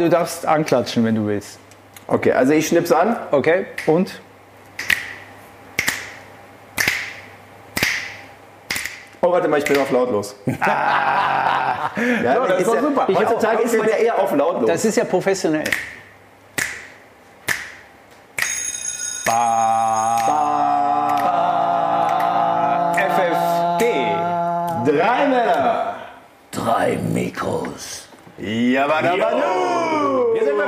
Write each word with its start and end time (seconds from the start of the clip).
Du 0.00 0.08
darfst 0.08 0.46
anklatschen, 0.46 1.04
wenn 1.04 1.16
du 1.16 1.26
willst. 1.26 1.58
Okay, 2.06 2.30
also 2.30 2.52
ich 2.52 2.68
schnipp's 2.68 2.92
an. 2.92 3.16
Okay, 3.32 3.66
und? 3.86 4.20
Oh, 9.20 9.32
warte 9.32 9.48
mal, 9.48 9.58
ich 9.58 9.64
bin 9.64 9.76
auf 9.76 9.90
lautlos. 9.90 10.36
ja, 10.46 11.90
das 12.22 12.60
ist 12.60 12.68
doch 12.68 12.80
super. 12.80 13.06
Ich 13.08 13.18
Heutzutage 13.18 13.62
ist 13.64 13.76
man 13.76 13.88
ja 13.88 13.96
eher 13.96 14.18
auf 14.20 14.32
lautlos. 14.36 14.68
Das 14.68 14.84
ist 14.84 14.96
ja 14.98 15.04
professionell. 15.04 15.64
FFG. 23.24 23.84
Drei 24.86 25.26
Männer. 25.26 25.96
Drei 26.52 26.98
Mikros. 26.98 28.04
Hier 28.38 28.86
sind 28.86 29.77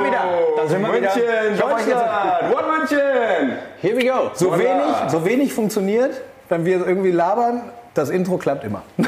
wir 0.01 0.07
wieder. 0.07 0.23
Da 0.57 0.67
sind 0.67 0.81
wir 0.81 0.93
wieder. 0.93 1.15
München, 1.15 1.63
euch 1.63 1.85
Deutschland. 1.85 2.53
What 2.53 2.65
München? 2.79 3.57
Here 3.81 3.97
we 3.97 4.05
go. 4.05 4.31
So 4.33 4.57
wenig, 4.57 4.95
so 5.07 5.25
wenig 5.25 5.53
funktioniert, 5.53 6.21
wenn 6.49 6.65
wir 6.65 6.85
irgendwie 6.85 7.11
labern, 7.11 7.71
das 7.93 8.09
Intro 8.09 8.37
klappt 8.37 8.63
immer. 8.63 8.83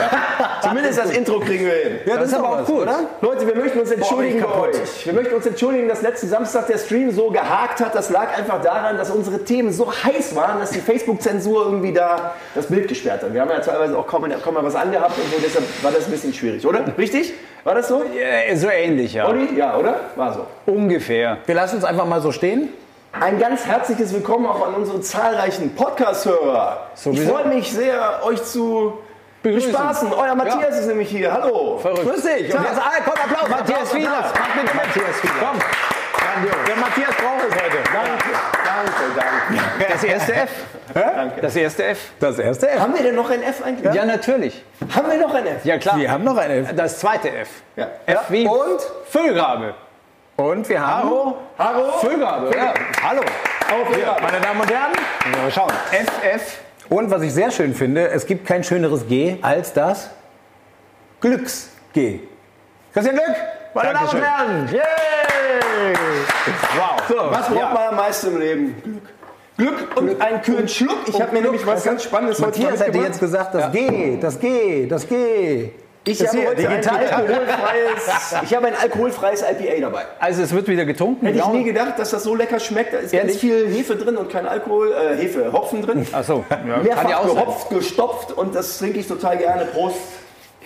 Zumindest 0.61 0.99
das 0.99 1.11
Intro 1.11 1.39
kriegen 1.39 1.65
wir 1.65 1.71
hin. 1.73 1.99
Ja, 2.05 2.17
Das 2.17 2.27
ist 2.27 2.33
aber 2.33 2.49
auch 2.61 2.65
gut. 2.65 2.81
oder? 2.81 2.99
Leute, 3.21 3.47
wir 3.47 3.55
möchten 3.55 3.79
uns 3.79 3.91
entschuldigen 3.91 4.39
ich 4.39 4.43
bei 4.45 4.59
euch. 4.59 5.05
Wir 5.05 5.13
möchten 5.13 5.33
uns 5.35 5.45
entschuldigen, 5.45 5.87
dass 5.87 6.01
letzten 6.01 6.27
Samstag 6.27 6.67
der 6.67 6.77
Stream 6.77 7.11
so 7.11 7.29
gehakt 7.29 7.79
hat. 7.79 7.95
Das 7.95 8.09
lag 8.09 8.37
einfach 8.37 8.61
daran, 8.61 8.97
dass 8.97 9.09
unsere 9.09 9.43
Themen 9.45 9.71
so 9.71 9.91
heiß 9.91 10.35
waren, 10.35 10.59
dass 10.59 10.71
die 10.71 10.79
Facebook-Zensur 10.79 11.65
irgendwie 11.65 11.93
da 11.93 12.33
das 12.55 12.65
Bild 12.67 12.87
gesperrt 12.89 13.23
hat. 13.23 13.33
Wir 13.33 13.41
haben 13.41 13.49
ja 13.49 13.59
teilweise 13.59 13.97
auch 13.97 14.05
kaum, 14.07 14.25
kaum 14.43 14.53
mal 14.53 14.63
was 14.65 14.75
angehabt 14.75 15.17
und 15.17 15.31
so, 15.31 15.37
deshalb 15.41 15.65
war 15.81 15.91
das 15.91 16.05
ein 16.05 16.11
bisschen 16.11 16.33
schwierig, 16.33 16.65
oder? 16.65 16.81
Richtig? 16.97 17.33
War 17.63 17.75
das 17.75 17.87
so? 17.87 18.03
Äh, 18.03 18.53
So 18.57 18.67
ähnlich, 18.69 19.13
ja. 19.13 19.27
Olli? 19.27 19.57
Ja, 19.57 19.77
oder? 19.77 19.95
War 20.17 20.33
so. 20.33 20.45
Ungefähr. 20.65 21.37
Wir 21.45 21.55
lassen 21.55 21.77
es 21.77 21.85
einfach 21.85 22.05
mal 22.05 22.21
so 22.21 22.31
stehen. 22.33 22.69
Ein 23.19 23.37
ganz 23.37 23.65
herzliches 23.67 24.11
Willkommen 24.11 24.47
auch 24.47 24.65
an 24.65 24.73
unsere 24.73 24.99
zahlreichen 24.99 25.75
Podcast-Hörer. 25.75 26.87
Ich 27.11 27.21
freue 27.21 27.45
mich 27.45 27.71
sehr, 27.71 28.21
euch 28.25 28.43
zu 28.43 28.97
Begrüßen. 29.43 29.71
bespaßen. 29.71 30.13
Euer 30.13 30.33
Matthias 30.33 30.79
ist 30.79 30.87
nämlich 30.87 31.09
hier. 31.09 31.31
Hallo. 31.31 31.77
Verrückt. 31.77 32.01
Grüß 32.09 32.23
dich. 32.23 32.53
Und 32.53 32.63
jetzt, 32.63 32.79
ah, 32.79 32.91
komm, 33.05 33.13
Applaus. 33.13 33.49
Matthias. 33.49 33.93
Mach 33.93 33.93
bitte 33.93 34.75
Matthias 34.75 35.23
Wieler. 35.23 35.33
Komm. 35.39 35.59
Der 36.67 36.75
Matthias 36.75 37.15
braucht 37.15 37.43
es 37.49 37.55
heute. 37.55 37.77
Danke, 37.93 38.29
danke. 39.15 39.91
Das 39.93 40.03
erste 40.03 40.33
F. 40.33 40.49
danke. 40.95 41.41
Das 41.41 41.55
erste 41.55 41.83
F. 41.85 41.99
Das 42.19 42.39
erste 42.39 42.69
F. 42.71 42.79
Haben 42.79 42.95
wir 42.95 43.03
denn 43.03 43.15
noch 43.15 43.29
ein 43.29 43.43
F 43.43 43.63
eigentlich? 43.63 43.93
Ja, 43.93 44.05
natürlich. 44.05 44.65
Haben 44.95 45.11
wir 45.11 45.19
noch 45.19 45.33
ein 45.35 45.45
F? 45.45 45.63
Ja, 45.65 45.77
klar. 45.77 45.97
Wir 45.99 46.09
haben 46.09 46.23
noch 46.23 46.37
ein 46.37 46.49
F. 46.49 46.75
Das 46.75 46.97
zweite 46.97 47.29
F. 47.29 47.49
Ja. 47.75 47.87
F 48.07 48.23
wie 48.29 48.47
Und? 48.47 48.79
Füllgrabe. 49.05 49.75
Und 50.35 50.67
wir 50.67 50.81
haben, 50.81 51.09
Hallo? 51.09 51.37
Hallo? 51.59 51.91
Füllgrabe, 51.99 52.55
ja. 52.55 52.73
Hallo. 53.03 53.21
Auf 53.21 53.97
ja. 53.97 54.17
meine 54.19 54.41
Damen 54.41 54.61
und 54.61 54.71
Herren, 54.71 54.91
Mal 55.31 55.51
schauen. 55.51 55.71
FF. 55.91 56.57
und 56.89 57.11
was 57.11 57.21
ich 57.21 57.33
sehr 57.33 57.51
schön 57.51 57.75
finde, 57.75 58.09
es 58.09 58.25
gibt 58.25 58.47
kein 58.47 58.63
schöneres 58.63 59.07
G 59.07 59.37
als 59.43 59.73
das 59.73 60.09
Glücks-G. 61.21 62.19
Christian 62.93 63.15
Glück, 63.15 63.35
meine 63.75 63.93
Damen 63.93 64.07
und 64.07 64.13
Dankeschön. 64.13 64.23
Herren. 64.23 64.69
Yay! 64.71 65.93
Wow. 66.77 67.03
So, 67.07 67.15
Was 67.31 67.47
braucht 67.47 67.73
man 67.73 67.87
am 67.89 67.95
meisten 67.95 68.27
im 68.27 68.39
Leben? 68.39 68.81
Glück. 68.83 69.77
Glück 69.77 69.97
und 69.97 70.19
einen 70.19 70.41
kühlen 70.41 70.67
Schluck. 70.67 70.97
Ich 71.07 71.21
habe 71.21 71.31
mir 71.31 71.43
nämlich 71.43 71.65
was 71.65 71.83
ganz 71.83 72.03
Spannendes 72.03 72.39
heute 72.41 72.59
Matthias 72.59 72.83
hätte 72.83 72.97
jetzt 72.97 73.19
gesagt, 73.19 73.53
das 73.53 73.71
G, 73.71 74.17
das 74.19 74.39
G, 74.39 74.87
das 74.87 75.07
G. 75.07 75.69
Ich 76.05 76.17
Das 76.17 76.29
habe 76.35 76.47
heute 76.47 76.55
digital. 76.63 76.97
ein 76.97 77.13
alkoholfreies, 77.13 78.35
ich 78.43 78.53
habe 78.55 78.67
ein 78.67 78.73
alkoholfreies 78.75 79.41
IPA 79.41 79.79
dabei. 79.81 80.01
Also 80.19 80.43
es 80.43 80.53
wird 80.53 80.67
wieder 80.67 80.83
getrunken. 80.83 81.25
Hätte 81.25 81.37
ich 81.39 81.43
Blau. 81.45 81.53
nie 81.53 81.63
gedacht, 81.63 81.93
dass 81.97 82.09
das 82.11 82.23
so 82.23 82.35
lecker 82.35 82.59
schmeckt. 82.59 82.93
Da 82.93 82.97
ist 82.97 83.11
ganz 83.13 83.23
Ehrlich? 83.23 83.37
viel 83.39 83.67
Hefe 83.69 83.95
drin 83.95 84.17
und 84.17 84.29
kein 84.29 84.45
Alkohol, 84.45 84.91
äh, 84.91 85.15
Hefe, 85.15 85.53
Hopfen 85.53 85.81
drin. 85.81 86.05
Ach 86.11 86.23
so. 86.25 86.43
Ja, 86.49 86.57
ja 86.77 86.83
Mehrfach 86.83 87.05
auch 87.19 87.27
sein. 87.27 87.35
gehopft, 87.37 87.69
gestopft 87.69 88.31
und 88.33 88.53
das 88.53 88.77
trinke 88.79 88.99
ich 88.99 89.07
total 89.07 89.37
gerne. 89.37 89.63
Prost. 89.65 89.95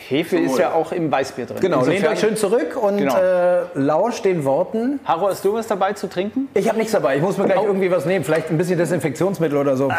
Hefe 0.09 0.38
ist 0.39 0.57
ja 0.57 0.72
auch 0.73 0.91
im 0.91 1.12
Weißbier 1.12 1.45
drin. 1.45 1.57
Genau, 1.59 1.81
lehnt 1.81 1.97
Insofern- 1.97 2.13
euch 2.13 2.19
schön 2.19 2.35
zurück 2.38 2.78
und 2.81 2.97
Genau. 2.97 3.16
äh, 3.17 3.62
lauscht 3.75 4.25
den 4.25 4.44
Worten. 4.45 5.00
Haro, 5.06 5.28
hast 5.28 5.44
du 5.45 5.53
was 5.53 5.67
dabei 5.67 5.94
zu 5.94 6.07
trinken? 6.07 6.47
Ich 6.53 6.67
habe 6.67 6.78
nichts 6.78 6.94
dabei, 6.94 7.17
ich 7.17 7.22
muss 7.22 7.38
mir 7.38 7.45
gleich 7.45 7.62
irgendwie 7.62 7.91
was 7.91 8.06
nehmen, 8.06 8.23
vielleicht 8.23 8.50
ein 8.50 8.57
bisschen 8.57 8.78
Desinfektionsmittel 8.78 9.57
oder 9.57 9.75
so. 9.75 9.91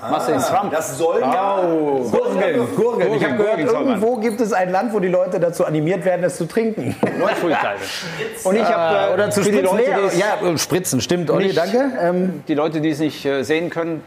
Machst 0.00 0.28
du 0.28 0.32
den 0.32 0.40
Trump? 0.40 0.70
Das 0.72 0.96
soll 0.96 1.20
ja. 1.20 1.56
Gurgeln, 2.10 2.76
Gurgeln. 2.76 3.14
Ich 3.14 3.24
habe 3.24 3.36
gehört, 3.36 3.58
irgendwo 3.60 4.16
gibt 4.16 4.40
es 4.40 4.52
ein 4.52 4.70
Land, 4.70 4.92
wo 4.92 5.00
die 5.00 5.08
Leute 5.08 5.40
dazu 5.40 5.64
animiert 5.64 6.04
werden, 6.04 6.24
es 6.24 6.36
zu 6.36 6.46
trinken. 6.46 6.94
Und 8.44 8.56
ich 8.56 8.64
habe 8.64 9.10
Äh, 9.10 9.14
oder 9.14 9.30
zu 9.30 9.42
spritzen. 9.42 9.64
Leute, 9.64 10.16
ja, 10.16 10.58
spritzen, 10.58 11.00
stimmt, 11.00 11.30
Olli, 11.30 11.46
Nicht- 11.46 11.58
danke. 11.58 11.92
Ähm, 12.00 12.44
die 12.46 12.54
Leute, 12.54 12.80
die 12.80 12.90
es 12.90 12.98
nicht 13.00 13.24
äh, 13.24 13.42
sehen 13.42 13.70
können, 13.70 14.02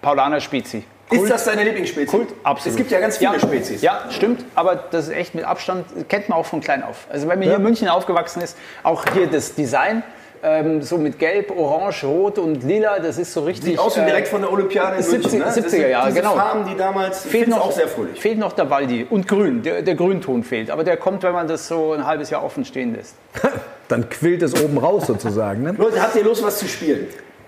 Paulaner 0.00 0.40
Spezi. 0.40 0.84
Ist 1.10 1.30
das 1.30 1.44
deine 1.44 1.64
Lieblingsspezies? 1.64 2.10
Kult, 2.10 2.28
absolut. 2.42 2.72
Es 2.72 2.76
gibt 2.76 2.90
ja 2.90 3.00
ganz 3.00 3.16
viele 3.16 3.32
ja, 3.32 3.40
Spezies. 3.40 3.80
Ja, 3.82 4.00
stimmt, 4.10 4.44
aber 4.54 4.76
das 4.76 5.08
ist 5.08 5.14
echt 5.14 5.34
mit 5.34 5.44
Abstand, 5.44 5.86
kennt 6.08 6.28
man 6.28 6.38
auch 6.38 6.44
von 6.46 6.60
klein 6.60 6.82
auf. 6.82 7.06
Also 7.10 7.28
wenn 7.28 7.38
man 7.38 7.48
hier 7.48 7.56
in 7.56 7.62
München 7.62 7.88
aufgewachsen 7.88 8.42
ist, 8.42 8.56
auch 8.82 9.04
hier 9.14 9.26
das 9.26 9.54
Design, 9.54 10.02
ähm, 10.42 10.82
so 10.82 10.98
mit 10.98 11.18
Gelb, 11.18 11.50
Orange, 11.56 12.04
Rot 12.04 12.38
und 12.38 12.62
Lila, 12.62 12.98
das 12.98 13.18
ist 13.18 13.32
so 13.32 13.42
richtig... 13.42 13.64
Sieht 13.70 13.78
aus 13.78 13.96
wie 13.96 14.00
äh, 14.00 14.06
direkt 14.06 14.28
von 14.28 14.40
der 14.40 14.52
Olympiade 14.52 14.96
in 14.96 15.02
70 15.02 15.22
München. 15.22 15.38
Ne? 15.38 15.44
Das 15.44 15.56
70er 15.56 15.68
sind 15.68 15.90
Jahre, 15.90 16.12
genau. 16.12 16.34
Farben, 16.34 16.64
die 16.68 16.76
damals, 16.76 17.24
fehlt 17.24 17.48
noch, 17.48 17.60
auch 17.60 17.72
sehr 17.72 17.88
fröhlich. 17.88 18.20
fehlt 18.20 18.38
noch 18.38 18.52
der 18.52 18.70
Waldi 18.70 19.06
und 19.08 19.26
Grün, 19.26 19.62
der, 19.62 19.82
der 19.82 19.94
Grünton 19.94 20.42
fehlt. 20.44 20.70
Aber 20.70 20.84
der 20.84 20.96
kommt, 20.96 21.22
wenn 21.22 21.32
man 21.32 21.48
das 21.48 21.68
so 21.68 21.92
ein 21.92 22.06
halbes 22.06 22.30
Jahr 22.30 22.44
offen 22.44 22.64
stehen 22.64 22.94
lässt. 22.94 23.16
dann 23.88 24.08
quillt 24.08 24.42
es 24.42 24.60
oben 24.62 24.78
raus 24.78 25.06
sozusagen. 25.06 25.62
Ne? 25.62 25.74
Leute, 25.76 26.02
habt 26.02 26.14
ihr 26.16 26.24
Lust, 26.24 26.44
was 26.44 26.58
zu 26.58 26.68
spielen? 26.68 27.06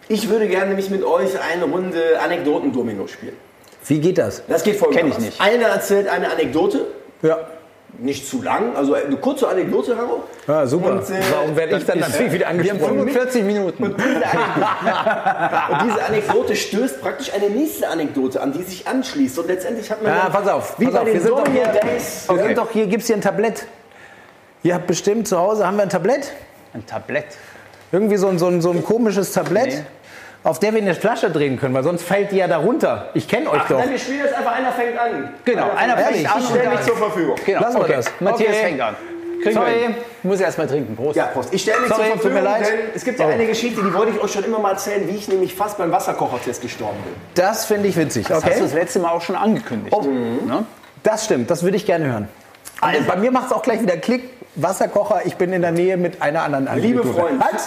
Ich 0.09 0.29
würde 0.29 0.49
gerne 0.49 0.69
nämlich 0.69 0.91
mit 0.91 1.05
euch 1.05 1.31
eine 1.41 1.65
Runde 1.65 2.19
Anekdoten-Domino 2.21 3.07
spielen. 3.07 3.37
Wie 3.87 4.01
geht 4.01 4.19
das? 4.19 4.43
Das 4.49 4.63
geht 4.63 4.77
folgendermaßen. 4.77 5.23
Kenn 5.23 5.29
ich 5.29 5.39
nicht. 5.39 5.41
Einer 5.41 5.67
erzählt 5.69 6.09
eine 6.09 6.31
Anekdote, 6.31 6.87
Ja, 7.23 7.39
nicht 7.99 8.29
zu 8.29 8.41
lang, 8.43 8.77
also 8.77 8.95
eine 8.95 9.17
kurze 9.17 9.49
Anekdote, 9.49 9.97
Haro. 9.97 10.23
ja 10.47 10.67
super. 10.67 10.93
Und, 10.93 11.11
äh, 11.11 11.21
Warum 11.33 11.57
werde 11.57 11.77
ich 11.77 11.85
dann 11.85 11.99
natürlich 11.99 12.33
wieder 12.33 12.47
Wir 12.47 12.49
haben 12.49 12.61
angesprochen? 12.61 12.95
45 12.99 13.45
Minuten. 13.45 13.83
Und 13.85 13.97
diese, 13.99 14.27
Anekdote, 14.27 15.73
und 15.73 15.83
diese 15.91 16.05
Anekdote 16.05 16.57
stößt 16.57 17.01
praktisch 17.03 17.33
eine 17.35 17.51
nächste 17.51 17.89
Anekdote 17.89 18.41
an, 18.41 18.53
die 18.53 18.63
sich 18.63 18.87
anschließt. 18.87 19.39
Und 19.39 19.49
letztendlich 19.49 19.91
hat 19.91 20.03
man 20.03 20.13
Ja, 20.15 20.23
dann, 20.25 20.33
pass 20.33 20.49
auf, 20.49 20.79
wie 20.79 20.85
pass 20.87 20.95
bei 20.95 20.99
auf, 21.01 21.05
den 21.07 21.15
wir 21.15 21.21
sind 21.21 21.31
doch 21.31 21.45
Domino 21.45 21.63
hier- 21.65 21.81
Days. 21.81 22.25
Wir 22.29 22.39
sind 22.43 22.59
doch 22.59 22.71
hier, 22.71 22.87
gibt 22.87 23.01
es 23.03 23.07
hier 23.09 23.17
ein 23.17 23.23
Tablett? 23.23 23.67
Ihr 24.63 24.75
habt 24.75 24.87
bestimmt 24.87 25.27
zu 25.29 25.39
Hause, 25.39 25.67
haben 25.67 25.77
wir 25.77 25.83
ein 25.83 25.89
Tablett? 25.91 26.33
Ein 26.75 26.87
Tablett. 26.87 27.27
Irgendwie 27.93 28.17
so 28.17 28.29
ein, 28.29 28.39
so 28.39 28.47
ein, 28.47 28.61
so 28.61 28.71
ein 28.71 28.85
komisches 28.85 29.33
Tablett, 29.33 29.67
Nee. 29.69 29.83
Auf 30.43 30.59
der 30.59 30.73
wir 30.75 30.81
eine 30.81 30.95
Flasche 30.95 31.31
drehen 31.31 31.59
können, 31.59 31.75
weil 31.75 31.83
sonst 31.83 32.03
fällt 32.03 32.33
die 32.33 32.37
ja 32.37 32.49
da 32.49 32.59
runter. 32.59 33.11
Ich 33.15 33.29
kenne 33.29 33.51
euch 33.51 33.61
Ach, 33.65 33.69
doch. 33.69 33.79
nein, 33.79 33.91
wir 33.91 33.99
spielen 33.99 34.21
jetzt 34.21 34.35
einfach, 34.35 34.53
einer 34.53 34.73
fängt 34.73 34.99
an. 34.99 35.29
Genau, 35.45 35.71
einer 35.77 35.97
fängt 35.97 36.17
fängt 36.17 36.35
an. 36.35 36.41
Ich 36.41 36.49
stelle 36.49 36.71
mich 36.71 36.81
zur 36.83 36.97
Verfügung. 36.97 37.37
Genau. 37.45 37.61
Lassen 37.61 37.77
wir 37.77 37.83
okay. 37.85 37.93
das. 37.97 38.11
Matthias 38.21 38.51
Okay. 38.57 38.63
fängt 38.65 38.81
an. 38.81 38.97
Kriegen 39.43 39.55
wir 39.57 39.63
Sorry. 39.63 39.95
Ich 40.19 40.25
muss 40.25 40.41
erst 40.41 40.59
mal 40.59 40.67
trinken. 40.67 40.97
Prost. 40.97 41.17
Ja, 41.17 41.25
Prost. 41.27 41.53
Ich 41.55 41.63
stelle 41.63 41.81
mich 41.81 41.89
Sorry, 41.89 42.09
zur 42.11 42.21
tut 42.21 42.25
mir 42.25 42.43
Verfügung, 42.43 42.45
leid. 42.45 42.67
denn 42.67 42.79
es 42.95 43.05
gibt 43.05 43.19
ja 43.21 43.27
Oh. 43.27 43.31
eine 43.31 43.47
Geschichte, 43.47 43.83
die 43.83 43.95
wollte 43.95 44.13
ich 44.13 44.21
euch 44.23 44.31
schon 44.33 44.45
immer 44.45 44.59
mal 44.59 44.73
erzählen, 44.73 45.09
wie 45.09 45.17
ich 45.17 45.29
nämlich 45.29 45.55
fast 45.55 45.79
beim 45.79 45.91
Wasserkochertest 45.93 46.61
gestorben 46.61 46.99
bin. 47.05 47.15
Das 47.35 47.65
finde 47.65 47.89
ich 47.89 47.97
witzig. 47.97 48.27
Das 48.27 48.37
hast 48.39 48.45
du 48.47 48.51
Okay? 48.51 48.61
das 48.61 48.75
letzte 48.75 48.99
Mal 48.99 49.11
auch 49.13 49.23
schon 49.23 49.37
angekündigt. 49.37 49.97
Oh. 49.99 50.03
Ne? 50.03 50.65
Das 51.03 51.25
stimmt, 51.25 51.51
das 51.51 51.63
würde 51.63 51.77
ich 51.79 51.87
gerne 51.87 52.07
hören. 52.07 52.29
Also, 52.83 53.03
bei 53.07 53.17
mir 53.17 53.31
macht 53.31 53.47
es 53.47 53.53
auch 53.53 53.63
gleich 53.63 53.81
wieder 53.81 53.97
Klick. 53.97 54.25
Wasserkocher, 54.57 55.23
ich 55.25 55.37
bin 55.37 55.53
in 55.53 55.63
der 55.63 55.71
Nähe 55.71 55.97
mit 55.97 56.21
einer 56.21 56.43
anderen 56.43 56.65
Liebe 56.81 57.01
Anekdote. 57.01 57.19
Freunde. 57.29 57.45
Halt! 57.45 57.61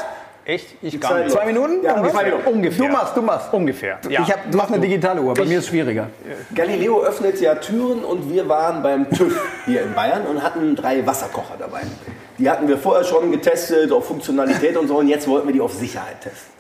Echt? 0.46 0.76
Ich 0.82 1.00
gar 1.00 1.20
nicht. 1.20 1.32
Zwei 1.32 1.46
Minuten? 1.46 1.84
Ja, 1.84 1.96
Ungefähr. 1.96 2.24
Minuten. 2.24 2.48
Ungefähr. 2.48 2.86
Du 2.86 2.92
machst, 2.92 3.16
du 3.18 3.22
machst. 3.22 3.54
Ungefähr. 3.54 4.00
Ja. 4.10 4.22
Ich 4.22 4.32
hab, 4.32 4.52
du 4.52 4.58
machst 4.58 4.74
eine 4.74 4.82
digitale 4.82 5.22
Uhr, 5.22 5.34
bei 5.34 5.46
mir 5.46 5.60
ist 5.60 5.66
es 5.66 5.70
schwieriger. 5.70 6.10
Galileo 6.54 7.02
öffnet 7.02 7.40
ja 7.40 7.56
Türen 7.56 8.04
und 8.04 8.30
wir 8.32 8.50
waren 8.50 8.84
beim 8.84 9.10
TÜV 9.10 9.40
hier 9.66 9.84
in 9.84 9.94
Bayern 9.94 10.26
und 10.26 10.44
hatten 10.44 10.76
drei 10.76 11.06
Wasserkocher 11.06 11.56
dabei. 11.58 11.82
Die 12.38 12.50
hatten 12.50 12.68
wir 12.68 12.78
vorher 12.78 13.06
schon 13.06 13.32
getestet 13.32 13.92
auf 13.92 14.06
Funktionalität 14.08 14.76
und 14.76 14.88
so 14.88 14.98
und 14.98 15.08
jetzt 15.08 15.28
wollten 15.28 15.48
wir 15.48 15.54
die 15.54 15.62
auf 15.62 15.74
Sicherheit 15.74 16.20
testen. 16.22 16.52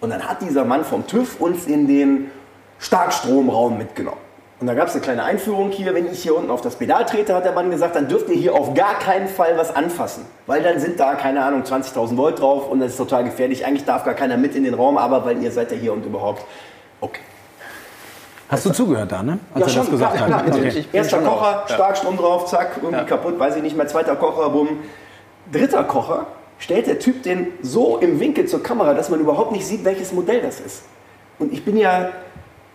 Und 0.00 0.10
dann 0.10 0.26
hat 0.26 0.40
dieser 0.40 0.64
Mann 0.64 0.84
vom 0.84 1.06
TÜV 1.06 1.40
uns 1.40 1.66
in 1.66 1.86
den 1.86 2.30
Starkstromraum 2.78 3.76
mitgenommen. 3.76 4.29
Und 4.60 4.66
da 4.66 4.74
gab 4.74 4.88
es 4.88 4.92
eine 4.94 5.00
kleine 5.00 5.24
Einführung 5.24 5.70
hier. 5.70 5.94
Wenn 5.94 6.12
ich 6.12 6.22
hier 6.22 6.36
unten 6.36 6.50
auf 6.50 6.60
das 6.60 6.76
Pedal 6.76 7.06
trete, 7.06 7.34
hat 7.34 7.46
der 7.46 7.52
Mann 7.52 7.70
gesagt, 7.70 7.96
dann 7.96 8.08
dürft 8.08 8.28
ihr 8.28 8.36
hier 8.36 8.54
auf 8.54 8.74
gar 8.74 8.98
keinen 8.98 9.26
Fall 9.26 9.56
was 9.56 9.74
anfassen. 9.74 10.26
Weil 10.46 10.62
dann 10.62 10.78
sind 10.78 11.00
da, 11.00 11.14
keine 11.14 11.42
Ahnung, 11.42 11.62
20.000 11.62 12.16
Volt 12.18 12.40
drauf 12.40 12.68
und 12.70 12.80
das 12.80 12.90
ist 12.90 12.96
total 12.98 13.24
gefährlich. 13.24 13.64
Eigentlich 13.64 13.86
darf 13.86 14.04
gar 14.04 14.12
keiner 14.14 14.36
mit 14.36 14.54
in 14.54 14.64
den 14.64 14.74
Raum, 14.74 14.98
aber 14.98 15.24
weil 15.24 15.42
ihr 15.42 15.50
seid 15.50 15.72
ja 15.72 15.78
hier 15.78 15.94
und 15.94 16.04
überhaupt. 16.04 16.44
Okay. 17.00 17.20
Hast 18.50 18.66
du 18.66 18.70
zugehört 18.70 19.10
da, 19.12 19.22
ne? 19.22 19.38
Als 19.54 19.60
Ja, 19.60 19.66
er 19.66 19.68
schon, 19.70 19.82
das 19.82 19.90
gesagt 19.92 20.16
klar, 20.16 20.26
klar, 20.26 20.38
hat. 20.40 20.48
natürlich. 20.48 20.76
Ich 20.76 20.88
bin 20.88 20.98
Erster 20.98 21.18
Kocher. 21.20 21.64
Ja. 21.68 21.74
Starkstrom 21.74 22.16
drauf, 22.18 22.46
zack, 22.46 22.80
irgendwie 22.82 23.06
kaputt, 23.06 23.38
weiß 23.38 23.56
ich 23.56 23.62
nicht 23.62 23.76
mehr. 23.76 23.86
Zweiter 23.86 24.16
Kocher, 24.16 24.50
bumm. 24.50 24.80
Dritter 25.50 25.84
Kocher, 25.84 26.26
stellt 26.58 26.86
der 26.86 26.98
Typ 26.98 27.22
den 27.22 27.46
so 27.62 27.96
im 27.98 28.20
Winkel 28.20 28.46
zur 28.46 28.62
Kamera, 28.62 28.92
dass 28.92 29.08
man 29.08 29.20
überhaupt 29.20 29.52
nicht 29.52 29.64
sieht, 29.66 29.84
welches 29.84 30.12
Modell 30.12 30.42
das 30.42 30.60
ist. 30.60 30.82
Und 31.38 31.52
ich 31.52 31.64
bin 31.64 31.76
ja, 31.76 32.10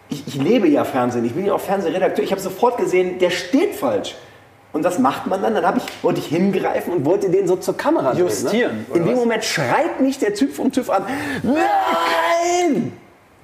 ich, 0.09 0.27
ich 0.27 0.35
lebe 0.35 0.67
ja 0.67 0.83
Fernsehen, 0.83 1.25
ich 1.25 1.33
bin 1.33 1.45
ja 1.45 1.53
auch 1.53 1.59
Fernsehredakteur. 1.59 2.23
Ich 2.23 2.31
habe 2.31 2.41
sofort 2.41 2.77
gesehen, 2.77 3.19
der 3.19 3.29
steht 3.29 3.75
falsch. 3.75 4.15
Und 4.73 4.83
was 4.83 4.99
macht 4.99 5.25
man 5.27 5.41
dann? 5.41 5.53
Dann 5.53 5.77
ich, 5.77 6.03
wollte 6.03 6.19
ich 6.19 6.27
hingreifen 6.27 6.93
und 6.93 7.05
wollte 7.05 7.29
den 7.29 7.47
so 7.47 7.55
zur 7.55 7.77
Kamera 7.77 8.11
drehen, 8.11 8.19
Justieren, 8.19 8.85
Ne? 8.89 8.97
In 8.97 9.05
dem 9.05 9.13
was? 9.13 9.19
Moment 9.19 9.43
schreit 9.45 10.01
mich 10.01 10.19
der 10.19 10.33
Typ 10.33 10.53
vom 10.53 10.71
TÜV 10.71 10.89
an. 10.89 11.05
Nein! 11.43 12.91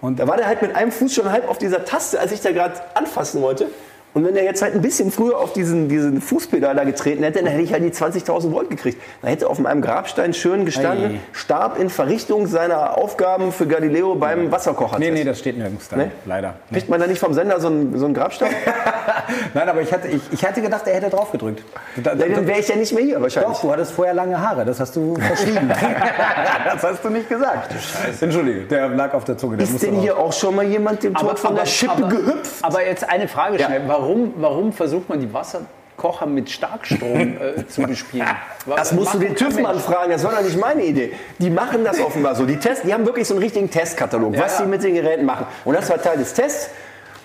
Und 0.02 0.20
da 0.20 0.28
war 0.28 0.36
der 0.36 0.48
halt 0.48 0.62
mit 0.62 0.76
einem 0.76 0.92
Fuß 0.92 1.14
schon 1.14 1.32
halb 1.32 1.48
auf 1.48 1.58
dieser 1.58 1.86
Taste, 1.86 2.20
als 2.20 2.32
ich 2.32 2.42
da 2.42 2.52
gerade 2.52 2.82
anfassen 2.96 3.42
wollte. 3.42 3.68
Und 4.14 4.26
wenn 4.26 4.36
er 4.36 4.44
jetzt 4.44 4.62
halt 4.62 4.76
ein 4.76 4.82
bisschen 4.82 5.10
früher 5.12 5.38
auf 5.38 5.54
diesen, 5.54 5.88
diesen 5.88 6.22
Fußpedal 6.22 6.76
da 6.76 6.84
getreten 6.84 7.24
hätte, 7.24 7.40
dann 7.40 7.48
hätte 7.48 7.64
ich 7.64 7.72
halt 7.72 7.84
die 7.84 7.92
20.000 7.92 8.52
Volt 8.52 8.70
gekriegt. 8.70 9.02
Dann 9.22 9.32
hätte 9.32 9.50
auf 9.50 9.58
meinem 9.60 9.82
Grabstein 9.82 10.34
schön 10.34 10.66
gestanden, 10.66 11.12
Ei. 11.16 11.20
starb 11.32 11.80
in 11.80 11.90
Verrichtung 11.90 12.48
seiner 12.48 12.98
Aufgaben 12.98 13.54
für 13.54 13.68
Galileo 13.68 14.16
beim 14.16 14.52
Wasserkocher. 14.52 15.00
Nee, 15.00 15.12
nee, 15.12 15.24
das 15.24 15.40
steht 15.40 15.58
nirgends 15.58 15.88
da. 15.88 15.96
Nee? 15.96 16.12
Leider. 16.26 16.56
Kriegt 16.74 16.90
man 16.90 17.00
da 17.00 17.08
nicht 17.08 17.20
vom 17.20 17.34
Sender 17.34 17.60
so 17.62 17.68
einen, 17.68 17.98
so 17.98 18.06
einen 18.06 18.14
Grabstein? 18.14 18.52
Nein, 19.54 19.70
aber 19.70 19.82
ich 19.82 19.94
hatte, 19.94 20.10
ich, 20.10 20.22
ich 20.32 20.46
hatte 20.46 20.62
gedacht, 20.62 20.86
er 20.88 20.96
hätte 20.96 21.10
drauf 21.10 21.32
gedrückt. 21.32 21.64
Da, 22.04 22.14
da, 22.14 22.26
Ja, 22.26 22.36
dann 22.36 22.48
wäre 22.48 22.60
ich 22.60 22.68
ja 22.68 22.76
nicht 22.76 22.94
mehr 22.94 23.04
hier 23.04 23.22
wahrscheinlich. 23.22 23.54
Doch, 23.54 23.62
du 23.62 23.72
hattest 23.72 23.94
vorher 23.94 24.14
lange 24.14 24.40
Haare, 24.40 24.66
das 24.66 24.80
hast 24.82 24.96
du 24.96 25.16
verschwiegen. 25.16 25.70
das 26.74 26.84
hast 26.84 27.06
du 27.06 27.10
nicht 27.10 27.30
gesagt. 27.30 27.74
Entschuldige, 28.20 28.62
der 28.62 28.90
lag 28.90 29.14
auf 29.14 29.24
der 29.24 29.38
Zunge. 29.38 29.56
Der 29.56 29.66
Ist 29.66 29.82
denn 29.82 29.96
hier 29.96 30.18
auch 30.18 30.34
schon 30.34 30.56
mal 30.56 30.66
jemand 30.66 31.04
dem 31.04 31.14
Tod 31.14 31.40
von 31.40 31.56
der 31.56 31.66
Schippe 31.66 31.94
aber, 31.94 32.08
gehüpft? 32.10 32.64
Aber 32.64 32.86
jetzt 32.86 33.10
eine 33.10 33.28
Frage 33.30 33.58
Ja. 33.58 33.68
schnell. 33.68 33.88
Warum, 34.02 34.34
warum 34.38 34.74
versucht 34.74 35.10
man 35.10 35.20
die 35.20 35.32
Wasserkocher 35.32 36.26
mit 36.26 36.50
Starkstrom 36.50 37.38
äh, 37.38 37.68
zu 37.68 37.82
bespielen? 37.88 38.28
Das 38.66 38.94
musst 38.94 39.14
du 39.14 39.20
den 39.20 39.30
Macht 39.30 39.38
TÜV 39.38 39.54
kein 39.54 39.64
mal 39.64 39.74
Mensch. 39.76 39.86
fragen, 39.86 40.12
das 40.12 40.24
war 40.24 40.32
doch 40.32 40.42
nicht 40.42 40.60
meine 40.60 40.84
Idee. 40.84 41.14
Die 41.38 41.52
machen 41.52 41.84
das 41.84 42.00
offenbar 42.00 42.34
so. 42.34 42.46
Die, 42.46 42.58
Test, 42.58 42.84
die 42.84 42.94
haben 42.94 43.06
wirklich 43.06 43.28
so 43.28 43.36
einen 43.36 43.44
richtigen 43.44 43.70
Testkatalog, 43.70 44.34
was 44.38 44.58
ja. 44.58 44.64
sie 44.64 44.66
mit 44.66 44.82
den 44.82 44.96
Geräten 44.96 45.24
machen. 45.24 45.46
Und 45.66 45.76
das 45.76 45.88
war 45.90 46.02
Teil 46.02 46.18
des 46.18 46.34
Tests. 46.34 46.72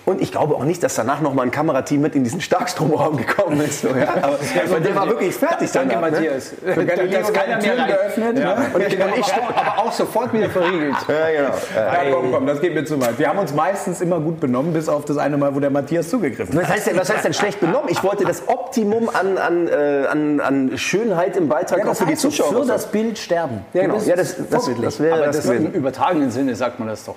Und 0.07 0.21
ich 0.21 0.31
glaube 0.31 0.55
auch 0.55 0.63
nicht, 0.63 0.81
dass 0.83 0.95
danach 0.95 1.19
noch 1.19 1.33
mal 1.33 1.41
ein 1.41 1.51
Kamerateam 1.51 1.99
mit 1.99 2.15
in 2.15 2.23
diesen 2.23 2.39
Starkstromraum 2.39 3.17
gekommen 3.17 3.59
ist. 3.59 3.81
So, 3.81 3.89
ja. 3.89 4.07
Aber 4.21 4.37
aber 4.65 4.79
der 4.79 4.95
war 4.95 5.05
wirklich 5.09 5.35
fertig 5.35 5.69
Danke, 5.69 5.95
danach, 5.95 6.09
ne? 6.09 6.15
Matthias. 6.15 6.53
Galileo 6.65 7.19
Das 7.19 7.33
keiner 7.33 7.55
hat 7.55 7.61
mehr 7.61 7.75
geöffnet, 7.87 8.39
Ja. 8.39 8.55
ne? 8.55 8.65
Und, 8.73 8.87
ich, 8.87 8.93
und 8.93 9.17
ich 9.17 9.33
aber 9.33 9.79
auch 9.79 9.91
sofort 9.91 10.31
wieder 10.31 10.49
verriegelt. 10.49 10.95
Ja, 11.09 11.29
genau. 11.29 11.55
Ja. 11.75 12.03
Ja, 12.05 12.11
komm, 12.13 12.31
komm, 12.31 12.47
das 12.47 12.61
geht 12.61 12.73
mir 12.73 12.85
zu 12.85 13.01
weit. 13.01 13.19
Wir 13.19 13.27
haben 13.27 13.39
uns 13.39 13.53
meistens 13.53 13.99
immer 13.99 14.21
gut 14.21 14.39
benommen, 14.39 14.71
bis 14.71 14.87
auf 14.87 15.03
das 15.03 15.17
eine 15.17 15.35
Mal, 15.35 15.53
wo 15.53 15.59
der 15.59 15.71
Matthias 15.71 16.09
zugegriffen 16.09 16.55
hat. 16.55 16.63
Was 16.63 16.69
heißt, 16.69 16.87
denn, 16.87 16.97
was 16.97 17.13
heißt 17.13 17.25
denn 17.25 17.33
schlecht 17.33 17.59
benommen? 17.59 17.89
Ich 17.89 18.01
wollte 18.01 18.23
das 18.23 18.47
Optimum 18.47 19.09
an, 19.09 19.37
an, 19.37 19.67
äh, 19.67 20.05
an, 20.09 20.39
an 20.39 20.77
Schönheit 20.77 21.35
im 21.35 21.49
Beitrag 21.49 21.85
auch 21.85 21.95
für 21.95 22.05
die 22.05 22.15
Zuschauer. 22.15 22.61
für 22.61 22.65
das 22.65 22.85
Bild 22.89 23.17
sterben. 23.17 23.65
ja, 23.73 23.81
genau. 23.81 23.97
Ja, 24.05 24.15
das, 24.15 24.37
das, 24.37 24.47
vorbildlich. 24.47 24.85
das 24.85 24.99
wäre 25.01 25.25
das 25.25 25.35
das 25.35 25.45
im 25.47 25.73
übertragenen 25.73 26.31
Sinne 26.31 26.55
sagt 26.55 26.79
man 26.79 26.87
das 26.87 27.03
doch. 27.03 27.15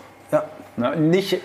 Na, 0.81 0.97
nicht 0.97 1.33
äh, 1.35 1.39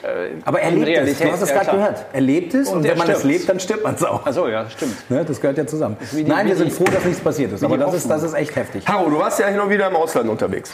Aber 0.46 0.60
er 0.62 0.72
lebt 0.72 0.98
es. 1.08 1.20
Du 1.20 1.32
hast 1.32 1.42
es 1.42 1.50
Ja, 1.50 1.56
gerade 1.64 1.72
gehört. 1.78 2.06
Er 2.14 2.22
lebt 2.22 2.54
es 2.54 2.70
und, 2.70 2.78
Und 2.78 2.84
wenn 2.86 2.98
man 2.98 3.10
es 3.10 3.20
stirbt. 3.20 3.34
lebt, 3.34 3.50
dann 3.50 3.60
stirbt 3.60 3.84
man 3.84 3.96
es 3.96 4.04
auch. 4.04 4.26
Achso, 4.26 4.48
ja, 4.48 4.70
stimmt. 4.70 5.10
Ne, 5.10 5.24
das 5.26 5.40
gehört 5.42 5.58
ja 5.58 5.68
zusammen. 5.68 5.98
die- 6.12 6.24
Nein, 6.24 6.48
wir 6.48 6.56
sind 6.56 6.68
die- 6.72 6.76
froh, 6.76 6.86
dass 6.86 7.04
nichts 7.06 7.22
passiert 7.22 7.52
ist. 7.54 7.64
Aber 7.64 7.78
das 7.78 7.94
ist, 7.94 8.10
das 8.10 8.24
ist 8.24 8.34
echt 8.34 8.56
heftig. 8.56 8.88
Haro, 8.88 9.10
du 9.10 9.20
warst 9.20 9.40
ja 9.40 9.48
hin 9.48 9.60
und 9.60 9.70
wieder 9.70 9.88
im 9.88 9.96
Ausland 9.96 10.30
unterwegs. 10.30 10.72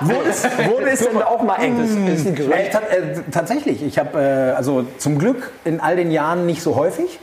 wurde, 0.00 0.28
es, 0.28 0.44
wurde 0.68 0.90
es 0.90 1.00
denn 1.00 1.20
auch 1.22 1.42
mal 1.42 1.56
eng? 1.56 1.76
Das 1.80 1.90
ist 2.20 2.26
ein 2.26 2.34
Gerücht. 2.34 2.56
äh, 2.56 3.30
tatsächlich, 3.30 3.82
ich 3.82 3.98
habe 3.98 4.18
äh, 4.18 4.56
also 4.56 4.84
zum 4.98 5.18
Glück 5.18 5.50
in 5.64 5.80
all 5.80 5.96
den 5.96 6.10
Jahren 6.10 6.46
nicht 6.46 6.62
so 6.62 6.76
häufig. 6.76 7.18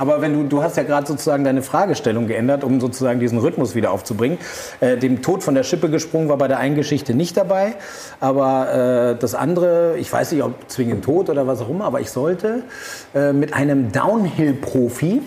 Aber 0.00 0.22
wenn 0.22 0.32
du, 0.32 0.48
du 0.48 0.62
hast 0.62 0.78
ja 0.78 0.82
gerade 0.82 1.06
sozusagen 1.06 1.44
deine 1.44 1.60
Fragestellung 1.60 2.26
geändert, 2.26 2.64
um 2.64 2.80
sozusagen 2.80 3.20
diesen 3.20 3.38
Rhythmus 3.38 3.74
wieder 3.74 3.90
aufzubringen. 3.90 4.38
Äh, 4.80 4.96
dem 4.96 5.20
Tod 5.20 5.42
von 5.42 5.54
der 5.54 5.62
Schippe 5.62 5.90
gesprungen 5.90 6.30
war 6.30 6.38
bei 6.38 6.48
der 6.48 6.56
einen 6.56 6.74
Geschichte 6.74 7.12
nicht 7.12 7.36
dabei. 7.36 7.74
Aber 8.18 9.12
äh, 9.12 9.20
das 9.20 9.34
andere, 9.34 9.98
ich 9.98 10.10
weiß 10.10 10.32
nicht, 10.32 10.42
ob 10.42 10.54
zwingend 10.70 11.04
tot 11.04 11.28
oder 11.28 11.46
was 11.46 11.60
auch 11.60 11.68
immer, 11.68 11.84
aber 11.84 12.00
ich 12.00 12.10
sollte 12.10 12.62
äh, 13.14 13.34
mit 13.34 13.52
einem 13.52 13.92
Downhill-Profi, 13.92 15.20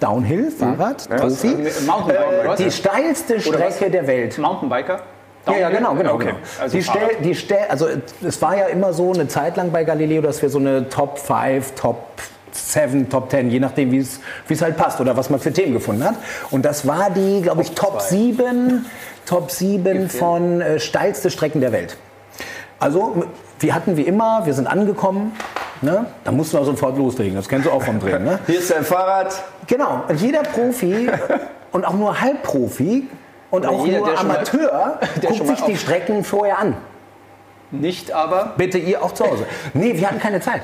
Downhill, 0.00 0.50
Fahrrad, 0.50 1.08
Profi, 1.08 1.46
Äh, 1.46 1.68
äh, 1.68 2.56
die 2.58 2.70
steilste 2.72 3.40
Strecke 3.40 3.90
der 3.92 4.08
Welt. 4.08 4.38
Mountainbiker? 4.38 5.02
Ja, 5.46 5.56
ja, 5.56 5.70
genau, 5.70 5.94
genau. 5.94 6.14
Okay. 6.14 6.24
genau. 6.26 6.38
Also 6.60 6.76
die 6.76 6.82
Fahrrad. 6.82 7.10
stell, 7.12 7.22
die 7.22 7.34
stell, 7.36 7.66
also 7.68 7.86
es 8.26 8.42
war 8.42 8.56
ja 8.56 8.66
immer 8.66 8.92
so 8.92 9.12
eine 9.12 9.28
Zeit 9.28 9.56
lang 9.56 9.70
bei 9.70 9.84
Galileo, 9.84 10.20
dass 10.20 10.42
wir 10.42 10.50
so 10.50 10.58
eine 10.58 10.88
Top 10.88 11.20
5, 11.20 11.76
Top 11.76 11.98
7, 12.52 13.08
Top 13.08 13.30
10, 13.30 13.50
je 13.50 13.60
nachdem, 13.60 13.92
wie 13.92 13.98
es 13.98 14.62
halt 14.62 14.76
passt 14.76 15.00
oder 15.00 15.16
was 15.16 15.30
man 15.30 15.40
für 15.40 15.52
Themen 15.52 15.72
gefunden 15.72 16.04
hat. 16.04 16.14
Und 16.50 16.64
das 16.64 16.86
war 16.86 17.10
die, 17.10 17.42
glaube 17.42 17.62
ich, 17.62 17.72
Top 17.72 18.00
7, 18.00 18.86
Top 19.26 19.50
7 19.50 20.08
von 20.08 20.60
äh, 20.60 20.78
steilste 20.80 21.30
Strecken 21.30 21.60
der 21.60 21.72
Welt. 21.72 21.96
Also 22.78 23.24
wir 23.58 23.74
hatten 23.74 23.96
wie 23.96 24.02
immer, 24.02 24.46
wir 24.46 24.54
sind 24.54 24.66
angekommen, 24.66 25.32
ne? 25.82 26.06
da 26.24 26.32
mussten 26.32 26.56
wir 26.58 26.64
sofort 26.64 26.96
loslegen. 26.96 27.34
Das 27.36 27.48
kennst 27.48 27.66
du 27.66 27.70
auch 27.70 27.82
vom 27.82 28.00
Drehen. 28.00 28.24
Ne? 28.24 28.38
Hier 28.46 28.58
ist 28.58 28.70
dein 28.70 28.84
Fahrrad. 28.84 29.34
Genau, 29.66 30.04
und 30.08 30.20
jeder 30.20 30.42
Profi 30.42 31.10
und 31.72 31.84
auch 31.84 31.92
nur 31.92 32.20
Halbprofi 32.20 33.06
und 33.50 33.66
auch 33.66 33.84
jeder, 33.84 33.98
nur 33.98 34.06
mal- 34.08 34.16
Amateur 34.16 34.98
der 35.22 35.30
guckt 35.30 35.46
mal 35.46 35.56
sich 35.56 35.66
die 35.66 35.76
Strecken 35.76 36.24
vorher 36.24 36.58
an. 36.58 36.76
Nicht 37.72 38.10
aber. 38.10 38.54
Bitte 38.56 38.78
ihr 38.78 39.02
auch 39.02 39.12
zu 39.12 39.24
Hause. 39.24 39.46
Nee, 39.74 39.96
wir 39.96 40.08
hatten 40.08 40.18
keine 40.18 40.40
Zeit. 40.40 40.62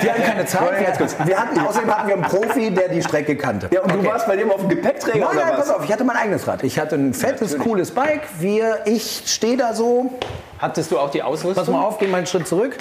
Wir 0.00 0.12
hatten 0.12 0.22
keine 0.22 0.46
Zeit. 0.46 0.62
Wir, 0.80 1.26
wir 1.26 1.38
hatten, 1.38 1.58
außerdem 1.60 1.96
hatten 1.96 2.08
wir 2.08 2.14
einen 2.14 2.24
Profi, 2.24 2.70
der 2.70 2.88
die 2.88 3.02
Strecke 3.02 3.36
kannte. 3.36 3.68
Ja, 3.72 3.82
und 3.82 3.94
du 3.94 4.04
warst 4.04 4.26
bei 4.26 4.36
dem 4.36 4.50
auf 4.50 4.60
dem 4.60 4.68
Gepäckträger 4.68 5.20
Nein, 5.20 5.28
oder 5.28 5.44
nein, 5.44 5.52
was? 5.52 5.68
pass 5.68 5.76
auf, 5.76 5.84
ich 5.84 5.92
hatte 5.92 6.02
mein 6.02 6.16
eigenes 6.16 6.46
Rad. 6.48 6.64
Ich 6.64 6.78
hatte 6.78 6.96
ein 6.96 7.14
fettes, 7.14 7.56
cooles 7.58 7.92
Bike. 7.92 8.22
Wir, 8.40 8.80
ich 8.84 9.22
stehe 9.26 9.56
da 9.56 9.74
so. 9.74 10.10
Hattest 10.58 10.90
du 10.90 10.98
auch 10.98 11.10
die 11.10 11.22
Ausrüstung? 11.22 11.54
Pass 11.54 11.68
mal 11.68 11.82
auf, 11.82 11.98
geh 11.98 12.08
mal 12.08 12.18
einen 12.18 12.26
Schritt 12.26 12.48
zurück. 12.48 12.76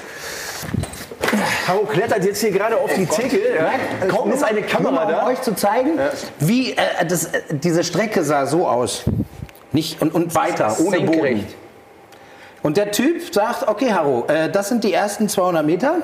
Haro 1.67 1.85
klettert 1.85 2.23
jetzt 2.25 2.41
hier 2.41 2.51
gerade 2.51 2.77
auf 2.77 2.93
die 2.93 3.05
Theke. 3.05 3.39
Ja. 3.55 4.07
Kaum 4.07 4.31
ist 4.31 4.43
eine 4.43 4.61
Kamera 4.61 4.91
mal, 4.91 5.05
um 5.05 5.11
da. 5.11 5.27
euch 5.27 5.41
zu 5.41 5.55
zeigen, 5.55 5.99
wie 6.39 6.71
äh, 6.73 7.05
das, 7.07 7.25
äh, 7.25 7.41
diese 7.51 7.83
Strecke 7.83 8.23
sah 8.23 8.45
so 8.45 8.67
aus. 8.67 9.03
Nicht, 9.71 10.01
und, 10.01 10.13
und 10.13 10.35
weiter, 10.35 10.75
ohne 10.79 11.01
Boden. 11.01 11.45
Und 12.63 12.77
der 12.77 12.91
Typ 12.91 13.33
sagt, 13.33 13.67
okay, 13.67 13.93
Haro, 13.93 14.25
äh, 14.27 14.49
das 14.49 14.69
sind 14.69 14.83
die 14.83 14.93
ersten 14.93 15.27
200 15.29 15.65
Meter. 15.65 15.95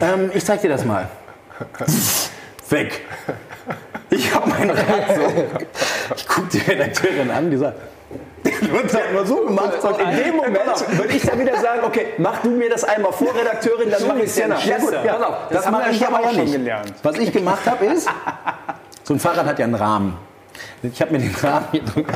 Ähm, 0.00 0.30
ich 0.34 0.44
zeig 0.44 0.60
dir 0.60 0.68
das 0.68 0.84
mal. 0.84 1.08
Weg. 2.68 3.00
Ich 4.10 4.32
hab 4.34 4.46
mein 4.46 4.70
Rad 4.70 5.16
so. 5.16 5.44
Ich 6.16 6.28
guck 6.28 6.48
die 6.50 6.58
Redakteurin 6.58 7.30
an, 7.30 7.50
die 7.50 7.56
sagt, 7.56 7.78
du 8.44 8.50
hast 8.82 8.94
halt 8.94 9.12
nur 9.12 9.26
so 9.26 9.36
gemacht. 9.46 9.82
Und 9.82 9.98
in 9.98 10.16
dem 10.16 10.36
Moment 10.36 10.58
würde 10.98 11.12
ich 11.14 11.22
dann 11.22 11.38
wieder 11.40 11.56
sagen, 11.58 11.80
okay, 11.84 12.08
mach 12.18 12.40
du 12.42 12.50
mir 12.50 12.68
das 12.68 12.84
einmal 12.84 13.12
vor, 13.12 13.34
Redakteurin, 13.34 13.90
dann 13.90 14.06
mach 14.06 14.16
ich 14.16 14.24
es 14.24 14.36
ja 14.36 14.48
nach. 14.48 14.64
Ja, 14.64 14.78
gut, 14.78 14.94
pass 15.02 15.22
auf, 15.22 15.34
Das, 15.50 15.66
haben 15.66 15.72
mache 15.72 15.90
ich 15.90 16.06
aber 16.06 16.20
ja 16.22 16.28
auch 16.28 16.32
nicht. 16.32 16.52
gelernt. 16.52 16.92
Was 17.02 17.16
ich 17.18 17.32
gemacht 17.32 17.66
habe 17.66 17.86
ist, 17.86 18.06
so 19.02 19.14
ein 19.14 19.20
Fahrrad 19.20 19.46
hat 19.46 19.58
ja 19.58 19.64
einen 19.64 19.74
Rahmen. 19.74 20.16
Ich 20.82 21.00
habe 21.00 21.12
mir 21.12 21.18
den 21.18 21.34
Rahmen 21.34 21.66
drüber. 21.94 22.12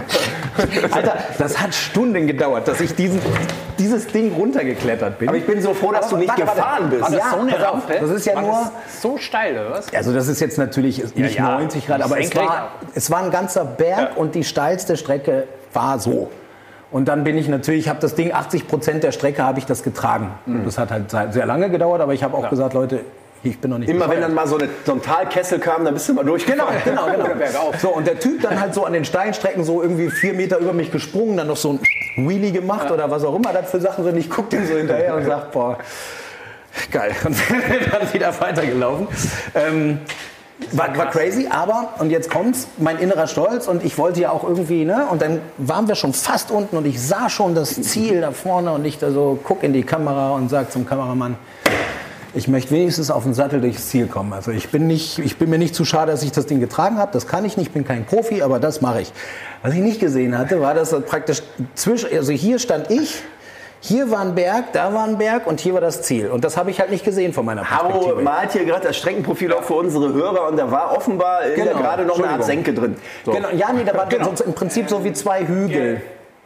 Alter, 0.93 1.17
das 1.39 1.61
hat 1.61 1.75
Stunden 1.75 2.27
gedauert, 2.27 2.69
dass 2.69 2.81
ich 2.81 2.95
diesen, 2.95 3.21
dieses 3.79 4.07
Ding 4.07 4.33
runtergeklettert 4.35 5.19
bin. 5.19 5.29
Aber 5.29 5.39
ich 5.39 5.47
bin 5.47 5.61
so 5.61 5.75
froh, 5.75 5.93
dass 5.93 6.07
Aber 6.07 6.11
du 6.15 6.17
nicht 6.19 6.29
warte, 6.29 6.47
warte. 6.47 6.57
gefahren 6.61 6.91
bist. 6.91 7.03
War 7.03 7.11
das 7.11 7.19
Ja, 7.19 7.31
so 7.35 7.41
eine 7.41 7.61
Rampe? 7.67 7.95
das 8.01 8.11
ist 8.11 8.27
ja 8.27 8.35
War 8.37 8.43
nur- 8.43 8.71
so 9.01 9.19
steil, 9.19 9.55
oder 9.55 9.71
was? 9.73 9.93
Also 9.95 10.13
das 10.13 10.29
ist 10.29 10.41
jetzt 10.41 10.59
natürlich 10.59 11.03
nicht 11.17 11.37
ja, 11.37 11.59
90 11.59 11.87
Grad, 11.87 12.03
aber 12.03 12.21
es 12.21 12.35
war, 12.37 12.69
es 12.95 13.11
war 13.11 13.23
ein 13.23 13.31
ganzer 13.31 13.65
Berg 13.65 14.11
Ja. 14.13 14.17
und 14.17 14.35
die 14.35 14.45
steilste 14.45 14.97
Strecke 14.97 15.45
war 15.73 15.99
so. 15.99 16.31
Und 16.91 17.07
dann 17.09 17.25
bin 17.25 17.39
ich 17.39 17.49
natürlich, 17.49 17.89
habe 17.89 18.01
das 18.01 18.15
Ding, 18.15 18.33
80 18.35 18.69
Prozent 18.69 19.03
der 19.03 19.13
Strecke 19.13 19.43
habe 19.43 19.59
ich 19.59 19.65
das 19.65 19.83
getragen. 19.83 20.31
Mhm. 20.45 20.65
Das 20.67 20.77
hat 20.77 20.91
halt 20.91 21.11
sehr 21.33 21.47
lange 21.47 21.71
gedauert, 21.71 22.03
aber 22.03 22.13
ich 22.13 22.23
habe 22.23 22.37
auch 22.37 22.51
gesagt, 22.51 22.75
Leute, 22.75 23.01
ich 23.45 23.59
bin 23.59 23.71
noch 23.71 23.79
nicht 23.79 23.89
Immer 23.89 24.03
wenn 24.03 24.09
bescheuert. 24.21 24.25
dann 24.29 24.35
mal 24.35 24.47
so, 24.47 24.57
eine, 24.59 24.69
so 24.87 24.93
ein 24.93 25.03
Talkessel 25.03 25.59
kam, 25.59 25.85
dann 25.85 25.95
bist 25.95 26.09
du 26.09 26.15
mal 26.15 26.21
Genau, 26.23 26.31
durchgefahren. 26.33 26.75
genau, 26.85 27.07
genau. 27.07 27.25
Oder 27.25 27.35
bergauf. 27.35 27.81
So, 27.81 27.89
und 27.91 28.07
der 28.07 28.19
Typ 28.21 28.41
dann 28.43 28.61
halt 28.61 28.75
so 28.75 28.85
an 28.85 28.93
den 28.93 29.05
Steinstrecken 29.05 29.65
so 29.65 29.83
irgendwie 29.83 30.11
vier 30.11 30.35
Meter 30.35 30.59
über 30.59 30.73
mich 30.73 30.91
gesprungen, 30.93 31.37
dann 31.37 31.49
noch 31.49 31.57
so 31.57 31.73
ein 31.73 32.29
Wheelie 32.29 32.53
gemacht 32.53 32.91
oder 32.91 33.11
was 33.11 33.25
auch 33.25 33.35
immer 33.35 33.53
das 33.53 33.71
für 33.71 33.81
Sachen 33.81 34.05
sind. 34.05 34.17
Ich 34.17 34.31
guck 34.31 34.51
den 34.51 34.67
so 34.67 34.75
hinterher 34.75 35.15
und 35.17 35.25
sag, 35.25 35.51
boah, 35.53 35.79
geil. 36.91 37.13
Und 37.25 37.37
dann 37.93 38.13
wieder 38.13 38.41
weitergelaufen. 38.41 39.09
Ähm, 39.55 39.99
war, 40.71 40.97
war 40.97 41.11
crazy, 41.11 41.49
aber, 41.51 41.95
und 41.99 42.11
jetzt 42.11 42.31
kommt's, 42.31 42.69
mein 42.79 42.99
innerer 43.01 43.27
Stolz 43.27 43.67
und 43.67 43.85
ich 43.85 43.99
wollte 43.99 44.21
ja 44.21 44.31
auch 44.31 44.45
irgendwie, 44.45 44.85
ne, 44.85 45.07
und 45.11 45.21
dann 45.21 45.41
waren 45.59 45.89
wir 45.89 45.97
schon 45.97 46.13
fast 46.13 46.53
unten 46.53 46.77
und 46.77 46.87
ich 46.87 47.03
sah 47.05 47.29
schon 47.29 47.57
das 47.57 47.83
Ziel 47.83 48.21
da 48.21 48.31
vorne 48.31 48.71
und 48.71 48.85
ich 48.85 48.99
da 48.99 49.11
so 49.11 49.37
guck 49.43 49.65
in 49.65 49.73
die 49.73 49.83
Kamera 49.83 50.31
und 50.37 50.51
sag 50.51 50.71
zum 50.71 50.87
Kameramann, 50.87 51.35
ich 52.35 52.49
möchte 52.49 52.71
wenigstens 52.71 53.11
auf 53.11 53.25
den 53.25 53.35
Sattel 53.35 53.61
durchs 53.61 53.89
Ziel 53.89 54.07
kommen. 54.07 54.33
Also 54.33 54.51
ich 54.51 54.71
bin, 54.71 54.87
nicht, 54.87 55.19
ich 55.19 55.37
bin 55.37 55.51
mir 55.51 55.59
nicht 55.59 55.75
zu 55.75 55.85
schade, 55.85 56.13
dass 56.13 56.23
ich 56.23 56.33
das 56.33 56.47
Ding 56.47 56.61
getragen 56.61 56.99
habe. 56.99 57.13
Das 57.13 57.27
kann 57.27 57.45
ich 57.45 57.57
nicht, 57.57 57.69
ich 57.69 57.73
bin 57.73 57.87
kein 57.87 58.05
Profi, 58.07 58.43
aber 58.43 58.59
das 58.59 58.81
mache 58.81 59.03
ich. 59.03 59.13
Was 59.63 59.75
ich 59.75 59.81
nicht 59.81 60.01
gesehen 60.01 60.37
hatte, 60.37 60.61
war, 60.61 60.75
dass 60.75 60.91
das 60.91 61.05
praktisch 61.05 61.43
zwischen, 61.75 62.09
also 62.17 62.33
hier 62.33 62.59
stand 62.59 62.91
ich, 62.91 63.23
hier 63.81 64.11
war 64.11 64.21
ein 64.21 64.35
Berg, 64.35 64.73
da 64.73 64.95
war 64.95 65.05
ein 65.05 65.19
Berg 65.19 65.47
und 65.47 65.61
hier 65.61 65.75
war 65.75 65.81
das 65.81 66.03
Ziel. 66.03 66.31
Und 66.31 66.45
das 66.45 66.57
habe 66.57 66.71
ich 66.71 66.79
halt 66.79 66.91
nicht 66.91 67.05
gesehen 67.05 67.33
von 67.33 67.45
meiner 67.45 67.69
Haro 67.69 67.89
Perspektive. 67.89 68.23
malt 68.23 68.53
hier 68.53 68.65
gerade 68.65 68.87
das 68.87 68.97
Streckenprofil 68.97 69.53
auch 69.53 69.65
für 69.65 69.75
unsere 69.75 70.13
Hörer 70.13 70.49
und 70.49 70.57
da 70.57 70.71
war 70.71 70.97
offenbar 70.97 71.41
Genau, 71.55 71.73
gerade 71.73 72.05
noch 72.05 72.19
eine 72.19 72.31
Art 72.31 72.45
Senke 72.45 72.73
drin. 72.73 72.97
So. 73.25 73.33
Genau, 73.33 73.49
ja, 73.51 73.73
nee, 73.73 73.83
da 73.85 73.95
war 73.95 74.09
so 74.37 74.45
im 74.45 74.55
Prinzip 74.55 74.89
so 74.89 75.05
wie 75.05 75.13
zwei 75.13 75.47
Hügel. 75.47 76.01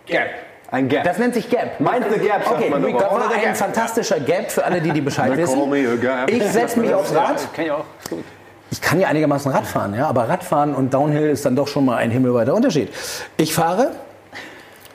Gap. 0.07 0.29
Ein 0.77 0.91
Gap. 0.91 1.05
Das 1.05 1.17
nennt 1.17 1.33
sich 1.33 1.49
Gap. 1.49 1.81
Mind 1.81 2.05
the 2.13 2.21
Gap, 2.21 2.45
sagt 2.45 2.57
Okay, 2.57 2.69
man 2.69 2.83
das 2.83 3.03
war 3.03 3.31
ein 3.33 3.55
fantastischer 3.55 4.21
Gap 4.21 4.51
für 4.51 4.63
alle, 4.63 4.83
die 4.83 4.91
die 4.91 5.01
Bescheid 5.01 5.35
wissen. 5.35 5.59
gap. 6.03 6.31
Ich 6.31 6.43
setze 6.43 6.79
mich 6.79 6.93
aufs 6.93 7.15
Rad. 7.15 7.49
Kenn 7.55 7.65
ich 7.65 7.71
auch. 7.71 7.85
Ist 8.03 8.11
gut. 8.11 8.25
ich 8.71 8.83
kann 8.83 9.01
ja 9.01 9.09
einigermaßen 9.09 9.51
Radfahren, 9.51 9.95
ja, 9.95 10.07
aber 10.07 10.29
Radfahren 10.29 10.75
und 10.75 10.93
Downhill 10.93 11.31
ist 11.31 11.47
dann 11.47 11.57
doch 11.57 11.67
schon 11.67 11.87
mal 11.87 11.97
ein 11.97 12.11
himmelweiter 12.11 12.53
Unterschied. 12.53 12.93
Ich 13.39 13.55
fahre, 13.55 13.93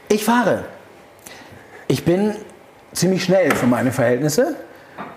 ich 0.07 0.23
fahre. 0.23 0.65
Ich 1.88 2.05
bin 2.05 2.35
ziemlich 2.93 3.23
schnell 3.23 3.50
für 3.55 3.65
meine 3.65 3.91
Verhältnisse 3.91 4.55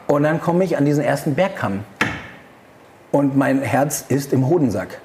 und 0.07 0.23
dann 0.23 0.41
komme 0.41 0.65
ich 0.65 0.79
an 0.79 0.87
diesen 0.87 1.05
ersten 1.05 1.35
Bergkamm 1.35 1.85
und 3.13 3.37
mein 3.37 3.61
Herz 3.61 4.07
ist 4.09 4.33
im 4.33 4.49
Hodensack. 4.49 4.99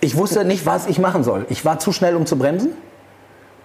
Ich 0.00 0.16
wusste 0.16 0.44
nicht, 0.44 0.66
was 0.66 0.88
ich 0.88 0.98
machen 0.98 1.22
soll. 1.22 1.46
Ich 1.48 1.64
war 1.64 1.78
zu 1.78 1.92
schnell, 1.92 2.16
um 2.16 2.26
zu 2.26 2.36
bremsen. 2.36 2.72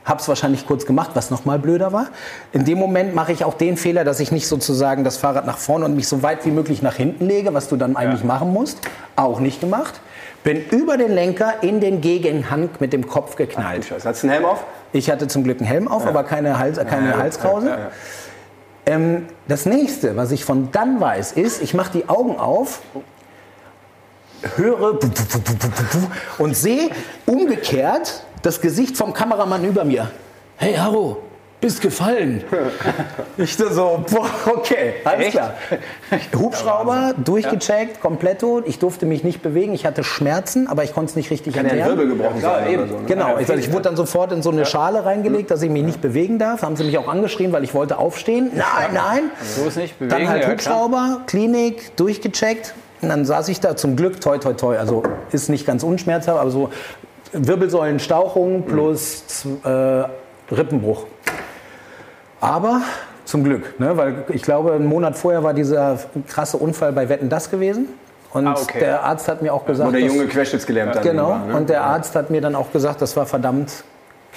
Habe 0.05 0.21
es 0.21 0.27
wahrscheinlich 0.27 0.65
kurz 0.65 0.85
gemacht, 0.85 1.11
was 1.13 1.29
noch 1.29 1.45
mal 1.45 1.59
blöder 1.59 1.93
war. 1.93 2.07
In 2.51 2.65
dem 2.65 2.79
Moment 2.79 3.13
mache 3.13 3.31
ich 3.31 3.43
auch 3.43 3.53
den 3.53 3.77
Fehler, 3.77 4.03
dass 4.03 4.19
ich 4.19 4.31
nicht 4.31 4.47
sozusagen 4.47 5.03
das 5.03 5.17
Fahrrad 5.17 5.45
nach 5.45 5.57
vorne 5.57 5.85
und 5.85 5.95
mich 5.95 6.07
so 6.07 6.23
weit 6.23 6.45
wie 6.45 6.51
möglich 6.51 6.81
nach 6.81 6.95
hinten 6.95 7.25
lege, 7.25 7.53
was 7.53 7.67
du 7.67 7.75
dann 7.75 7.95
eigentlich 7.95 8.23
machen 8.23 8.51
musst. 8.51 8.79
Auch 9.15 9.39
nicht 9.39 9.61
gemacht. 9.61 9.99
Bin 10.43 10.63
über 10.71 10.97
den 10.97 11.11
Lenker 11.11 11.55
in 11.61 11.79
den 11.81 12.01
Gegenhang 12.01 12.69
mit 12.79 12.93
dem 12.93 13.07
Kopf 13.07 13.35
geknallt. 13.35 13.85
Scheiße. 13.85 14.07
Hast 14.07 14.23
du 14.23 14.27
einen 14.27 14.33
Helm 14.33 14.45
auf? 14.45 14.63
Ich 14.93 15.11
hatte 15.11 15.27
zum 15.27 15.43
Glück 15.43 15.59
einen 15.59 15.67
Helm 15.67 15.87
auf, 15.87 16.07
aber 16.07 16.23
keine, 16.23 16.57
Hals, 16.57 16.77
keine 16.77 17.17
Halskrause. 17.17 17.77
Ähm, 18.85 19.27
das 19.47 19.65
nächste, 19.65 20.15
was 20.15 20.31
ich 20.31 20.43
von 20.45 20.71
dann 20.71 20.99
weiß, 20.99 21.33
ist, 21.33 21.61
ich 21.61 21.73
mache 21.75 21.91
die 21.91 22.09
Augen 22.09 22.39
auf, 22.39 22.81
höre 24.55 24.97
und 26.37 26.55
sehe 26.55 26.89
umgekehrt 27.25 28.23
das 28.41 28.61
Gesicht 28.61 28.97
vom 28.97 29.13
Kameramann 29.13 29.63
über 29.65 29.83
mir. 29.83 30.11
Hey 30.57 30.73
Haro, 30.75 31.17
bist 31.61 31.81
gefallen. 31.81 32.43
Ich 33.37 33.55
da 33.55 33.71
so, 33.71 34.03
boah, 34.09 34.29
okay, 34.53 34.95
alles 35.05 35.27
Echt? 35.27 35.31
klar. 35.31 35.53
Hubschrauber, 36.37 37.13
durchgecheckt, 37.23 38.01
kompletto. 38.01 38.61
Ich 38.65 38.79
durfte 38.79 39.05
mich 39.05 39.23
nicht 39.23 39.41
bewegen. 39.41 39.73
Ich 39.73 39.85
hatte 39.85 40.03
Schmerzen, 40.03 40.67
aber 40.67 40.83
ich 40.83 40.93
konnte 40.93 41.11
es 41.11 41.15
nicht 41.15 41.31
richtig 41.31 41.55
Kann 41.55 41.65
ja 41.65 41.71
erklären. 41.71 41.97
Wirbel 41.97 42.17
gebrochen 42.17 42.39
klar, 42.39 42.63
sein 42.65 42.89
so. 42.89 42.97
Ne? 42.97 43.05
Genau, 43.07 43.37
ich, 43.37 43.47
ich 43.47 43.71
wurde 43.71 43.83
dann 43.83 43.95
sofort 43.95 44.33
in 44.33 44.41
so 44.41 44.51
eine 44.51 44.65
Schale 44.65 45.05
reingelegt, 45.05 45.51
dass 45.51 45.61
ich 45.61 45.69
mich 45.69 45.83
nicht 45.83 46.01
bewegen 46.01 46.37
darf. 46.37 46.63
Haben 46.63 46.75
sie 46.75 46.83
mich 46.83 46.97
auch 46.97 47.07
angeschrien, 47.07 47.53
weil 47.53 47.63
ich 47.63 47.73
wollte 47.73 47.97
aufstehen. 47.97 48.51
Nein, 48.53 48.89
nein. 48.93 49.23
So 49.41 49.67
ist 49.67 49.77
nicht 49.77 49.97
bewegen. 49.97 50.11
Dann 50.11 50.29
halt 50.29 50.43
ja. 50.43 50.51
Hubschrauber, 50.51 51.21
Klinik, 51.27 51.95
durchgecheckt. 51.95 52.73
Und 53.01 53.07
dann 53.07 53.23
saß 53.23 53.47
ich 53.47 53.61
da 53.61 53.77
zum 53.77 53.95
Glück, 53.95 54.19
toi, 54.19 54.37
toi, 54.37 54.53
toi. 54.53 54.77
Also 54.77 55.03
ist 55.31 55.49
nicht 55.49 55.65
ganz 55.65 55.83
unschmerzhaft, 55.83 56.37
aber 56.37 56.51
so 56.51 56.69
Wirbelsäulenstauchung 57.33 58.63
plus 58.65 59.45
äh, 59.63 60.03
Rippenbruch. 60.53 61.05
Aber 62.41 62.81
zum 63.25 63.43
Glück, 63.43 63.79
ne? 63.79 63.95
weil 63.97 64.23
ich 64.29 64.41
glaube, 64.41 64.73
einen 64.73 64.85
Monat 64.87 65.17
vorher 65.17 65.43
war 65.43 65.53
dieser 65.53 65.99
krasse 66.27 66.57
Unfall 66.57 66.91
bei 66.93 67.09
Wetten 67.09 67.29
das 67.29 67.51
gewesen. 67.51 67.87
Und 68.31 68.47
Ah, 68.47 68.55
okay. 68.61 68.79
der 68.79 69.03
Arzt 69.03 69.27
hat 69.27 69.41
mir 69.41 69.53
auch 69.53 69.65
gesagt, 69.65 69.87
Wo 69.87 69.91
der 69.91 70.01
junge 70.01 70.25
querschnittsgelähmt 70.27 70.95
dann 70.95 71.03
Genau, 71.03 71.29
war, 71.29 71.45
ne? 71.45 71.55
und 71.55 71.69
der 71.69 71.83
Arzt 71.83 72.15
hat 72.15 72.29
mir 72.29 72.41
dann 72.41 72.55
auch 72.55 72.71
gesagt, 72.71 73.01
das 73.01 73.15
war 73.17 73.25
verdammt 73.25 73.83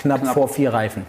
knapp, 0.01 0.27
vor 0.29 0.49
vier 0.49 0.73
Reifen. 0.73 1.05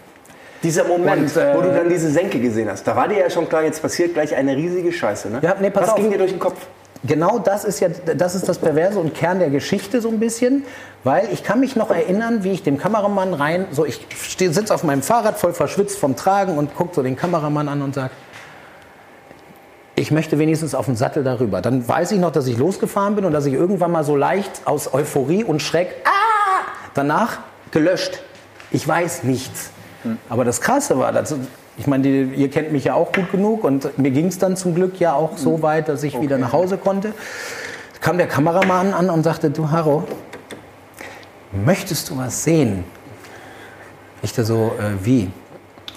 Dieser 0.63 0.85
Moment, 0.85 1.23
Und, 1.35 1.37
äh, 1.37 1.55
wo 1.55 1.61
du 1.61 1.73
dann 1.73 1.89
diese 1.89 2.09
Senke 2.09 2.39
gesehen 2.39 2.69
hast, 2.69 2.85
da 2.87 2.95
war 2.95 3.07
dir 3.07 3.19
ja 3.19 3.29
schon 3.29 3.47
klar, 3.49 3.63
jetzt 3.63 3.81
passiert 3.81 4.13
gleich 4.13 4.33
eine 4.35 4.55
riesige 4.55 4.91
Scheiße. 4.91 5.29
Ne? 5.29 5.39
Ja, 5.41 5.55
nee, 5.59 5.69
pass 5.69 5.83
Was 5.83 5.89
auf. 5.91 5.95
ging 5.97 6.09
dir 6.11 6.17
durch 6.17 6.31
den 6.31 6.39
Kopf? 6.39 6.57
Genau 7.05 7.37
das 7.37 7.65
ist 7.65 7.81
ja 7.81 7.89
das 7.89 8.33
ist 8.33 8.47
das 8.47 8.59
Perverse 8.59 8.97
und 8.97 9.13
Kern 9.13 9.39
der 9.39 9.49
Geschichte 9.49 9.99
so 9.99 10.07
ein 10.07 10.19
bisschen, 10.19 10.63
weil 11.03 11.27
ich 11.33 11.43
kann 11.43 11.59
mich 11.59 11.75
noch 11.75 11.91
erinnern, 11.91 12.45
wie 12.45 12.51
ich 12.51 12.63
dem 12.63 12.77
Kameramann 12.77 13.33
rein, 13.33 13.65
so 13.71 13.85
ich 13.85 14.07
sitze 14.15 14.73
auf 14.73 14.83
meinem 14.83 15.01
Fahrrad 15.01 15.37
voll 15.37 15.53
verschwitzt 15.53 15.97
vom 15.97 16.15
Tragen 16.15 16.57
und 16.57 16.75
gucke 16.75 16.95
so 16.95 17.03
den 17.03 17.17
Kameramann 17.17 17.67
an 17.67 17.81
und 17.81 17.93
sage, 17.93 18.11
ich 19.95 20.11
möchte 20.11 20.39
wenigstens 20.39 20.73
auf 20.73 20.85
den 20.85 20.95
Sattel 20.95 21.23
darüber. 21.23 21.61
Dann 21.61 21.87
weiß 21.87 22.13
ich 22.13 22.19
noch, 22.19 22.31
dass 22.31 22.47
ich 22.47 22.57
losgefahren 22.57 23.15
bin 23.15 23.25
und 23.25 23.33
dass 23.33 23.45
ich 23.45 23.53
irgendwann 23.53 23.91
mal 23.91 24.03
so 24.03 24.15
leicht 24.15 24.61
aus 24.65 24.93
Euphorie 24.93 25.43
und 25.43 25.61
Schreck 25.61 25.95
ah, 26.05 26.63
danach 26.93 27.39
gelöscht. 27.71 28.21
Ich 28.71 28.87
weiß 28.87 29.23
nichts. 29.23 29.69
Aber 30.29 30.45
das 30.45 30.61
Krasse 30.61 30.97
war, 30.97 31.11
dass, 31.11 31.35
ich 31.77 31.87
meine, 31.87 32.03
die, 32.03 32.35
ihr 32.35 32.49
kennt 32.49 32.71
mich 32.71 32.85
ja 32.85 32.93
auch 32.93 33.11
gut 33.11 33.31
genug 33.31 33.63
und 33.63 33.97
mir 33.97 34.11
ging 34.11 34.27
es 34.27 34.37
dann 34.37 34.55
zum 34.55 34.75
Glück 34.75 34.99
ja 34.99 35.13
auch 35.13 35.37
so 35.37 35.61
weit, 35.61 35.89
dass 35.89 36.03
ich 36.03 36.19
wieder 36.21 36.37
nach 36.37 36.53
Hause 36.53 36.77
konnte. 36.77 37.13
Kam 37.99 38.17
der 38.17 38.27
Kameramann 38.27 38.93
an 38.93 39.09
und 39.09 39.23
sagte, 39.23 39.49
du 39.49 39.71
Harro, 39.71 40.03
möchtest 41.51 42.09
du 42.09 42.17
was 42.17 42.43
sehen? 42.43 42.83
Ich 44.21 44.33
da 44.33 44.43
so, 44.43 44.73
äh, 44.79 45.03
wie? 45.03 45.29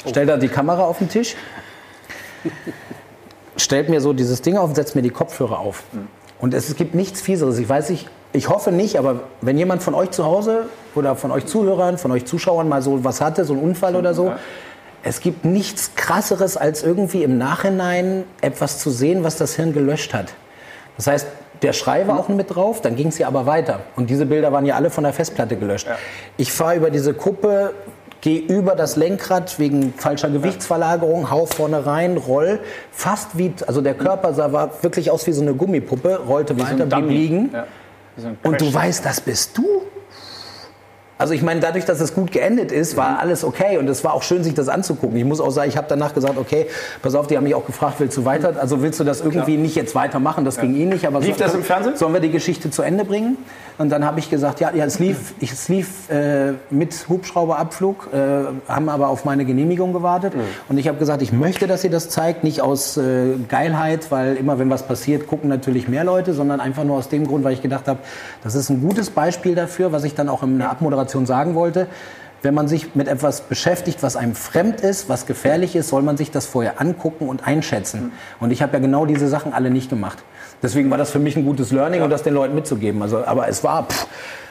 Stellt 0.09 0.29
da 0.29 0.37
die 0.37 0.49
Kamera 0.49 0.85
auf 0.85 0.99
den 0.99 1.09
Tisch, 1.09 1.37
stellt 3.57 3.89
mir 3.89 4.01
so 4.01 4.13
dieses 4.13 4.41
Ding 4.43 4.57
auf 4.57 4.69
und 4.69 4.77
setzt 4.77 4.95
mir 4.95 5.03
die 5.03 5.11
Kopfhörer 5.11 5.59
auf. 5.59 5.83
Und 6.39 6.55
es 6.55 6.75
gibt 6.77 6.95
nichts 6.95 7.21
Fieseres. 7.21 7.59
Ich 7.59 7.69
weiß 7.69 7.91
nicht, 7.91 8.09
ich 8.33 8.49
hoffe 8.49 8.71
nicht, 8.71 8.99
aber 8.99 9.21
wenn 9.41 9.59
jemand 9.59 9.83
von 9.83 9.95
euch 9.95 10.11
zu 10.11 10.25
Hause 10.25 10.69
oder 10.95 11.17
von 11.17 11.31
euch 11.31 11.47
Zuhörern, 11.47 11.99
von 11.99 12.13
euch 12.13 12.25
Zuschauern 12.25 12.69
mal 12.69 12.83
so 12.83 13.05
was 13.05 13.21
hatte, 13.21 13.45
so 13.45 13.55
einen 13.55 13.63
Unfall 13.63 13.97
oder 13.97 14.15
so, 14.15 14.33
es 15.07 15.21
gibt 15.21 15.45
nichts 15.45 15.93
krasseres, 15.95 16.57
als 16.57 16.83
irgendwie 16.83 17.23
im 17.23 17.39
Nachhinein 17.39 18.25
etwas 18.41 18.81
zu 18.81 18.91
sehen, 18.91 19.23
was 19.23 19.37
das 19.37 19.55
Hirn 19.55 19.73
gelöscht 19.73 20.13
hat. 20.13 20.35
Das 20.97 21.07
heißt, 21.07 21.27
der 21.63 21.73
Schrei 21.73 22.09
war 22.09 22.19
auch 22.19 22.29
mit 22.29 22.55
drauf, 22.55 22.83
dann 22.83 22.97
ging 22.97 23.09
es 23.09 23.19
ja 23.19 23.29
aber 23.29 23.47
weiter. 23.47 23.81
Und 23.95 24.11
diese 24.11 24.27
Bilder 24.27 24.51
waren 24.53 24.67
ja 24.67 24.75
alle 24.75 24.91
von 24.91 25.05
der 25.05 25.13
Festplatte 25.13 25.57
gelöscht. 25.57 25.87
Ich 26.37 26.53
fahre 26.53 26.77
über 26.77 26.91
diese 26.91 27.15
Kuppe, 27.15 27.73
gehe 28.21 28.41
über 28.41 28.75
das 28.75 28.97
Lenkrad 28.97 29.61
wegen 29.61 29.95
falscher 29.97 30.29
Gewichtsverlagerung, 30.29 31.31
hau 31.31 31.47
vorne 31.47 31.87
rein, 31.87 32.17
roll, 32.17 32.59
fast 32.91 33.39
wie, 33.39 33.55
also 33.65 33.81
der 33.83 33.95
Körper 33.95 34.35
sah 34.35 34.53
war 34.53 34.83
wirklich 34.83 35.13
aus 35.13 35.25
wie 35.29 35.33
so 35.33 35.43
eine 35.43 35.55
Gummipuppe, 35.55 36.21
rollte 36.27 36.55
so 36.55 36.61
weiter, 36.61 36.83
ein 36.83 36.89
blieb 36.89 37.09
liegen. 37.09 37.51
Ja. 37.53 37.67
Wie 38.17 38.23
so 38.23 38.29
Und 38.43 38.61
du 38.61 38.75
weißt, 38.75 39.05
das 39.05 39.21
bist 39.21 39.57
du. 39.57 39.83
Also 41.19 41.33
ich 41.33 41.43
meine, 41.43 41.61
dadurch, 41.61 41.87
dass 41.87 42.01
es 42.01 42.15
gut 42.15 42.31
geendet 42.31 42.71
ist, 42.71 42.97
war 42.99 43.19
alles 43.21 43.43
okay 43.43 43.79
und 43.79 43.89
es 43.89 44.05
war 44.05 44.13
auch 44.13 44.23
schön, 44.23 44.45
sich 44.45 44.53
das 44.53 44.69
anzugucken. 44.69 45.17
Ich 45.17 45.25
muss 45.25 45.41
auch 45.41 45.51
sagen, 45.51 45.71
ich 45.71 45.79
habe 45.79 45.87
danach 45.89 46.13
gesagt, 46.13 46.37
okay, 46.37 46.67
pass 47.01 47.15
auf, 47.15 47.27
die 47.27 47.39
haben 47.39 47.45
mich 47.45 47.55
auch 47.55 47.65
gefragt, 47.65 47.95
willst 47.99 48.19
du 48.19 48.27
weiter? 48.27 48.55
Also 48.61 48.83
willst 48.83 49.01
du 49.01 49.05
das 49.05 49.23
irgendwie 49.23 49.57
nicht 49.57 49.77
jetzt 49.77 49.95
weitermachen? 49.95 50.45
Das 50.45 50.61
ging 50.61 50.77
eh 50.77 50.85
nicht. 50.85 51.07
Aber 51.07 51.21
Lief 51.21 51.39
das 51.39 51.55
im 51.55 51.63
Fernsehen? 51.63 51.97
Sollen 51.97 52.13
wir 52.13 52.21
die 52.21 52.31
Geschichte 52.31 52.71
zu 52.71 52.83
Ende 52.83 53.07
bringen? 53.07 53.39
Und 53.79 53.91
dann 53.91 54.05
habe 54.05 54.19
ich 54.21 54.31
gesagt, 54.31 54.61
ja, 54.61 54.73
ja 54.75 54.85
es 54.85 54.99
lief, 54.99 55.35
ich, 55.39 55.53
es 55.53 55.69
lief 55.69 56.09
äh, 56.09 56.53
mit 56.71 57.07
Hubschrauberabflug, 57.09 58.09
äh, 58.13 58.19
haben 58.71 58.89
aber 58.89 59.09
auf 59.09 59.25
meine 59.25 59.45
Genehmigung 59.45 59.93
gewartet. 59.93 60.33
Und 60.69 60.79
ich 60.79 60.89
habe 60.89 60.99
gesagt, 60.99 61.21
ich 61.23 61.33
möchte, 61.33 61.67
dass 61.67 61.85
ihr 61.85 61.91
das 61.91 62.09
zeigt, 62.09 62.43
nicht 62.43 62.63
aus 62.63 62.97
äh, 62.97 63.35
Geilheit, 63.49 64.11
weil 64.11 64.37
immer 64.37 64.59
wenn 64.59 64.71
was 64.71 64.87
passiert, 64.87 65.27
gucken 65.27 65.51
natürlich 65.51 65.89
mehr 65.89 66.05
Leute, 66.05 66.33
sondern 66.33 66.61
einfach 66.61 66.85
nur 66.85 66.97
aus 66.97 67.09
dem 67.09 67.27
Grund, 67.27 67.45
weil 67.45 67.53
ich 67.53 67.63
gedacht 67.63 67.87
habe, 67.87 67.99
das 68.43 68.55
ist 68.55 68.71
ein 68.71 68.81
gutes 68.81 69.11
Beispiel 69.11 69.55
dafür, 69.55 69.93
was 69.93 70.05
ich 70.05 70.15
dann 70.15 70.29
auch 70.29 70.43
in 70.43 70.59
der 70.59 70.71
Abmoderation 70.71 71.27
sagen 71.27 71.55
wollte. 71.55 71.87
Wenn 72.43 72.55
man 72.55 72.69
sich 72.69 72.95
mit 72.95 73.09
etwas 73.09 73.41
beschäftigt, 73.41 74.03
was 74.03 74.15
einem 74.15 74.35
fremd 74.35 74.81
ist, 74.81 75.09
was 75.09 75.27
gefährlich 75.27 75.75
ist, 75.75 75.89
soll 75.89 76.03
man 76.03 76.17
sich 76.17 76.31
das 76.31 76.47
vorher 76.47 76.81
angucken 76.81 77.29
und 77.29 77.47
einschätzen. 77.47 78.13
Und 78.41 78.53
ich 78.53 78.63
habe 78.63 78.75
ja 78.75 78.79
genau 78.79 79.05
diese 79.05 79.27
Sachen 79.29 79.53
alle 79.53 79.71
nicht 79.71 79.91
gemacht. 79.91 80.23
Deswegen 80.63 80.91
war 80.91 80.99
das 80.99 81.11
für 81.11 81.19
mich 81.19 81.37
ein 81.37 81.45
gutes 81.45 81.71
Learning 81.73 82.03
und 82.03 82.11
das 82.11 82.23
den 82.23 82.35
Leuten 82.35 82.55
mitzugeben. 82.55 83.03
Also, 83.03 83.25
aber 83.25 83.49
es 83.49 83.63
war, 83.63 83.87
pff, 83.89 84.07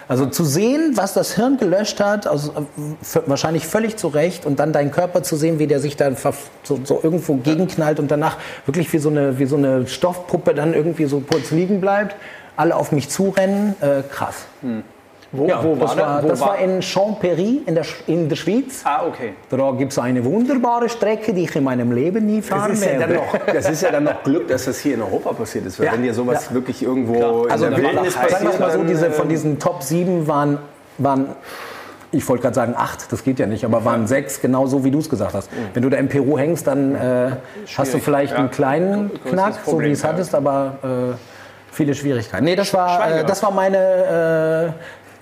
also 0.07 0.27
zu 0.27 0.43
sehen, 0.43 0.91
was 0.95 1.13
das 1.13 1.33
Hirn 1.33 1.57
gelöscht 1.57 2.00
hat, 2.00 2.27
also, 2.27 2.51
äh, 2.51 3.19
wahrscheinlich 3.25 3.65
völlig 3.65 3.97
zu 3.97 4.07
Recht, 4.07 4.45
und 4.45 4.59
dann 4.59 4.71
deinen 4.71 4.91
Körper 4.91 5.24
zu 5.24 5.35
sehen, 5.35 5.57
wie 5.57 5.67
der 5.67 5.79
sich 5.79 5.97
dann 5.97 6.15
so, 6.63 6.79
so 6.83 7.00
irgendwo 7.01 7.35
gegenknallt 7.35 8.00
und 8.00 8.12
danach 8.12 8.38
wirklich 8.65 8.91
wie 8.93 9.00
so, 9.00 9.09
eine, 9.09 9.39
wie 9.39 9.45
so 9.45 9.57
eine 9.57 9.88
Stoffpuppe 9.88 10.53
dann 10.53 10.74
irgendwie 10.74 11.05
so 11.05 11.21
kurz 11.21 11.51
liegen 11.51 11.81
bleibt, 11.81 12.15
alle 12.55 12.75
auf 12.75 12.91
mich 12.91 13.09
zurennen, 13.09 13.75
äh, 13.81 14.03
krass. 14.09 14.45
Wo, 15.38 15.48
Ja, 15.48 15.63
wo 15.63 15.75
das 15.75 15.98
war 15.98 16.08
war, 16.08 16.22
das? 16.22 16.32
Das 16.32 16.42
war 16.42 16.60
in 16.60 16.82
Champéry 16.82 17.60
in 17.65 17.75
der, 17.75 17.86
in 18.08 18.30
der 18.30 18.36
Schweiz. 18.36 18.82
Ah, 18.84 19.06
okay. 19.08 19.34
Da 19.50 19.72
gibt 19.72 19.92
es 19.92 20.00
eine 20.00 20.24
wunderbare 20.24 20.89
Strecke, 20.89 21.34
die 21.34 21.44
ich 21.44 21.56
in 21.56 21.63
meinem 21.63 21.92
Leben 21.92 22.25
nie 22.25 22.42
Das 22.42 22.48
fahren 22.50 22.74
ist, 22.74 22.84
ja 22.84 22.92
dann 22.92 23.00
werde. 23.01 23.13
noch, 23.15 23.54
das 23.54 23.70
ist 23.70 23.82
ja 23.82 23.92
dann 23.92 24.04
noch 24.06 24.24
Glück, 24.24 24.48
dass 24.48 24.65
das 24.65 24.80
hier 24.80 24.96
in 24.96 25.01
Europa 25.01 25.34
passiert 25.34 25.65
ist. 25.65 25.80
Weil 25.80 25.88
Ja, 25.88 25.94
wenn 25.94 26.04
dir 26.04 26.13
sowas 26.13 26.48
ja. 26.50 26.56
wirklich 26.56 26.84
irgendwo 26.84 27.44
Also 27.50 27.65
in 27.65 27.72
der 27.75 27.82
da 27.82 27.89
Wildnis 27.89 28.15
waren, 28.15 28.30
sagen 28.30 28.44
wir 28.44 28.50
passiert, 28.51 28.60
mal 28.60 28.72
so, 28.72 28.84
diese, 28.84 29.12
von 29.12 29.30
diesen 29.30 29.60
Top 29.60 29.84
7 29.84 30.27
waren, 30.27 30.60
waren 30.98 31.27
ich 32.12 32.27
wollte 32.30 32.44
gerade 32.44 32.56
sagen 32.56 32.75
acht, 32.77 33.12
das 33.12 33.24
geht 33.24 33.39
ja 33.39 33.46
nicht, 33.46 33.65
aber 33.65 33.84
waren 33.84 34.08
sechs, 34.08 34.39
genau 34.39 34.68
so 34.68 34.86
wie 34.86 34.92
du 34.92 35.00
es 35.00 35.10
gesagt 35.10 35.34
hast. 35.34 35.50
Wenn 35.74 35.84
du 35.84 35.89
da 35.89 35.98
im 35.98 36.08
Peru 36.08 36.38
hängst, 36.38 36.65
dann 36.65 36.96
äh, 36.96 37.32
hast 37.77 37.94
du 37.94 38.00
vielleicht 38.00 38.32
ja. 38.34 38.39
einen 38.39 38.51
kleinen 38.51 39.10
Größeres 39.10 39.32
Knack, 39.32 39.54
so 39.56 39.72
Problem, 39.72 39.89
wie 39.89 39.94
es 39.94 40.01
ja. 40.01 40.10
hattest, 40.10 40.34
aber 40.34 40.77
äh, 40.84 41.15
viele 41.74 41.94
Schwierigkeiten. 41.94 42.46
Nee, 42.46 42.56
das 42.56 42.74
war, 42.74 43.20
äh, 43.20 43.25
das 43.25 43.44
war 43.44 43.51
meine, 43.51 43.77
äh, 43.77 44.72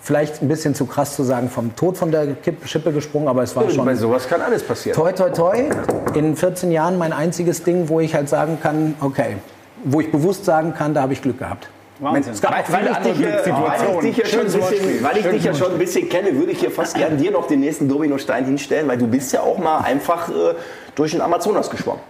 vielleicht 0.03 0.41
ein 0.41 0.49
bisschen 0.49 0.75
zu 0.75 0.85
krass 0.85 1.15
zu 1.15 1.23
sagen, 1.23 1.49
vom 1.49 1.75
Tod 1.75 1.97
von 1.97 2.11
der 2.11 2.27
Kipp 2.35 2.67
Schippe 2.67 2.91
gesprungen, 2.91 3.27
aber 3.29 3.43
es 3.43 3.55
war 3.55 3.69
schon 3.69 3.85
bei 3.85 3.95
sowas 3.95 4.27
kann 4.27 4.41
alles 4.41 4.61
passieren. 4.61 4.95
Toi, 4.95 5.13
toi, 5.13 5.29
toi. 5.29 5.69
In 6.13 6.35
14 6.35 6.71
Jahren 6.71 6.97
mein 6.97 7.13
einziges 7.13 7.63
Ding, 7.63 7.87
wo 7.87 7.99
ich 8.01 8.13
halt 8.13 8.27
sagen 8.27 8.59
kann, 8.61 8.95
okay, 8.99 9.37
wo 9.85 10.01
ich 10.01 10.11
bewusst 10.11 10.45
sagen 10.45 10.73
kann, 10.73 10.93
da 10.93 11.01
habe 11.03 11.13
ich 11.13 11.21
Glück 11.21 11.39
gehabt. 11.39 11.69
Wahnsinn. 11.99 12.33
Es 12.33 12.41
gab 12.41 12.51
auch 12.51 12.65
viele 12.65 12.89
ich 12.89 12.95
andere 12.95 13.13
dich, 13.13 13.21
Glückssituationen. 13.21 13.95
weil 13.95 14.05
ich 14.05 14.15
dich 14.15 14.17
ja 14.17 14.25
schon 14.25 14.39
ein 14.39 14.51
Schönes 14.51 14.53
bisschen, 14.53 14.83
Wortspiel. 14.83 15.03
weil 15.03 15.17
ich 15.17 15.25
dich 15.25 15.43
ja 15.43 15.53
schon 15.53 15.71
ein 15.71 15.79
bisschen 15.79 16.09
kenne, 16.09 16.35
würde 16.37 16.51
ich 16.51 16.59
hier 16.59 16.71
fast 16.71 16.95
gern 16.95 17.17
dir 17.17 17.31
noch 17.31 17.47
den 17.47 17.61
nächsten 17.61 17.87
Dominostein 17.87 18.45
hinstellen, 18.45 18.87
weil 18.87 18.97
du 18.97 19.07
bist 19.07 19.31
ja 19.31 19.41
auch 19.41 19.57
mal 19.57 19.79
einfach 19.79 20.27
äh, 20.29 20.55
durch 20.95 21.11
den 21.11 21.21
Amazonas 21.21 21.69
geschwommen. 21.69 22.01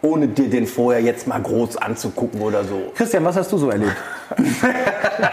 Ohne 0.00 0.28
dir 0.28 0.48
den 0.48 0.66
vorher 0.66 1.02
jetzt 1.02 1.26
mal 1.26 1.40
groß 1.40 1.76
anzugucken 1.76 2.40
oder 2.40 2.62
so. 2.64 2.92
Christian, 2.94 3.24
was 3.24 3.36
hast 3.36 3.50
du 3.52 3.58
so 3.58 3.70
erlebt? 3.70 3.96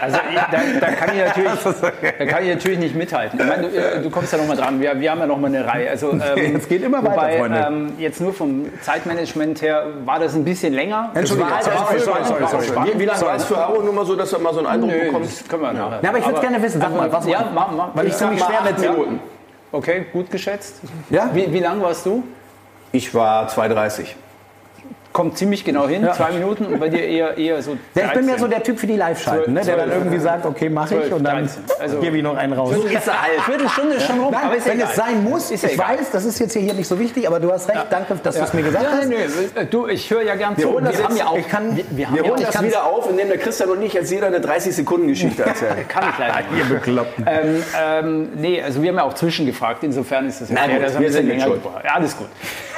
Also 0.00 0.18
da, 0.34 0.58
da, 0.80 0.86
kann 0.92 1.10
ich 1.14 1.22
natürlich, 1.24 1.52
da 2.18 2.26
kann 2.26 2.42
ich 2.44 2.48
natürlich 2.54 2.78
nicht 2.78 2.94
mithalten. 2.96 3.38
Ich 3.38 3.46
meine, 3.46 3.68
du, 3.68 3.76
äh, 3.76 4.02
du 4.02 4.10
kommst 4.10 4.32
ja 4.32 4.38
noch 4.38 4.46
mal 4.48 4.56
dran. 4.56 4.80
Wir, 4.80 4.98
wir 4.98 5.10
haben 5.12 5.20
ja 5.20 5.26
noch 5.26 5.38
mal 5.38 5.46
eine 5.46 5.64
Reihe. 5.64 5.88
Also, 5.90 6.10
ähm, 6.36 6.56
Es 6.56 6.68
geht 6.68 6.82
immer 6.82 6.98
weiter, 7.04 7.12
wobei, 7.12 7.38
Freunde. 7.38 7.64
Ähm, 7.68 7.92
jetzt 7.98 8.20
nur 8.20 8.32
vom 8.34 8.66
Zeitmanagement 8.82 9.62
her 9.62 9.86
war 10.04 10.18
das 10.18 10.34
ein 10.34 10.44
bisschen 10.44 10.72
länger. 10.74 11.10
Entschuldigung, 11.14 11.52
Das 11.56 11.66
war 11.66 11.72
sorry, 11.78 11.86
halt- 11.90 12.00
sorry, 12.04 12.24
sorry, 12.24 12.44
sorry. 12.50 12.64
Spannend. 12.66 12.94
Wie, 12.94 12.98
wie 13.00 13.04
lange 13.04 13.20
war 13.22 13.36
es 13.36 13.44
für 13.44 13.56
Haro 13.56 13.80
nur 13.82 13.92
mal 13.92 14.04
so, 14.06 14.16
dass 14.16 14.30
du 14.30 14.38
mal 14.40 14.52
so 14.52 14.58
einen 14.58 14.66
Eindruck 14.68 14.90
Nö, 14.90 15.04
bekommst? 15.04 15.40
das 15.42 15.48
können 15.48 15.62
wir 15.62 15.72
nachher. 15.72 16.00
Ja, 16.02 16.08
aber 16.08 16.18
ich 16.18 16.26
würde 16.26 16.40
gerne 16.40 16.62
wissen, 16.62 16.80
sag 16.80 16.96
mal, 16.96 17.12
was 17.12 17.26
Ja, 17.26 17.50
mach, 17.54 17.70
mach. 17.70 17.88
Weil 17.94 18.06
ich 18.08 18.14
ziemlich 18.16 18.40
schwer 18.42 18.62
mit- 18.64 18.78
Minuten. 18.80 19.20
Okay, 19.72 20.06
gut 20.12 20.30
geschätzt. 20.30 20.80
Ja? 21.10 21.30
Wie, 21.32 21.52
wie 21.52 21.60
lang 21.60 21.80
warst 21.80 22.04
du? 22.06 22.24
Ich 22.92 23.14
war 23.14 23.48
2,30. 23.48 24.06
Kommt 25.16 25.38
ziemlich 25.38 25.64
genau 25.64 25.88
hin, 25.88 26.06
zwei 26.14 26.30
Minuten 26.32 26.66
und 26.66 26.78
bei 26.78 26.90
dir 26.90 27.02
eher, 27.02 27.38
eher 27.38 27.62
so. 27.62 27.78
Ja, 27.94 28.04
ich 28.04 28.12
bin 28.12 28.26
mehr 28.26 28.34
13. 28.34 28.38
so 28.38 28.48
der 28.48 28.62
Typ 28.62 28.78
für 28.78 28.86
die 28.86 28.96
Live-Schalten, 28.96 29.54
ne? 29.54 29.62
der 29.62 29.78
dann 29.78 29.90
irgendwie 29.90 30.18
sagt, 30.18 30.44
okay, 30.44 30.68
mache 30.68 30.94
ich 30.94 31.00
12, 31.00 31.12
und 31.14 31.24
dann 31.24 31.36
13. 31.38 31.62
Also- 31.80 32.00
gebe 32.00 32.18
ich 32.18 32.22
noch 32.22 32.36
einen 32.36 32.52
raus. 32.52 32.74
Ist 32.76 33.06
er 33.08 33.22
halt. 33.22 33.40
Viertelstunde 33.46 33.94
ist 33.94 34.06
schon 34.06 34.20
rum, 34.20 34.30
Nein, 34.30 34.42
aber 34.44 34.54
wenn 34.62 34.76
egal. 34.76 34.88
es 34.90 34.94
sein 34.96 35.24
muss, 35.24 35.50
Ist 35.50 35.62
ja 35.62 35.70
ich 35.70 35.74
egal. 35.76 35.96
weiß, 35.96 36.10
das 36.10 36.26
ist 36.26 36.38
jetzt 36.38 36.52
hier 36.52 36.74
nicht 36.74 36.86
so 36.86 36.98
wichtig, 36.98 37.26
aber 37.26 37.40
du 37.40 37.50
hast 37.50 37.66
recht, 37.66 37.86
danke, 37.88 38.14
dass 38.22 38.36
du 38.36 38.42
es 38.44 38.52
mir 38.52 38.62
gesagt 38.62 38.84
Ja, 38.84 38.90
hast. 38.98 39.08
nee, 39.08 39.16
nee, 39.56 39.64
du, 39.70 39.86
ich 39.86 40.10
höre 40.10 40.20
ja 40.20 40.34
gern 40.34 40.54
zu. 40.58 40.70
holen 40.70 40.84
das 40.84 40.98
wir 40.98 41.04
haben 41.04 41.16
ja 41.16 41.26
auch, 41.28 41.38
ich 41.38 41.48
kann- 41.48 41.74
wir, 41.74 41.84
wir 41.92 41.96
Wir 42.12 42.22
ja 42.22 42.30
holen 42.30 42.42
das 42.52 42.62
wieder 42.62 42.84
auf, 42.84 43.08
indem 43.08 43.28
der 43.28 43.38
Christian 43.38 43.70
und 43.70 43.80
ich 43.82 43.94
jetzt 43.94 44.10
jeder 44.12 44.26
eine 44.26 44.40
30-Sekunden-Geschichte 44.40 45.42
erzählen. 45.46 45.88
kann 45.88 46.10
ich 46.10 46.18
leider 46.18 46.34
nicht. 46.52 46.68
Bekloppten. 46.68 47.26
Ähm, 47.26 47.64
ähm, 47.82 48.28
nee, 48.36 48.62
also 48.62 48.82
wir 48.82 48.90
haben 48.90 48.96
ja 48.96 49.04
auch 49.04 49.14
zwischengefragt, 49.14 49.82
insofern 49.82 50.28
ist 50.28 50.42
das 50.42 50.50
das 50.50 50.58
hat 50.58 51.00
wir 51.00 51.10
sind 51.10 51.26
länger 51.26 51.44
schuld. 51.46 51.62
Ja, 51.84 51.94
alles 51.94 52.14
gut. 52.14 52.28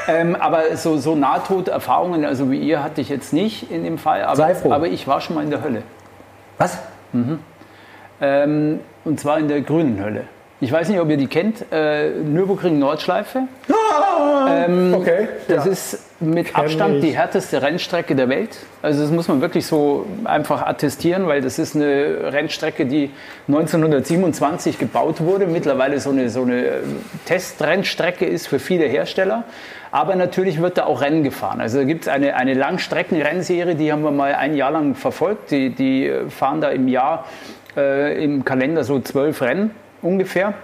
Ähm, 0.09 0.35
aber 0.37 0.77
so, 0.77 0.97
so 0.97 1.15
Nahtoderfahrungen, 1.15 2.25
also 2.25 2.51
wie 2.51 2.59
ihr, 2.59 2.83
hatte 2.83 3.01
ich 3.01 3.09
jetzt 3.11 3.33
nicht 3.33 3.71
in 3.71 3.85
dem 3.85 3.99
Fall, 3.99 4.23
aber, 4.25 4.37
Sei 4.37 4.55
froh. 4.55 4.73
aber 4.73 4.89
ich 4.89 5.07
war 5.07 5.21
schon 5.21 5.37
mal 5.37 5.45
in 5.45 5.51
der 5.51 5.63
Hölle. 5.63 5.83
Was? 6.57 6.79
Ähm, 8.21 8.81
und 9.05 9.21
zwar 9.21 9.39
in 9.39 9.49
der 9.49 9.61
grünen 9.61 10.03
Hölle. 10.03 10.25
Ich 10.61 10.73
weiß 10.73 10.89
nicht, 10.89 10.99
ob 10.99 11.09
ihr 11.09 11.17
die 11.17 11.29
kennt, 11.29 11.65
äh, 11.71 12.11
Nürburgring 12.11 12.81
Nordschleife. 12.81 13.43
Ähm, 14.49 14.93
Okay. 14.93 15.29
Das 15.47 15.67
ist 15.67 16.01
mit 16.21 16.57
Abstand 16.57 16.97
ich. 16.97 17.01
die 17.03 17.11
härteste 17.17 17.63
Rennstrecke 17.63 18.17
der 18.17 18.29
Welt. 18.29 18.57
Also 18.83 19.03
das 19.03 19.13
muss 19.13 19.29
man 19.29 19.41
wirklich 19.41 19.67
so 19.67 20.05
einfach 20.25 20.67
attestieren, 20.67 21.29
weil 21.29 21.43
das 21.43 21.61
ist 21.61 21.77
eine 21.77 22.33
Rennstrecke, 22.33 22.87
die 22.87 23.11
1927 23.47 24.79
gebaut 24.81 25.21
wurde. 25.21 25.47
Mittlerweile 25.47 26.01
so 26.01 26.11
eine, 26.11 26.29
so 26.29 26.43
eine 26.43 26.65
äh, 26.67 26.71
Testrennstrecke 27.27 28.27
ist 28.27 28.49
für 28.49 28.59
viele 28.59 28.87
Hersteller. 28.87 29.45
Aber 29.91 30.17
natürlich 30.17 30.61
wird 30.61 30.79
da 30.79 30.85
auch 30.85 31.01
Rennen 31.01 31.23
gefahren. 31.23 31.61
Also 31.61 31.85
gibt 31.85 32.03
es 32.03 32.09
eine, 32.09 32.37
eine 32.37 32.55
Langstreckenrennserie, 32.55 33.75
die 33.75 33.93
haben 33.93 34.03
wir 34.03 34.11
mal 34.11 34.35
ein 34.35 34.55
Jahr 34.55 34.71
lang 34.71 34.95
verfolgt. 34.95 35.51
Die, 35.51 35.71
die 35.71 36.07
äh, 36.07 36.29
fahren 36.31 36.61
da 36.61 36.69
im 36.69 36.89
Jahr 36.89 37.25
äh, 37.77 38.23
im 38.23 38.45
Kalender 38.45 38.85
so 38.85 39.01
zwölf 39.01 39.41
Rennen 39.43 39.71
ungefähr. 40.03 40.55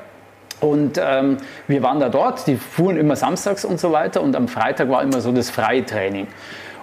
Und 0.61 1.01
ähm, 1.03 1.39
wir 1.67 1.83
waren 1.83 2.01
da 2.01 2.09
dort, 2.09 2.47
die 2.47 2.57
fuhren 2.57 2.97
immer 2.97 3.17
samstags 3.17 3.65
und 3.65 3.81
so 3.81 3.93
weiter 3.93 4.23
und 4.23 4.37
am 4.37 4.49
Freitag 4.49 4.89
war 4.89 5.03
immer 5.03 5.21
so 5.21 5.33
das 5.33 5.51
Freitraining. 5.51 6.29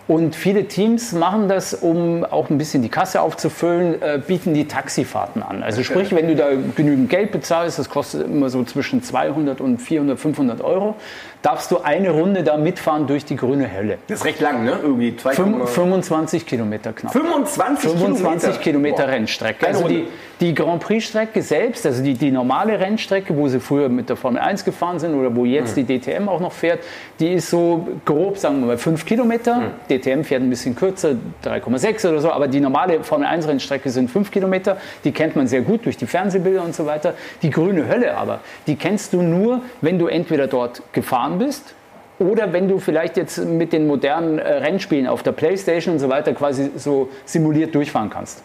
Und 0.08 0.36
viele 0.36 0.66
Teams 0.66 1.14
machen 1.14 1.48
das, 1.48 1.74
um 1.74 2.26
auch 2.26 2.50
ein 2.50 2.58
bisschen 2.58 2.82
die 2.82 2.90
Kasse 2.90 3.22
aufzufüllen, 3.22 4.02
äh, 4.02 4.20
bieten 4.26 4.54
die 4.54 4.68
Taxifahrten 4.68 5.42
an. 5.42 5.64
Also 5.64 5.84
sprich, 5.84 6.14
wenn 6.14 6.28
du 6.28 6.36
da 6.36 6.50
genügend 6.76 7.10
Geld 7.10 7.32
bezahlst, 7.32 7.80
das 7.80 7.90
kostet 7.90 8.26
immer 8.26 8.50
so 8.50 8.64
zwischen 8.64 9.04
200 9.04 9.62
und 9.62 9.78
400, 9.78 10.20
500 10.20 10.62
Euro, 10.62 10.96
darfst 11.42 11.72
du 11.72 11.80
eine 11.80 12.12
Runde 12.12 12.44
da 12.44 12.58
mitfahren 12.58 13.08
durch 13.08 13.26
die 13.26 13.36
grüne 13.36 13.72
Hölle. 13.74 13.98
Das 14.08 14.20
ist 14.20 14.26
recht 14.26 14.40
lang, 14.42 14.64
ne? 14.64 14.78
Irgendwie 14.82 15.16
2, 15.16 15.34
Fünf- 15.34 15.70
25 15.70 16.46
Kilometer 16.46 16.94
knapp. 16.94 17.14
25 17.14 17.90
25 17.90 18.60
Kilometer 18.62 19.04
Boah. 19.06 19.12
Rennstrecke. 19.12 19.66
Eine 19.66 19.76
Also 19.76 19.88
die, 19.88 19.96
Runde. 19.98 20.10
die 20.40 20.54
Grand 20.54 20.82
Prix-Strecke 20.84 21.42
selbst, 21.42 21.86
also 21.86 22.04
die, 22.04 22.14
die 22.14 22.30
normale 22.32 22.80
Rennstrecke, 22.80 23.36
wo 23.36 23.48
sie 23.48 23.60
früher 23.60 23.90
mit 23.90 24.10
der 24.10 24.16
Formel 24.18 24.40
1 24.40 24.66
gefahren 24.66 25.00
sind 25.00 25.16
oder 25.16 25.36
wo 25.36 25.46
jetzt 25.46 25.76
Hm. 25.76 25.88
die 25.88 26.00
DTM 26.00 26.30
auch 26.30 26.40
noch 26.40 26.52
fährt, 26.52 26.80
die 27.20 27.34
ist 27.34 27.50
so 27.50 27.88
grob, 28.06 28.38
sagen 28.38 28.60
wir 28.60 28.68
mal, 28.68 28.78
5 28.78 29.06
Kilometer. 29.06 29.56
Hm. 29.58 29.64
DTM 29.90 30.24
fährt 30.24 30.42
ein 30.44 30.50
bisschen 30.50 30.76
kürzer, 30.76 31.16
3,6 31.44 32.08
oder 32.08 32.20
so, 32.20 32.32
aber 32.32 32.48
die 32.48 32.60
normale 32.60 33.04
Formel 33.04 33.28
1 33.28 33.48
Rennstrecke 33.48 33.90
sind 33.90 34.12
5 34.12 34.30
Kilometer. 34.32 34.78
Die 35.04 35.12
kennt 35.12 35.36
man 35.36 35.48
sehr 35.48 35.62
gut 35.62 35.86
durch 35.86 35.98
die 35.98 36.06
Fernsehbilder 36.06 36.64
und 36.64 36.76
so 36.76 36.86
weiter. 36.86 37.16
Die 37.42 37.50
grüne 37.50 37.88
Hölle 37.88 38.16
aber, 38.16 38.42
die 38.68 38.76
kennst 38.76 39.14
du 39.14 39.22
nur, 39.24 39.62
wenn 39.82 39.98
du 39.98 40.08
entweder 40.08 40.48
dort 40.48 40.82
gefahren 40.94 41.31
bist 41.40 41.76
oder 42.20 42.54
wenn 42.54 42.68
du 42.68 42.80
vielleicht 42.80 43.18
jetzt 43.18 43.44
mit 43.46 43.74
den 43.74 43.88
modernen 43.88 44.40
äh, 44.40 44.54
Rennspielen 44.54 45.08
auf 45.08 45.24
der 45.24 45.32
Playstation 45.32 45.96
und 45.96 46.00
so 46.00 46.10
weiter 46.10 46.34
quasi 46.34 46.72
so 46.76 47.10
simuliert 47.26 47.74
durchfahren 47.74 48.10
kannst. 48.10 48.44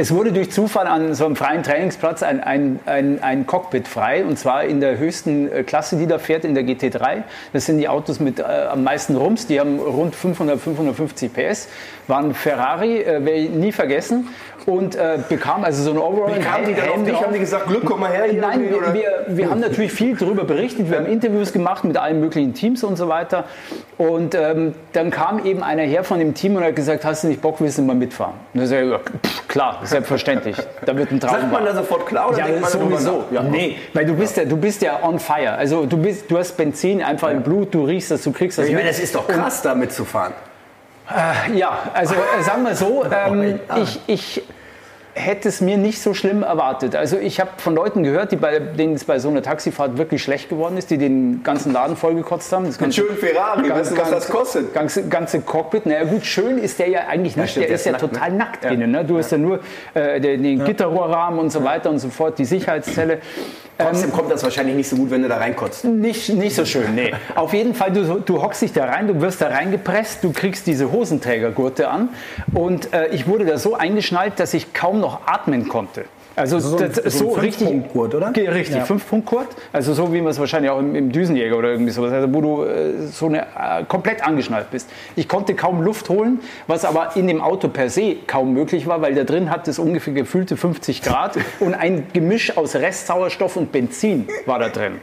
Es 0.00 0.14
wurde 0.14 0.30
durch 0.30 0.52
Zufall 0.52 0.86
an 0.86 1.12
so 1.16 1.26
einem 1.26 1.34
freien 1.34 1.64
Trainingsplatz 1.64 2.22
ein, 2.22 2.40
ein, 2.40 2.78
ein, 2.86 3.20
ein 3.20 3.46
Cockpit 3.48 3.88
frei 3.88 4.24
und 4.24 4.38
zwar 4.38 4.62
in 4.62 4.78
der 4.80 4.96
höchsten 4.96 5.50
äh, 5.50 5.64
Klasse, 5.64 5.96
die 5.96 6.06
da 6.06 6.20
fährt, 6.20 6.44
in 6.44 6.54
der 6.54 6.62
GT3. 6.62 7.24
Das 7.52 7.66
sind 7.66 7.78
die 7.78 7.88
Autos 7.88 8.20
mit 8.20 8.38
äh, 8.38 8.44
am 8.44 8.84
meisten 8.84 9.16
Rums, 9.16 9.48
die 9.48 9.58
haben 9.58 9.80
rund 9.80 10.14
500, 10.14 10.60
550 10.60 11.32
PS, 11.32 11.68
waren 12.06 12.32
Ferrari, 12.32 13.00
äh, 13.00 13.24
werde 13.24 13.32
ich 13.32 13.50
nie 13.50 13.72
vergessen 13.72 14.28
und 14.66 14.94
äh, 14.94 15.18
bekam 15.28 15.64
also 15.64 15.82
so 15.82 15.90
eine 15.90 16.02
Overall. 16.02 16.36
Wie 16.36 16.40
kamen 16.40 16.66
die 16.66 16.74
dann 16.74 16.88
auf 16.90 17.02
dich? 17.02 17.20
Haben 17.20 17.32
die 17.32 17.38
gesagt, 17.40 17.66
Glück, 17.66 17.84
komm 17.84 18.00
mal 18.00 18.12
her 18.12 18.26
hier? 18.30 18.40
Nein, 18.40 18.62
wir, 18.70 18.94
wir, 18.94 19.24
wir 19.28 19.50
haben 19.50 19.60
natürlich 19.60 19.92
viel 19.92 20.14
darüber 20.14 20.44
berichtet, 20.44 20.90
wir 20.90 20.98
haben 20.98 21.06
Interviews 21.06 21.52
gemacht 21.52 21.84
mit 21.84 21.96
allen 21.96 22.20
möglichen 22.20 22.54
Teams 22.54 22.84
und 22.84 22.96
so 22.96 23.08
weiter. 23.08 23.44
Und 23.96 24.34
ähm, 24.34 24.74
dann 24.92 25.10
kam 25.10 25.44
eben 25.44 25.62
einer 25.62 25.82
her 25.82 26.04
von 26.04 26.18
dem 26.18 26.34
Team 26.34 26.54
und 26.54 26.62
hat 26.62 26.76
gesagt, 26.76 27.04
hast 27.04 27.24
du 27.24 27.28
nicht 27.28 27.40
Bock, 27.40 27.56
willst 27.60 27.78
du 27.78 27.82
mal 27.82 27.96
mitfahren? 27.96 28.34
Und 28.54 28.60
dann 28.60 28.68
sag 28.68 28.84
ich, 28.84 28.92
pff, 29.28 29.48
klar, 29.48 29.80
selbstverständlich, 29.88 30.56
da 30.84 30.96
wird 30.96 31.10
ein 31.10 31.20
Traum 31.20 31.32
Sagt 31.32 31.52
man 31.52 31.64
da 31.64 31.74
sofort 31.74 32.06
klar 32.06 32.28
oder 32.28 32.38
Ja, 32.38 32.46
denkt 32.46 32.60
man 32.60 32.70
sowieso. 32.70 33.24
Ja. 33.30 33.42
Nee, 33.42 33.76
weil 33.94 34.06
du 34.06 34.14
bist 34.14 34.36
ja, 34.36 34.44
du 34.44 34.56
bist 34.56 34.82
ja 34.82 35.00
on 35.02 35.18
fire. 35.18 35.52
Also 35.52 35.86
du 35.86 35.96
bist, 35.96 36.30
du 36.30 36.38
hast 36.38 36.56
Benzin 36.56 37.02
einfach 37.02 37.30
im 37.30 37.42
Blut, 37.42 37.74
du 37.74 37.84
riechst 37.84 38.10
das, 38.10 38.22
du 38.22 38.32
kriegst 38.32 38.58
das. 38.58 38.66
Ich 38.66 38.74
meine, 38.74 38.88
das 38.88 38.98
ist 38.98 39.14
doch 39.14 39.26
krass, 39.26 39.62
da 39.62 39.74
mitzufahren. 39.74 40.34
Ja, 41.54 41.78
also 41.94 42.14
äh, 42.14 42.42
sagen 42.42 42.64
wir 42.64 42.74
so, 42.74 43.04
ähm, 43.26 43.60
ich, 43.76 44.00
ich 44.06 44.42
hätte 45.18 45.48
es 45.48 45.60
mir 45.60 45.76
nicht 45.76 46.00
so 46.00 46.14
schlimm 46.14 46.42
erwartet. 46.42 46.94
Also 46.94 47.18
ich 47.18 47.40
habe 47.40 47.50
von 47.58 47.74
Leuten 47.74 48.02
gehört, 48.02 48.32
die 48.32 48.36
bei, 48.36 48.58
denen 48.58 48.94
es 48.94 49.04
bei 49.04 49.18
so 49.18 49.28
einer 49.28 49.42
Taxifahrt 49.42 49.98
wirklich 49.98 50.22
schlecht 50.22 50.48
geworden 50.48 50.76
ist, 50.76 50.90
die 50.90 50.98
den 50.98 51.42
ganzen 51.42 51.72
Laden 51.72 51.96
vollgekotzt 51.96 52.52
haben. 52.52 52.66
Das 52.66 52.78
ganze, 52.78 53.02
schönen 53.02 53.18
Ferrari, 53.18 53.68
weißt 53.68 53.92
du, 53.92 53.98
was 53.98 54.10
das 54.10 54.28
kostet? 54.28 54.72
Ganze, 54.72 55.08
ganze 55.08 55.40
Cockpit, 55.40 55.86
naja 55.86 56.04
gut, 56.04 56.24
schön 56.24 56.58
ist 56.58 56.78
der 56.78 56.88
ja 56.88 57.00
eigentlich 57.08 57.36
nicht, 57.36 57.50
stimmt, 57.50 57.64
der 57.64 57.68
der 57.68 57.74
ist 57.74 57.80
ist 57.82 57.86
ja 57.86 57.92
nackt, 57.92 58.02
total 58.02 58.30
ne? 58.30 58.38
nackt 58.38 58.64
innen. 58.64 58.90
Ne? 58.90 59.04
Du 59.04 59.18
hast 59.18 59.32
ja 59.32 59.38
nur 59.38 59.60
äh, 59.94 60.20
den, 60.20 60.42
den 60.42 60.64
Gitterrohrrahmen 60.64 61.38
und 61.38 61.50
so 61.50 61.64
weiter 61.64 61.90
und 61.90 61.98
so 61.98 62.08
fort, 62.08 62.38
die 62.38 62.44
Sicherheitszelle. 62.44 63.18
Trotzdem 63.78 64.12
kommt 64.12 64.30
das 64.30 64.42
wahrscheinlich 64.42 64.74
nicht 64.74 64.88
so 64.88 64.96
gut, 64.96 65.10
wenn 65.10 65.22
du 65.22 65.28
da 65.28 65.36
reinkotzt. 65.36 65.84
Nicht, 65.84 66.30
nicht 66.30 66.56
so 66.56 66.64
schön, 66.64 66.96
nee. 66.96 67.14
Auf 67.36 67.54
jeden 67.54 67.74
Fall, 67.74 67.92
du, 67.92 68.20
du 68.20 68.42
hockst 68.42 68.62
dich 68.62 68.72
da 68.72 68.86
rein, 68.86 69.06
du 69.06 69.20
wirst 69.20 69.40
da 69.40 69.48
reingepresst, 69.48 70.24
du 70.24 70.32
kriegst 70.32 70.66
diese 70.66 70.90
Hosenträgergurte 70.90 71.88
an 71.88 72.08
und 72.54 72.92
äh, 72.92 73.08
ich 73.08 73.28
wurde 73.28 73.44
da 73.44 73.56
so 73.56 73.76
eingeschnallt, 73.76 74.40
dass 74.40 74.52
ich 74.52 74.74
kaum 74.74 75.00
noch 75.00 75.07
atmen 75.26 75.68
konnte. 75.68 76.04
Also 76.36 76.60
so 76.60 76.76
ein- 76.76 76.92
das, 76.92 76.96
so 76.96 77.02
ein 77.02 77.10
so 77.10 77.40
richtig, 77.40 77.66
Fünf-Punkt-Gurt, 77.66 78.14
oder? 78.14 78.30
Ge- 78.30 78.48
Richtig, 78.48 78.76
Ja. 78.76 78.84
Fünf-Punkt-Gurt. 78.84 79.48
Also 79.72 79.92
so 79.92 80.12
wie 80.12 80.20
man 80.20 80.30
es 80.30 80.38
wahrscheinlich 80.38 80.70
auch 80.70 80.78
im, 80.78 80.94
im 80.94 81.10
Düsenjäger 81.10 81.56
oder 81.58 81.70
irgendwie 81.70 81.90
sowas, 81.90 82.12
also 82.12 82.32
wo 82.32 82.40
du 82.40 82.62
äh, 82.62 82.92
so 83.10 83.26
eine, 83.26 83.40
äh, 83.42 83.82
komplett 83.88 84.24
angeschnallt 84.24 84.70
bist. 84.70 84.88
Ich 85.16 85.26
konnte 85.28 85.54
kaum 85.56 85.82
Luft 85.82 86.08
holen, 86.10 86.38
was 86.68 86.84
aber 86.84 87.16
in 87.16 87.26
dem 87.26 87.40
Auto 87.40 87.66
per 87.68 87.90
se 87.90 88.14
kaum 88.28 88.52
möglich 88.52 88.86
war, 88.86 89.02
weil 89.02 89.16
da 89.16 89.24
drin 89.24 89.50
hat 89.50 89.66
es 89.66 89.80
ungefähr 89.80 90.14
gefühlte 90.14 90.56
50 90.56 91.02
Grad 91.02 91.36
und 91.58 91.74
ein 91.74 92.06
Gemisch 92.12 92.56
aus 92.56 92.76
Restsauerstoff 92.76 93.56
und 93.56 93.72
Benzin 93.72 94.28
war 94.46 94.60
da 94.60 94.68
drin. 94.68 95.00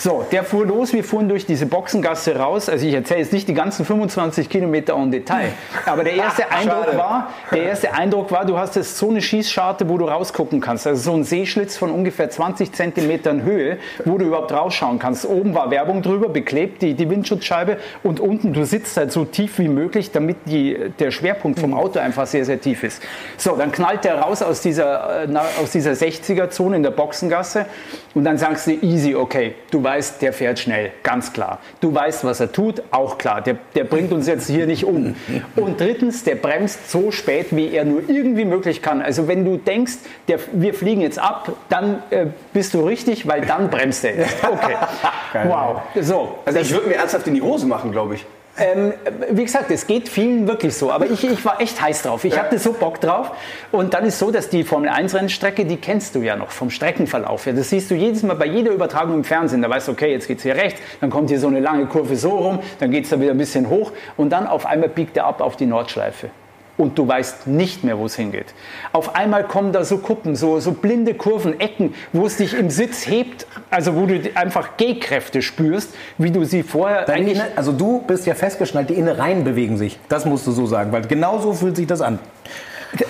So, 0.00 0.24
der 0.30 0.44
fuhr 0.44 0.64
los, 0.64 0.92
wir 0.92 1.02
fuhren 1.02 1.28
durch 1.28 1.44
diese 1.44 1.66
Boxengasse 1.66 2.36
raus. 2.36 2.68
Also 2.68 2.86
ich 2.86 2.94
erzähle 2.94 3.18
jetzt 3.18 3.32
nicht 3.32 3.48
die 3.48 3.54
ganzen 3.54 3.84
25 3.84 4.48
Kilometer 4.48 4.94
en 4.94 5.10
Detail. 5.10 5.50
Aber 5.86 6.04
der 6.04 6.14
erste 6.14 6.48
Eindruck 6.52 6.84
schade. 6.84 6.98
war, 6.98 7.32
der 7.50 7.64
erste 7.64 7.92
Eindruck 7.92 8.30
war, 8.30 8.44
du 8.44 8.56
hast 8.56 8.76
jetzt 8.76 8.96
so 8.96 9.10
eine 9.10 9.20
Schießscharte, 9.20 9.88
wo 9.88 9.98
du 9.98 10.04
rausgucken 10.04 10.60
kannst. 10.60 10.86
Also 10.86 11.10
so 11.10 11.16
ein 11.16 11.24
Seeschlitz 11.24 11.76
von 11.76 11.90
ungefähr 11.90 12.30
20 12.30 12.72
Zentimetern 12.72 13.42
Höhe, 13.42 13.78
wo 14.04 14.18
du 14.18 14.26
überhaupt 14.26 14.52
rausschauen 14.52 15.00
kannst. 15.00 15.26
Oben 15.26 15.52
war 15.56 15.72
Werbung 15.72 16.00
drüber, 16.00 16.28
beklebt 16.28 16.80
die, 16.82 16.94
die 16.94 17.10
Windschutzscheibe 17.10 17.78
und 18.04 18.20
unten, 18.20 18.52
du 18.52 18.64
sitzt 18.64 18.96
halt 18.96 19.10
so 19.10 19.24
tief 19.24 19.58
wie 19.58 19.66
möglich, 19.66 20.12
damit 20.12 20.36
die, 20.46 20.92
der 21.00 21.10
Schwerpunkt 21.10 21.58
vom 21.58 21.74
Auto 21.74 21.98
einfach 21.98 22.28
sehr, 22.28 22.44
sehr 22.44 22.60
tief 22.60 22.84
ist. 22.84 23.02
So, 23.36 23.56
dann 23.56 23.72
knallt 23.72 24.04
der 24.04 24.20
raus 24.20 24.42
aus 24.42 24.60
dieser, 24.60 25.24
äh, 25.24 25.36
aus 25.60 25.72
dieser 25.72 25.90
60er-Zone 25.90 26.76
in 26.76 26.84
der 26.84 26.92
Boxengasse 26.92 27.66
und 28.14 28.22
dann 28.22 28.38
sagst 28.38 28.68
du 28.68 28.72
easy, 28.80 29.16
okay, 29.16 29.56
du 29.72 29.87
weißt, 29.88 30.20
der 30.20 30.34
fährt 30.34 30.58
schnell, 30.58 30.92
ganz 31.02 31.32
klar. 31.32 31.60
Du 31.80 31.94
weißt, 31.94 32.22
was 32.24 32.40
er 32.40 32.52
tut, 32.52 32.82
auch 32.90 33.16
klar. 33.16 33.40
Der, 33.40 33.56
der 33.74 33.84
bringt 33.84 34.12
uns 34.12 34.26
jetzt 34.26 34.46
hier 34.46 34.66
nicht 34.66 34.84
um. 34.84 35.16
Und 35.56 35.80
drittens, 35.80 36.24
der 36.24 36.34
bremst 36.34 36.90
so 36.90 37.10
spät, 37.10 37.46
wie 37.52 37.72
er 37.72 37.86
nur 37.86 38.02
irgendwie 38.06 38.44
möglich 38.44 38.82
kann. 38.82 39.00
Also 39.00 39.28
wenn 39.28 39.46
du 39.46 39.56
denkst, 39.56 39.94
der, 40.28 40.40
wir 40.52 40.74
fliegen 40.74 41.00
jetzt 41.00 41.18
ab, 41.18 41.52
dann 41.70 42.02
äh, 42.10 42.26
bist 42.52 42.74
du 42.74 42.86
richtig, 42.86 43.26
weil 43.26 43.46
dann 43.46 43.70
bremst 43.70 44.04
er 44.04 44.16
jetzt. 44.16 44.36
Okay. 44.44 44.76
wow. 45.44 45.80
So. 45.98 46.38
Also 46.44 46.58
ich 46.58 46.70
würde 46.70 46.88
mir 46.88 46.96
ernsthaft 46.96 47.26
in 47.26 47.34
die 47.34 47.42
Hose 47.42 47.66
machen, 47.66 47.90
glaube 47.90 48.16
ich. 48.16 48.26
Ähm, 48.58 48.92
wie 49.30 49.44
gesagt, 49.44 49.70
es 49.70 49.86
geht 49.86 50.08
vielen 50.08 50.48
wirklich 50.48 50.74
so. 50.74 50.90
Aber 50.90 51.06
ich, 51.06 51.24
ich 51.24 51.44
war 51.44 51.60
echt 51.60 51.80
heiß 51.80 52.02
drauf. 52.02 52.24
Ich 52.24 52.34
ja. 52.34 52.40
hatte 52.40 52.58
so 52.58 52.72
Bock 52.72 53.00
drauf. 53.00 53.32
Und 53.70 53.94
dann 53.94 54.04
ist 54.04 54.18
so, 54.18 54.30
dass 54.30 54.48
die 54.48 54.64
Formel 54.64 54.88
1 54.88 55.14
Rennstrecke, 55.14 55.64
die 55.64 55.76
kennst 55.76 56.14
du 56.14 56.20
ja 56.20 56.36
noch 56.36 56.50
vom 56.50 56.70
Streckenverlauf. 56.70 57.46
Ja, 57.46 57.52
das 57.52 57.70
siehst 57.70 57.90
du 57.90 57.94
jedes 57.94 58.22
Mal 58.22 58.34
bei 58.34 58.46
jeder 58.46 58.72
Übertragung 58.72 59.14
im 59.14 59.24
Fernsehen. 59.24 59.62
Da 59.62 59.70
weißt 59.70 59.88
du, 59.88 59.92
okay, 59.92 60.10
jetzt 60.10 60.26
geht 60.26 60.38
es 60.38 60.42
hier 60.42 60.56
rechts, 60.56 60.80
dann 61.00 61.10
kommt 61.10 61.30
hier 61.30 61.38
so 61.38 61.46
eine 61.46 61.60
lange 61.60 61.86
Kurve 61.86 62.16
so 62.16 62.30
rum, 62.30 62.60
dann 62.80 62.90
geht 62.90 63.04
es 63.04 63.10
da 63.10 63.20
wieder 63.20 63.30
ein 63.30 63.38
bisschen 63.38 63.68
hoch 63.68 63.92
und 64.16 64.30
dann 64.30 64.46
auf 64.46 64.66
einmal 64.66 64.88
biegt 64.88 65.16
er 65.16 65.26
ab 65.26 65.40
auf 65.40 65.56
die 65.56 65.66
Nordschleife 65.66 66.30
und 66.78 66.96
du 66.96 67.06
weißt 67.06 67.46
nicht 67.46 67.84
mehr, 67.84 67.98
wo 67.98 68.06
es 68.06 68.16
hingeht. 68.16 68.54
Auf 68.92 69.14
einmal 69.14 69.44
kommen 69.44 69.72
da 69.72 69.84
so 69.84 69.98
Kuppen, 69.98 70.36
so, 70.36 70.60
so 70.60 70.72
blinde 70.72 71.12
Kurven, 71.14 71.60
Ecken, 71.60 71.94
wo 72.12 72.24
es 72.24 72.36
dich 72.38 72.54
im 72.54 72.70
Sitz 72.70 73.06
hebt, 73.06 73.46
also 73.70 73.94
wo 73.96 74.06
du 74.06 74.20
einfach 74.34 74.76
Gehkräfte 74.76 75.42
spürst, 75.42 75.94
wie 76.16 76.30
du 76.30 76.44
sie 76.44 76.62
vorher 76.62 77.04
Deine 77.04 77.18
eigentlich... 77.18 77.38
Inne, 77.38 77.48
also 77.56 77.72
du 77.72 78.02
bist 78.06 78.26
ja 78.26 78.34
festgeschnallt, 78.34 78.88
die 78.88 78.94
Innereien 78.94 79.44
bewegen 79.44 79.76
sich. 79.76 79.98
Das 80.08 80.24
musst 80.24 80.46
du 80.46 80.52
so 80.52 80.66
sagen, 80.66 80.92
weil 80.92 81.02
genau 81.02 81.38
so 81.38 81.52
fühlt 81.52 81.76
sich 81.76 81.86
das 81.86 82.00
an. 82.00 82.18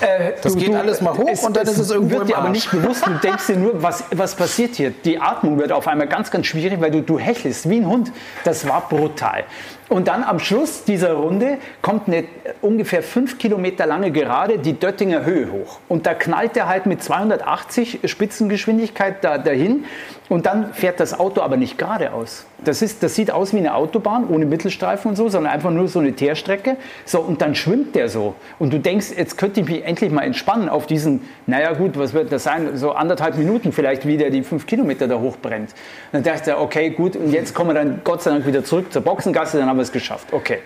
Äh, 0.00 0.32
das 0.42 0.54
du, 0.54 0.58
geht 0.58 0.68
du, 0.70 0.78
alles 0.78 1.00
mal 1.00 1.16
hoch 1.16 1.42
und 1.44 1.56
dann 1.56 1.64
ist 1.64 1.78
es 1.78 1.90
irgendwo 1.90 2.18
wird 2.18 2.30
dir 2.30 2.38
aber 2.38 2.48
nicht 2.48 2.70
bewusst. 2.70 3.06
Du 3.06 3.12
denkst 3.12 3.46
dir 3.46 3.56
nur, 3.56 3.80
was, 3.80 4.04
was 4.10 4.34
passiert 4.34 4.74
hier? 4.74 4.90
Die 4.90 5.20
Atmung 5.20 5.58
wird 5.58 5.70
auf 5.70 5.86
einmal 5.86 6.08
ganz, 6.08 6.30
ganz 6.30 6.46
schwierig, 6.46 6.80
weil 6.80 6.90
du, 6.90 7.02
du 7.02 7.18
hechelst 7.18 7.70
wie 7.70 7.76
ein 7.76 7.86
Hund. 7.86 8.10
Das 8.42 8.66
war 8.68 8.88
brutal. 8.88 9.44
Und 9.88 10.08
dann 10.08 10.22
am 10.22 10.38
Schluss 10.38 10.84
dieser 10.84 11.14
Runde 11.14 11.56
kommt 11.80 12.08
eine 12.08 12.24
ungefähr 12.60 13.02
fünf 13.02 13.38
Kilometer 13.38 13.86
lange 13.86 14.10
Gerade 14.10 14.58
die 14.58 14.74
Döttinger 14.74 15.24
Höhe 15.24 15.50
hoch. 15.50 15.80
Und 15.88 16.06
da 16.06 16.14
knallt 16.14 16.56
er 16.56 16.68
halt 16.68 16.86
mit 16.86 17.02
280 17.02 18.00
Spitzengeschwindigkeit 18.04 19.24
da, 19.24 19.38
dahin. 19.38 19.84
Und 20.28 20.44
dann 20.44 20.74
fährt 20.74 21.00
das 21.00 21.18
Auto 21.18 21.40
aber 21.40 21.56
nicht 21.56 21.78
geradeaus. 21.78 22.44
Das, 22.62 22.82
ist, 22.82 23.02
das 23.02 23.14
sieht 23.14 23.30
aus 23.30 23.54
wie 23.54 23.58
eine 23.58 23.74
Autobahn 23.74 24.28
ohne 24.28 24.44
Mittelstreifen 24.44 25.10
und 25.10 25.16
so, 25.16 25.28
sondern 25.28 25.52
einfach 25.52 25.70
nur 25.70 25.88
so 25.88 26.00
eine 26.00 26.12
Teerstrecke. 26.12 26.76
So, 27.06 27.20
und 27.20 27.40
dann 27.40 27.54
schwimmt 27.54 27.94
der 27.94 28.10
so. 28.10 28.34
Und 28.58 28.72
du 28.72 28.78
denkst, 28.78 29.12
jetzt 29.16 29.38
könnte 29.38 29.60
ich 29.60 29.68
mich 29.68 29.84
endlich 29.84 30.10
mal 30.10 30.22
entspannen 30.22 30.68
auf 30.68 30.86
diesen, 30.86 31.22
naja 31.46 31.72
gut, 31.72 31.98
was 31.98 32.12
wird 32.12 32.30
das 32.30 32.44
sein? 32.44 32.76
So 32.76 32.92
anderthalb 32.92 33.38
Minuten 33.38 33.72
vielleicht, 33.72 34.06
wie 34.06 34.18
der 34.18 34.28
die 34.28 34.42
fünf 34.42 34.66
Kilometer 34.66 35.08
da 35.08 35.18
hochbrennt. 35.18 35.70
Und 35.70 35.76
dann 36.12 36.22
dachte 36.24 36.50
ich, 36.50 36.56
okay, 36.56 36.90
gut, 36.90 37.16
und 37.16 37.32
jetzt 37.32 37.54
kommen 37.54 37.70
wir 37.70 37.74
dann 37.74 38.00
Gott 38.04 38.22
sei 38.22 38.32
Dank 38.32 38.44
wieder 38.44 38.64
zurück 38.64 38.92
zur 38.92 39.02
Boxengasse, 39.02 39.56
dann 39.56 39.68
wir 39.78 39.82
es 39.82 39.92
geschafft. 39.92 40.28
Okay. 40.32 40.58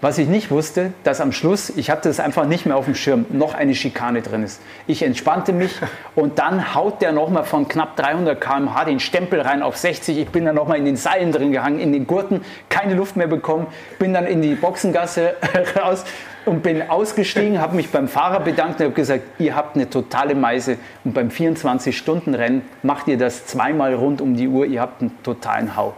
Was 0.00 0.16
ich 0.18 0.28
nicht 0.28 0.52
wusste, 0.52 0.92
dass 1.02 1.20
am 1.20 1.32
Schluss, 1.32 1.70
ich 1.70 1.90
hatte 1.90 2.08
es 2.08 2.20
einfach 2.20 2.46
nicht 2.46 2.66
mehr 2.66 2.76
auf 2.76 2.84
dem 2.84 2.94
Schirm, 2.94 3.26
noch 3.30 3.54
eine 3.54 3.74
Schikane 3.74 4.22
drin 4.22 4.44
ist. 4.44 4.60
Ich 4.86 5.02
entspannte 5.02 5.52
mich 5.52 5.72
und 6.14 6.38
dann 6.38 6.76
haut 6.76 7.02
der 7.02 7.10
nochmal 7.10 7.42
von 7.42 7.66
knapp 7.66 7.96
300 7.96 8.40
km/h 8.40 8.84
den 8.84 9.00
Stempel 9.00 9.40
rein 9.40 9.60
auf 9.60 9.76
60. 9.76 10.16
Ich 10.16 10.28
bin 10.28 10.44
dann 10.44 10.54
nochmal 10.54 10.78
in 10.78 10.84
den 10.84 10.94
Seilen 10.94 11.32
drin 11.32 11.50
gehangen, 11.50 11.80
in 11.80 11.92
den 11.92 12.06
Gurten, 12.06 12.42
keine 12.68 12.94
Luft 12.94 13.16
mehr 13.16 13.26
bekommen, 13.26 13.66
bin 13.98 14.14
dann 14.14 14.28
in 14.28 14.40
die 14.40 14.54
Boxengasse 14.54 15.34
raus 15.76 16.04
und 16.44 16.62
bin 16.62 16.88
ausgestiegen, 16.88 17.60
habe 17.60 17.74
mich 17.74 17.90
beim 17.90 18.06
Fahrer 18.06 18.38
bedankt 18.38 18.78
und 18.78 18.86
habe 18.86 18.94
gesagt, 18.94 19.24
ihr 19.40 19.56
habt 19.56 19.74
eine 19.74 19.90
totale 19.90 20.36
Meise 20.36 20.76
und 21.02 21.12
beim 21.12 21.30
24-Stunden-Rennen 21.30 22.62
macht 22.84 23.08
ihr 23.08 23.18
das 23.18 23.46
zweimal 23.46 23.94
rund 23.94 24.20
um 24.20 24.36
die 24.36 24.46
Uhr, 24.46 24.64
ihr 24.64 24.80
habt 24.80 25.02
einen 25.02 25.20
totalen 25.24 25.74
Hau. 25.74 25.94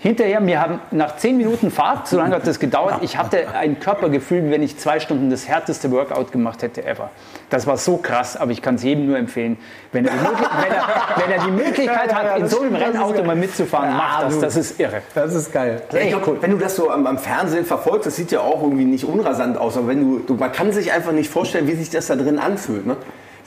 Hinterher, 0.00 0.46
wir 0.46 0.60
haben 0.60 0.80
nach 0.92 1.16
zehn 1.16 1.36
Minuten 1.36 1.72
Fahrt, 1.72 2.06
so 2.06 2.18
lange 2.18 2.36
hat 2.36 2.46
das 2.46 2.60
gedauert, 2.60 3.00
ich 3.02 3.16
hatte 3.16 3.48
ein 3.48 3.80
Körpergefühl, 3.80 4.44
wie 4.44 4.50
wenn 4.52 4.62
ich 4.62 4.78
zwei 4.78 5.00
Stunden 5.00 5.28
das 5.28 5.48
härteste 5.48 5.90
Workout 5.90 6.30
gemacht 6.30 6.62
hätte 6.62 6.84
ever. 6.84 7.10
Das 7.50 7.66
war 7.66 7.76
so 7.76 7.96
krass, 7.96 8.36
aber 8.36 8.52
ich 8.52 8.62
kann 8.62 8.76
es 8.76 8.84
jedem 8.84 9.06
nur 9.06 9.18
empfehlen, 9.18 9.56
wenn 9.90 10.06
er 10.06 10.12
die, 10.12 10.18
wenn 10.18 10.72
er, 10.72 10.86
wenn 11.16 11.30
er 11.32 11.44
die 11.44 11.50
Möglichkeit 11.50 12.14
hat, 12.14 12.38
in 12.38 12.46
so 12.46 12.60
einem 12.60 12.76
Rennauto 12.76 13.24
mal 13.24 13.34
mitzufahren, 13.34 13.96
macht 13.96 14.26
das. 14.26 14.38
Das 14.38 14.56
ist 14.56 14.78
irre. 14.78 15.02
Das 15.16 15.34
ist 15.34 15.52
geil. 15.52 15.82
Das 15.90 16.00
ist 16.00 16.16
cool. 16.24 16.38
Wenn 16.40 16.52
du 16.52 16.58
das 16.58 16.76
so 16.76 16.90
am, 16.90 17.04
am, 17.04 17.18
Fernsehen 17.18 17.64
verfolgst, 17.64 18.06
das 18.06 18.14
sieht 18.14 18.30
ja 18.30 18.40
auch 18.40 18.62
irgendwie 18.62 18.84
nicht 18.84 19.04
unrasant 19.04 19.58
aus, 19.58 19.76
aber 19.76 19.88
wenn 19.88 20.00
du, 20.00 20.18
du, 20.20 20.34
man 20.34 20.52
kann 20.52 20.70
sich 20.70 20.92
einfach 20.92 21.10
nicht 21.10 21.28
vorstellen, 21.28 21.66
wie 21.66 21.74
sich 21.74 21.90
das 21.90 22.06
da 22.06 22.14
drin 22.14 22.38
anfühlt. 22.38 22.86
Ne? 22.86 22.96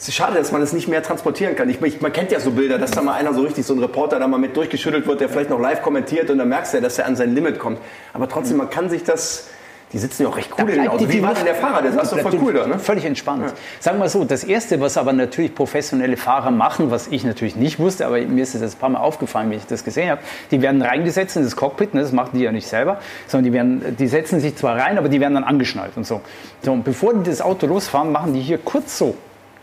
Es 0.01 0.07
ist 0.07 0.15
schade, 0.15 0.35
dass 0.39 0.51
man 0.51 0.63
es 0.63 0.73
nicht 0.73 0.87
mehr 0.87 1.03
transportieren 1.03 1.55
kann. 1.55 1.69
Ich, 1.69 1.79
ich, 1.79 2.01
man 2.01 2.11
kennt 2.11 2.31
ja 2.31 2.39
so 2.39 2.49
Bilder, 2.49 2.79
dass 2.79 2.89
da 2.89 3.03
mal 3.03 3.13
einer 3.13 3.35
so 3.35 3.41
richtig, 3.41 3.67
so 3.67 3.75
ein 3.75 3.79
Reporter 3.79 4.17
da 4.17 4.27
mal 4.27 4.39
mit 4.39 4.57
durchgeschüttelt 4.57 5.05
wird, 5.05 5.21
der 5.21 5.29
vielleicht 5.29 5.51
noch 5.51 5.59
live 5.59 5.83
kommentiert 5.83 6.31
und 6.31 6.39
dann 6.39 6.49
merkst 6.49 6.73
du 6.73 6.77
ja, 6.77 6.81
dass 6.81 6.97
er 6.97 7.05
an 7.05 7.15
sein 7.15 7.35
Limit 7.35 7.59
kommt. 7.59 7.77
Aber 8.11 8.27
trotzdem, 8.27 8.57
man 8.57 8.71
kann 8.71 8.89
sich 8.89 9.03
das, 9.03 9.49
die 9.93 9.99
sitzen 9.99 10.23
ja 10.23 10.29
auch 10.29 10.37
recht 10.37 10.49
cool 10.57 10.67
in 10.71 10.81
den 10.81 10.87
Autos. 10.87 11.07
Wie 11.07 11.21
war 11.21 11.35
denn 11.35 11.45
der 11.45 11.53
Fahrer? 11.53 11.83
Der 11.83 11.91
saß 11.91 12.09
doch 12.09 12.19
voll 12.21 12.39
cool 12.41 12.51
da, 12.51 12.65
ne? 12.65 12.79
Völlig 12.79 13.05
entspannt. 13.05 13.43
Ja. 13.45 13.53
Sagen 13.79 13.97
wir 13.97 14.05
mal 14.05 14.09
so, 14.09 14.23
das 14.23 14.43
Erste, 14.43 14.81
was 14.81 14.97
aber 14.97 15.13
natürlich 15.13 15.53
professionelle 15.53 16.17
Fahrer 16.17 16.49
machen, 16.49 16.89
was 16.89 17.05
ich 17.05 17.23
natürlich 17.23 17.55
nicht 17.55 17.77
wusste, 17.77 18.07
aber 18.07 18.17
mir 18.21 18.41
ist 18.41 18.55
jetzt 18.55 18.63
ein 18.63 18.79
paar 18.79 18.89
Mal 18.89 19.01
aufgefallen, 19.01 19.51
wie 19.51 19.57
ich 19.57 19.67
das 19.67 19.83
gesehen 19.83 20.09
habe, 20.09 20.21
die 20.49 20.63
werden 20.63 20.81
reingesetzt 20.81 21.35
in 21.37 21.43
das 21.43 21.55
Cockpit, 21.55 21.93
ne, 21.93 22.01
das 22.01 22.11
machen 22.11 22.31
die 22.33 22.41
ja 22.41 22.51
nicht 22.51 22.67
selber, 22.67 22.97
sondern 23.27 23.45
die, 23.45 23.53
werden, 23.53 23.95
die 23.99 24.07
setzen 24.07 24.39
sich 24.39 24.55
zwar 24.55 24.79
rein, 24.79 24.97
aber 24.97 25.09
die 25.09 25.19
werden 25.19 25.35
dann 25.35 25.43
angeschnallt 25.43 25.91
und 25.95 26.07
so. 26.07 26.21
so 26.63 26.71
und 26.71 26.85
bevor 26.85 27.13
die 27.13 27.29
das 27.29 27.39
Auto 27.39 27.67
losfahren, 27.67 28.11
machen 28.11 28.33
die 28.33 28.41
hier 28.41 28.57
kurz 28.57 28.97
so, 28.97 29.15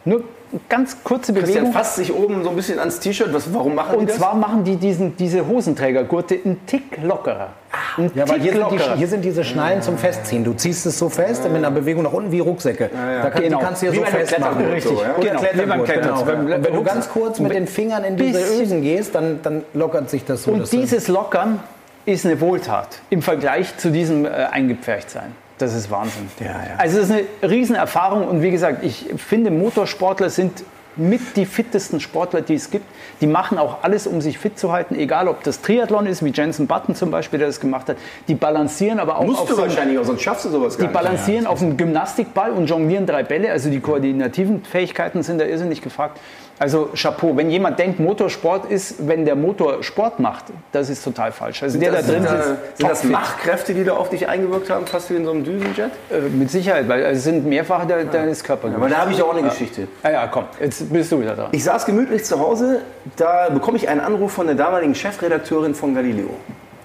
nur 0.09 0.25
ganz 0.69 0.97
kurze 1.05 1.33
Bewegung. 1.33 1.53
Christian 1.53 1.73
fasst 1.73 1.97
sich 1.97 2.13
oben 2.13 2.43
so 2.43 2.51
ein 2.51 2.57
bisschen 2.57 2.79
ans 2.79 3.01
T-Shirt. 3.01 3.29
warum 3.53 3.75
machen 3.75 3.97
Und 3.97 4.01
die 4.03 4.07
das? 4.07 4.17
Und 4.17 4.23
zwar 4.23 4.35
machen 4.35 4.65
die 4.65 4.77
diesen, 4.77 5.17
diese 5.17 5.47
Hosenträgergurte 5.47 6.39
einen 6.43 6.67
Tick 6.67 7.03
lockerer. 7.03 7.51
Ein 7.99 8.11
ja, 8.15 8.29
weil 8.29 8.41
hier 8.41 8.53
sind, 8.53 8.71
die, 8.73 8.79
hier 8.97 9.09
sind, 9.09 9.25
diese 9.25 9.45
Schnallen 9.45 9.83
zum 9.83 9.99
Festziehen. 9.99 10.45
Du 10.45 10.55
ziehst 10.55 10.87
es 10.87 10.99
so 10.99 11.09
fest 11.11 11.45
mit 11.45 11.57
einer 11.57 11.71
Bewegung 11.71 12.03
nach 12.03 12.13
unten 12.13 12.33
wie 12.33 12.41
Rucksäcke. 12.41 12.91
Ja, 12.93 13.13
ja. 13.13 13.23
Da 13.23 13.31
kann, 13.31 13.43
genau. 13.43 13.59
Die 13.59 13.65
kannst 13.65 13.83
du 13.83 13.91
hier 13.91 14.01
wie 14.01 14.05
so 14.05 14.11
festmachen. 14.11 14.65
Richtig. 14.65 14.97
So, 14.97 15.03
ja? 15.03 15.15
Genau. 15.21 15.43
Wie 15.43 15.67
beim 15.67 15.85
Genau. 15.85 16.27
Wenn, 16.27 16.65
wenn 16.65 16.75
du 16.75 16.83
ganz 16.83 17.09
kurz 17.09 17.39
mit 17.41 17.53
den 17.53 17.67
Fingern 17.67 18.05
in 18.05 18.17
diese 18.17 18.41
Ösen 18.41 18.83
gehst, 18.83 19.15
dann, 19.15 19.41
dann 19.43 19.65
lockert 19.75 20.09
sich 20.09 20.25
das 20.25 20.45
so. 20.45 20.53
Und 20.53 20.73
dieses 20.73 21.09
Lockern 21.09 21.61
ist 22.07 22.25
eine 22.25 22.41
Wohltat 22.41 23.01
im 23.11 23.21
Vergleich 23.21 23.77
zu 23.77 23.91
diesem 23.91 24.25
äh, 24.25 24.29
Eingepferchtsein. 24.29 25.33
Das 25.59 25.75
ist 25.75 25.91
Wahnsinn. 25.91 26.29
Ja, 26.41 26.47
ja. 26.47 26.55
Also 26.79 27.01
es 27.01 27.11
ist 27.11 27.13
eine 27.13 27.51
Riesenerfahrung 27.51 28.29
und 28.29 28.43
wie 28.43 28.51
gesagt, 28.51 28.85
ich 28.85 29.07
finde 29.17 29.51
Motorsportler 29.51 30.31
sind 30.31 30.65
mit 30.99 31.37
die 31.37 31.47
fittesten 31.47 32.01
Sportler, 32.01 32.43
die 32.43 32.55
es 32.55 32.71
gibt. 32.71 32.85
Die 33.21 33.27
machen 33.27 33.57
auch 33.59 33.79
alles, 33.83 34.07
um 34.07 34.21
sich 34.21 34.39
fit 34.39 34.59
zu 34.59 34.73
halten, 34.73 34.97
egal 34.97 35.29
ob 35.29 35.43
das 35.45 35.63
Triathlon 35.63 36.07
ist, 36.07 36.25
wie 36.25 36.31
Jensen 36.31 36.67
Button 36.67 36.95
zum 36.95 37.11
Beispiel, 37.11 37.39
der 37.39 37.49
das 37.49 37.61
gemacht 37.61 37.89
hat. 37.89 37.97
Die 38.27 38.35
balancieren 38.35 38.99
aber 38.99 39.19
auch 39.19 39.25
Musst 39.25 39.41
auf 39.43 39.49
du 39.49 39.55
so 39.55 39.63
wahrscheinlich 39.63 39.99
auch, 39.99 40.05
sonst 40.05 40.23
schaffst 40.23 40.45
du 40.45 40.51
sowas 40.51 40.77
Die 40.77 40.83
gar 40.83 40.93
balancieren 40.93 41.45
ja, 41.45 41.51
auf 41.51 41.63
einem 41.63 41.77
Gymnastikball 41.77 42.51
und 42.51 42.67
jonglieren 42.67 43.07
drei 43.07 43.23
Bälle. 43.23 43.51
Also 43.51 43.71
die 43.71 43.81
koordinativen 43.81 44.65
Fähigkeiten 44.65 45.23
sind 45.23 45.41
da 45.41 45.45
irrsinnig 45.45 45.83
gefragt. 45.83 46.19
Also 46.59 46.91
Chapeau. 46.95 47.37
Wenn 47.37 47.51
jemand 47.51 47.79
denkt, 47.79 48.01
Motorsport 48.01 48.71
ist, 48.71 49.07
wenn 49.07 49.25
der 49.25 49.37
Motor 49.37 49.83
Sport 49.83 50.19
macht, 50.19 50.47
das 50.73 50.91
ist 50.91 51.05
total 51.05 51.31
falsch. 51.33 51.63
Also 51.63 51.73
sind 51.73 51.83
der 51.83 51.93
das, 51.93 52.07
da 52.07 52.13
drin 52.13 52.23
sind, 52.27 52.43
sitzt, 52.43 52.79
sind 52.79 52.91
das 52.91 53.05
Machtkräfte, 53.05 53.75
die 53.75 53.85
da 53.85 53.93
auf 53.93 54.11
dich 54.11 54.29
eingewirkt 54.29 54.69
haben, 54.71 54.87
fast 54.87 55.11
wie 55.11 55.15
in 55.15 55.25
so 55.25 55.31
einem 55.31 55.45
Düsenjet? 55.45 55.91
Äh, 56.11 56.21
mit 56.31 56.51
Sicherheit, 56.51 56.89
weil 56.89 57.03
es 57.03 57.25
sind 57.25 57.47
mehrfach 57.47 57.87
de, 57.87 58.07
deines 58.11 58.43
Körpers. 58.43 58.73
Ja, 58.73 58.77
aber 58.77 58.89
da 58.89 58.99
habe 58.99 59.13
ich 59.13 59.23
auch 59.23 59.31
eine 59.31 59.43
ja. 59.43 59.49
Geschichte. 59.49 59.87
Ja, 60.03 60.11
ja, 60.11 60.27
komm, 60.27 60.45
jetzt 60.61 60.93
bist 60.93 61.13
du 61.13 61.21
wieder 61.21 61.37
dran. 61.37 61.49
Ich 61.53 61.63
saß 61.63 61.87
gemütlich 61.87 62.25
zu 62.25 62.39
Hause, 62.41 62.83
da 63.17 63.49
bekomme 63.51 63.77
ich 63.77 63.89
einen 63.89 64.01
Anruf 64.01 64.33
von 64.33 64.47
der 64.47 64.57
damaligen 64.57 64.95
Chefredakteurin 64.95 65.75
von 65.75 65.95
Galileo. 65.95 66.31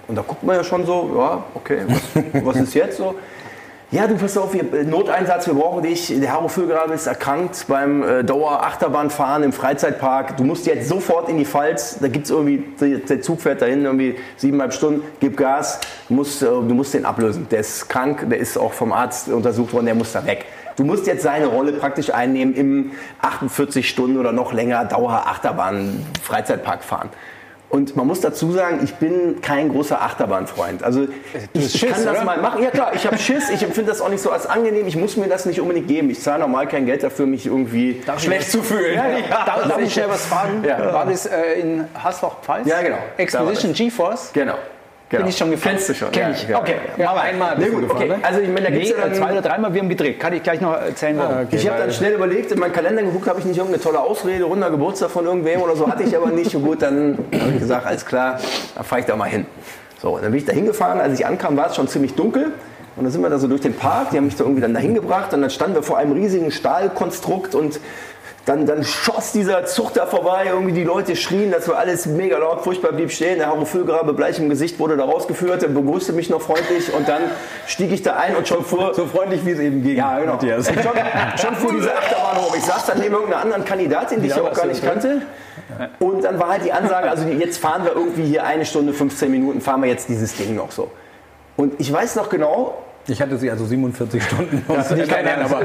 Und 0.06 0.16
da 0.16 0.22
guckt 0.22 0.42
man 0.42 0.56
ja 0.56 0.64
schon 0.64 0.84
so, 0.86 1.10
ja, 1.16 1.42
okay, 1.54 1.78
was, 1.88 2.44
was 2.44 2.56
ist 2.56 2.74
jetzt 2.74 2.98
so? 2.98 3.14
Ja, 3.94 4.08
du 4.08 4.16
pass 4.16 4.36
auf, 4.36 4.52
wir, 4.52 4.74
äh, 4.74 4.82
Noteinsatz, 4.82 5.46
wir 5.46 5.54
brauchen 5.54 5.84
dich. 5.84 6.08
Der 6.08 6.32
Haro 6.32 6.48
Füllgrabe 6.48 6.94
ist 6.94 7.06
erkrankt 7.06 7.66
beim 7.68 8.02
äh, 8.02 8.24
Dauer-Achterbahnfahren 8.24 9.44
im 9.44 9.52
Freizeitpark. 9.52 10.36
Du 10.36 10.42
musst 10.42 10.66
jetzt 10.66 10.88
sofort 10.88 11.28
in 11.28 11.38
die 11.38 11.44
Pfalz. 11.44 11.98
Da 12.00 12.08
gibt 12.08 12.24
es 12.24 12.32
irgendwie, 12.32 12.64
der 12.80 13.22
Zug 13.22 13.40
fährt 13.40 13.62
dahin, 13.62 13.84
irgendwie 13.84 14.16
siebeneinhalb 14.36 14.74
Stunden, 14.74 15.02
gib 15.20 15.36
Gas. 15.36 15.78
Du 16.08 16.14
musst, 16.14 16.42
äh, 16.42 16.46
du 16.46 16.74
musst 16.74 16.92
den 16.92 17.04
ablösen. 17.04 17.46
Der 17.52 17.60
ist 17.60 17.88
krank, 17.88 18.28
der 18.28 18.38
ist 18.38 18.58
auch 18.58 18.72
vom 18.72 18.92
Arzt 18.92 19.28
untersucht 19.28 19.72
worden, 19.72 19.86
der 19.86 19.94
muss 19.94 20.10
da 20.10 20.26
weg. 20.26 20.46
Du 20.74 20.82
musst 20.82 21.06
jetzt 21.06 21.22
seine 21.22 21.46
Rolle 21.46 21.70
praktisch 21.70 22.12
einnehmen 22.12 22.52
im 22.56 22.90
48 23.22 23.88
Stunden 23.88 24.18
oder 24.18 24.32
noch 24.32 24.52
länger 24.52 24.86
Dauer-Achterbahn-Freizeitpark 24.86 26.82
fahren. 26.82 27.10
Und 27.74 27.96
man 27.96 28.06
muss 28.06 28.20
dazu 28.20 28.52
sagen, 28.52 28.78
ich 28.84 28.94
bin 28.94 29.40
kein 29.40 29.68
großer 29.68 30.00
Achterbahnfreund. 30.00 30.84
Also 30.84 31.08
ich, 31.54 31.72
Schiss, 31.72 31.90
kann 31.90 32.04
das 32.04 32.18
oder? 32.18 32.24
mal 32.24 32.38
machen. 32.38 32.62
Ja 32.62 32.70
klar, 32.70 32.92
ich 32.94 33.04
habe 33.04 33.18
Schiss. 33.18 33.50
Ich 33.50 33.64
empfinde 33.64 33.90
das 33.90 34.00
auch 34.00 34.10
nicht 34.10 34.22
so 34.22 34.30
als 34.30 34.46
angenehm. 34.46 34.86
Ich 34.86 34.94
muss 34.94 35.16
mir 35.16 35.26
das 35.26 35.44
nicht 35.44 35.60
unbedingt 35.60 35.88
geben. 35.88 36.08
Ich 36.08 36.22
zahle 36.22 36.42
normal 36.42 36.68
kein 36.68 36.86
Geld 36.86 37.02
dafür, 37.02 37.26
mich 37.26 37.46
irgendwie 37.46 38.00
darf 38.06 38.22
schlecht 38.22 38.48
zu 38.48 38.62
fühlen. 38.62 38.94
Ja, 38.94 39.08
ja. 39.08 39.44
Darf, 39.44 39.66
darf 39.66 39.80
ich 39.80 39.92
schnell 39.92 40.08
was 40.08 40.24
fragen? 40.24 40.62
Ja. 40.64 40.92
War 40.92 41.04
das 41.06 41.26
äh, 41.26 41.54
in 41.60 41.84
Haßloch-Pfalz? 42.00 42.68
Ja, 42.68 42.80
genau. 42.80 42.98
Expedition 43.16 43.72
GeForce? 43.72 44.30
Genau. 44.32 44.54
Genau. 45.10 45.22
Bin 45.22 45.30
ich 45.30 45.36
schon 45.36 45.50
gefahren? 45.50 45.72
Kennst 45.74 45.88
du 45.90 45.94
schon? 45.94 46.10
Kenn 46.10 46.32
ich. 46.32 46.48
Ja, 46.48 46.58
okay, 46.58 46.76
ja, 46.96 47.10
aber 47.10 47.20
einmal. 47.20 47.58
Nee, 47.58 47.68
gut, 47.68 47.90
okay. 47.90 48.10
Also 48.22 48.40
ich 48.40 48.48
meine, 48.48 48.62
da 48.62 48.70
gibt 48.70 48.84
es 48.84 48.90
ja 48.90 49.12
zwei 49.12 49.32
oder 49.32 49.42
dreimal, 49.42 49.72
wir 49.72 49.80
haben 49.80 49.88
gedreht. 49.88 50.18
Kann 50.18 50.32
ich 50.32 50.42
gleich 50.42 50.60
noch 50.60 50.72
erzählen, 50.72 51.18
warum. 51.18 51.36
Ah, 51.36 51.42
okay, 51.42 51.56
ich 51.56 51.68
habe 51.68 51.78
dann 51.78 51.92
schnell 51.92 52.14
überlegt, 52.14 52.50
in 52.52 52.58
meinen 52.58 52.72
Kalender 52.72 53.02
geguckt, 53.02 53.28
habe 53.28 53.38
ich 53.38 53.44
nicht 53.44 53.58
irgendeine 53.58 53.82
tolle 53.82 54.00
Ausrede, 54.00 54.44
runder 54.44 54.70
Geburtstag 54.70 55.10
von 55.10 55.26
irgendwem 55.26 55.60
oder 55.60 55.76
so, 55.76 55.86
hatte 55.86 56.02
ich 56.02 56.16
aber 56.16 56.30
nicht. 56.30 56.56
Und 56.56 56.64
gut, 56.64 56.82
dann 56.82 57.18
habe 57.32 57.52
ich 57.52 57.60
gesagt, 57.60 57.86
alles 57.86 58.06
klar, 58.06 58.40
da 58.74 58.82
fahre 58.82 59.00
ich 59.00 59.06
da 59.06 59.14
mal 59.14 59.28
hin. 59.28 59.46
So, 60.00 60.18
dann 60.18 60.30
bin 60.30 60.40
ich 60.40 60.46
da 60.46 60.52
hingefahren. 60.52 61.00
Als 61.00 61.18
ich 61.18 61.26
ankam, 61.26 61.56
war 61.56 61.68
es 61.68 61.76
schon 61.76 61.86
ziemlich 61.86 62.14
dunkel. 62.14 62.52
Und 62.96 63.02
dann 63.02 63.12
sind 63.12 63.22
wir 63.22 63.28
da 63.28 63.38
so 63.38 63.48
durch 63.48 63.60
den 63.60 63.74
Park, 63.74 64.10
die 64.10 64.18
haben 64.18 64.26
mich 64.26 64.36
da 64.36 64.44
irgendwie 64.44 64.62
dann 64.62 64.72
dahin 64.72 64.94
gebracht 64.94 65.34
und 65.34 65.40
dann 65.40 65.50
standen 65.50 65.74
wir 65.74 65.82
vor 65.82 65.98
einem 65.98 66.12
riesigen 66.12 66.52
Stahlkonstrukt 66.52 67.56
und 67.56 67.80
Dann, 68.46 68.66
dann 68.66 68.84
schoss 68.84 69.32
dieser 69.32 69.64
Zug 69.64 69.94
da 69.94 70.04
vorbei, 70.04 70.44
irgendwie 70.48 70.72
die 70.72 70.84
Leute 70.84 71.16
schrien, 71.16 71.50
das 71.50 71.66
war 71.66 71.78
alles 71.78 72.04
mega 72.04 72.36
laut, 72.36 72.60
furchtbar 72.62 72.92
blieb 72.92 73.10
stehen. 73.10 73.38
Der 73.38 73.46
Harro 73.46 73.64
Füllgrabe, 73.64 74.12
bleich 74.12 74.38
im 74.38 74.50
Gesicht, 74.50 74.78
wurde 74.78 74.98
da 74.98 75.04
rausgeführt, 75.04 75.62
er 75.62 75.70
begrüßte 75.70 76.12
mich 76.12 76.28
noch 76.28 76.42
freundlich 76.42 76.92
und 76.92 77.08
dann 77.08 77.22
stieg 77.66 77.90
ich 77.90 78.02
da 78.02 78.16
ein 78.16 78.36
und 78.36 78.46
schon 78.46 78.62
vor. 78.62 78.92
So 78.92 79.06
freundlich 79.06 79.46
wie 79.46 79.52
es 79.52 79.60
eben 79.60 79.82
ging. 79.82 79.96
Ja, 79.96 80.18
genau. 80.18 80.32
Matthias. 80.34 80.68
Und 80.68 80.74
schon, 80.82 80.92
schon 81.40 81.54
fuhr 81.54 81.72
diese 81.72 81.96
Achterbahn 81.96 82.36
hoch. 82.36 82.54
Ich 82.54 82.64
saß 82.64 82.84
dann 82.84 82.98
neben 82.98 83.14
irgendeiner 83.14 83.42
anderen 83.42 83.64
Kandidatin, 83.64 84.20
die 84.20 84.26
ich 84.28 84.36
Ja, 84.36 84.42
auch 84.42 84.50
was 84.50 84.58
gar 84.58 84.66
nicht 84.66 84.82
okay. 84.82 84.90
kannte. 84.92 85.22
Und 85.98 86.24
dann 86.24 86.38
war 86.38 86.50
halt 86.50 86.66
die 86.66 86.72
Ansage, 86.72 87.08
also 87.10 87.26
jetzt 87.26 87.56
fahren 87.58 87.84
wir 87.84 87.92
irgendwie 87.92 88.24
hier 88.24 88.44
eine 88.44 88.66
Stunde, 88.66 88.92
15 88.92 89.30
Minuten, 89.30 89.62
fahren 89.62 89.80
wir 89.80 89.88
jetzt 89.88 90.10
dieses 90.10 90.36
Ding 90.36 90.54
noch 90.54 90.70
so. 90.70 90.90
Und 91.56 91.80
ich 91.80 91.90
weiß 91.90 92.16
noch 92.16 92.28
genau, 92.28 92.76
Ich 93.06 93.22
hatte 93.22 93.38
sie 93.38 93.50
also 93.50 93.64
47 93.64 94.22
Stunden. 94.22 94.64
Das 94.68 94.90
nicht 94.90 95.08
kein 95.10 95.26
Ernst. 95.26 95.54
aber 95.54 95.64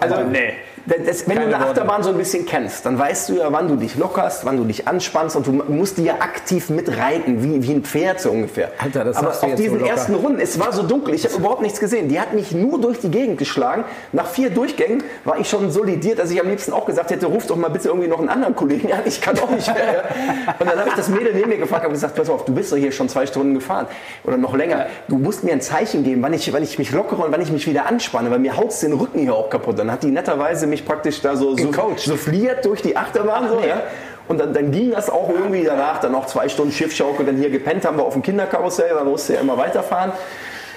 also 0.00 0.16
nee. 0.30 0.52
Das, 0.98 1.28
wenn 1.28 1.36
du 1.36 1.42
Keine 1.42 1.54
eine 1.56 1.64
Worte. 1.66 1.80
Achterbahn 1.80 2.02
so 2.02 2.10
ein 2.10 2.18
bisschen 2.18 2.46
kennst, 2.46 2.84
dann 2.84 2.98
weißt 2.98 3.28
du 3.28 3.34
ja, 3.34 3.52
wann 3.52 3.68
du 3.68 3.76
dich 3.76 3.96
lockerst, 3.96 4.44
wann 4.44 4.56
du 4.56 4.64
dich 4.64 4.88
anspannst 4.88 5.36
und 5.36 5.46
du 5.46 5.52
musst 5.52 5.98
die 5.98 6.04
ja 6.04 6.14
aktiv 6.14 6.70
mitreiten, 6.70 7.42
wie, 7.42 7.62
wie 7.62 7.72
ein 7.72 7.84
Pferd 7.84 8.20
so 8.20 8.30
ungefähr. 8.30 8.70
Alter, 8.78 9.04
das 9.04 9.16
Aber 9.16 9.28
du 9.28 9.32
auf 9.32 9.40
so 9.40 9.56
diesen 9.56 9.78
locker. 9.78 9.90
ersten 9.90 10.14
Runden, 10.14 10.40
es 10.40 10.58
war 10.58 10.72
so 10.72 10.82
dunkel, 10.82 11.14
ich 11.14 11.24
habe 11.24 11.34
überhaupt 11.36 11.62
nichts 11.62 11.78
gesehen. 11.80 12.08
Die 12.08 12.20
hat 12.20 12.32
mich 12.32 12.52
nur 12.52 12.80
durch 12.80 12.98
die 12.98 13.10
Gegend 13.10 13.38
geschlagen. 13.38 13.84
Nach 14.12 14.26
vier 14.26 14.50
Durchgängen 14.50 15.02
war 15.24 15.38
ich 15.38 15.48
schon 15.48 15.70
solidiert, 15.70 16.18
dass 16.18 16.30
ich 16.30 16.40
am 16.40 16.48
liebsten 16.48 16.72
auch 16.72 16.86
gesagt 16.86 17.10
hätte, 17.10 17.26
ruf 17.26 17.46
doch 17.46 17.56
mal 17.56 17.68
bitte 17.68 17.88
irgendwie 17.88 18.08
noch 18.08 18.18
einen 18.18 18.28
anderen 18.28 18.56
Kollegen 18.56 18.92
an, 18.92 19.00
ich 19.04 19.20
kann 19.20 19.38
auch 19.38 19.50
nicht 19.50 19.72
mehr. 19.72 20.04
Und 20.58 20.68
dann 20.68 20.78
habe 20.78 20.88
ich 20.88 20.94
das 20.94 21.08
Mädel 21.08 21.32
neben 21.34 21.50
mir 21.50 21.58
gefragt 21.58 21.86
und 21.86 21.92
gesagt, 21.92 22.14
pass 22.16 22.28
auf, 22.28 22.44
du 22.44 22.54
bist 22.54 22.72
doch 22.72 22.76
hier 22.76 22.92
schon 22.92 23.08
zwei 23.08 23.26
Stunden 23.26 23.54
gefahren 23.54 23.86
oder 24.24 24.36
noch 24.36 24.54
länger. 24.54 24.86
Du 25.08 25.16
musst 25.18 25.44
mir 25.44 25.52
ein 25.52 25.60
Zeichen 25.60 26.04
geben, 26.04 26.22
wann 26.22 26.32
ich, 26.32 26.52
wann 26.52 26.62
ich 26.62 26.78
mich 26.78 26.90
lockere 26.92 27.24
und 27.24 27.32
wann 27.32 27.40
ich 27.40 27.52
mich 27.52 27.66
wieder 27.66 27.86
anspanne, 27.86 28.30
weil 28.30 28.38
mir 28.38 28.56
haut 28.56 28.70
den 28.82 28.92
Rücken 28.92 29.20
hier 29.20 29.34
auch 29.34 29.50
kaputt. 29.50 29.78
Dann 29.78 29.90
hat 29.90 30.02
die 30.02 30.10
netterweise 30.10 30.66
mich 30.66 30.79
praktisch 30.84 31.20
da 31.20 31.36
so, 31.36 31.54
Gecoacht. 31.54 32.00
souffliert 32.00 32.64
durch 32.64 32.82
die 32.82 32.96
Achterbahn. 32.96 33.48
So, 33.48 33.60
ja. 33.60 33.82
Und 34.28 34.38
dann, 34.38 34.54
dann 34.54 34.70
ging 34.70 34.92
das 34.92 35.10
auch 35.10 35.28
irgendwie 35.28 35.64
danach, 35.64 35.98
dann 36.00 36.12
noch 36.12 36.26
zwei 36.26 36.48
Stunden 36.48 36.72
Schiffschaukel, 36.72 37.26
dann 37.26 37.36
hier 37.36 37.50
gepennt 37.50 37.84
haben 37.84 37.96
wir 37.96 38.04
auf 38.04 38.12
dem 38.12 38.22
Kinderkarussell, 38.22 38.90
da 38.94 39.02
musste 39.02 39.34
ja 39.34 39.40
immer 39.40 39.58
weiterfahren. 39.58 40.12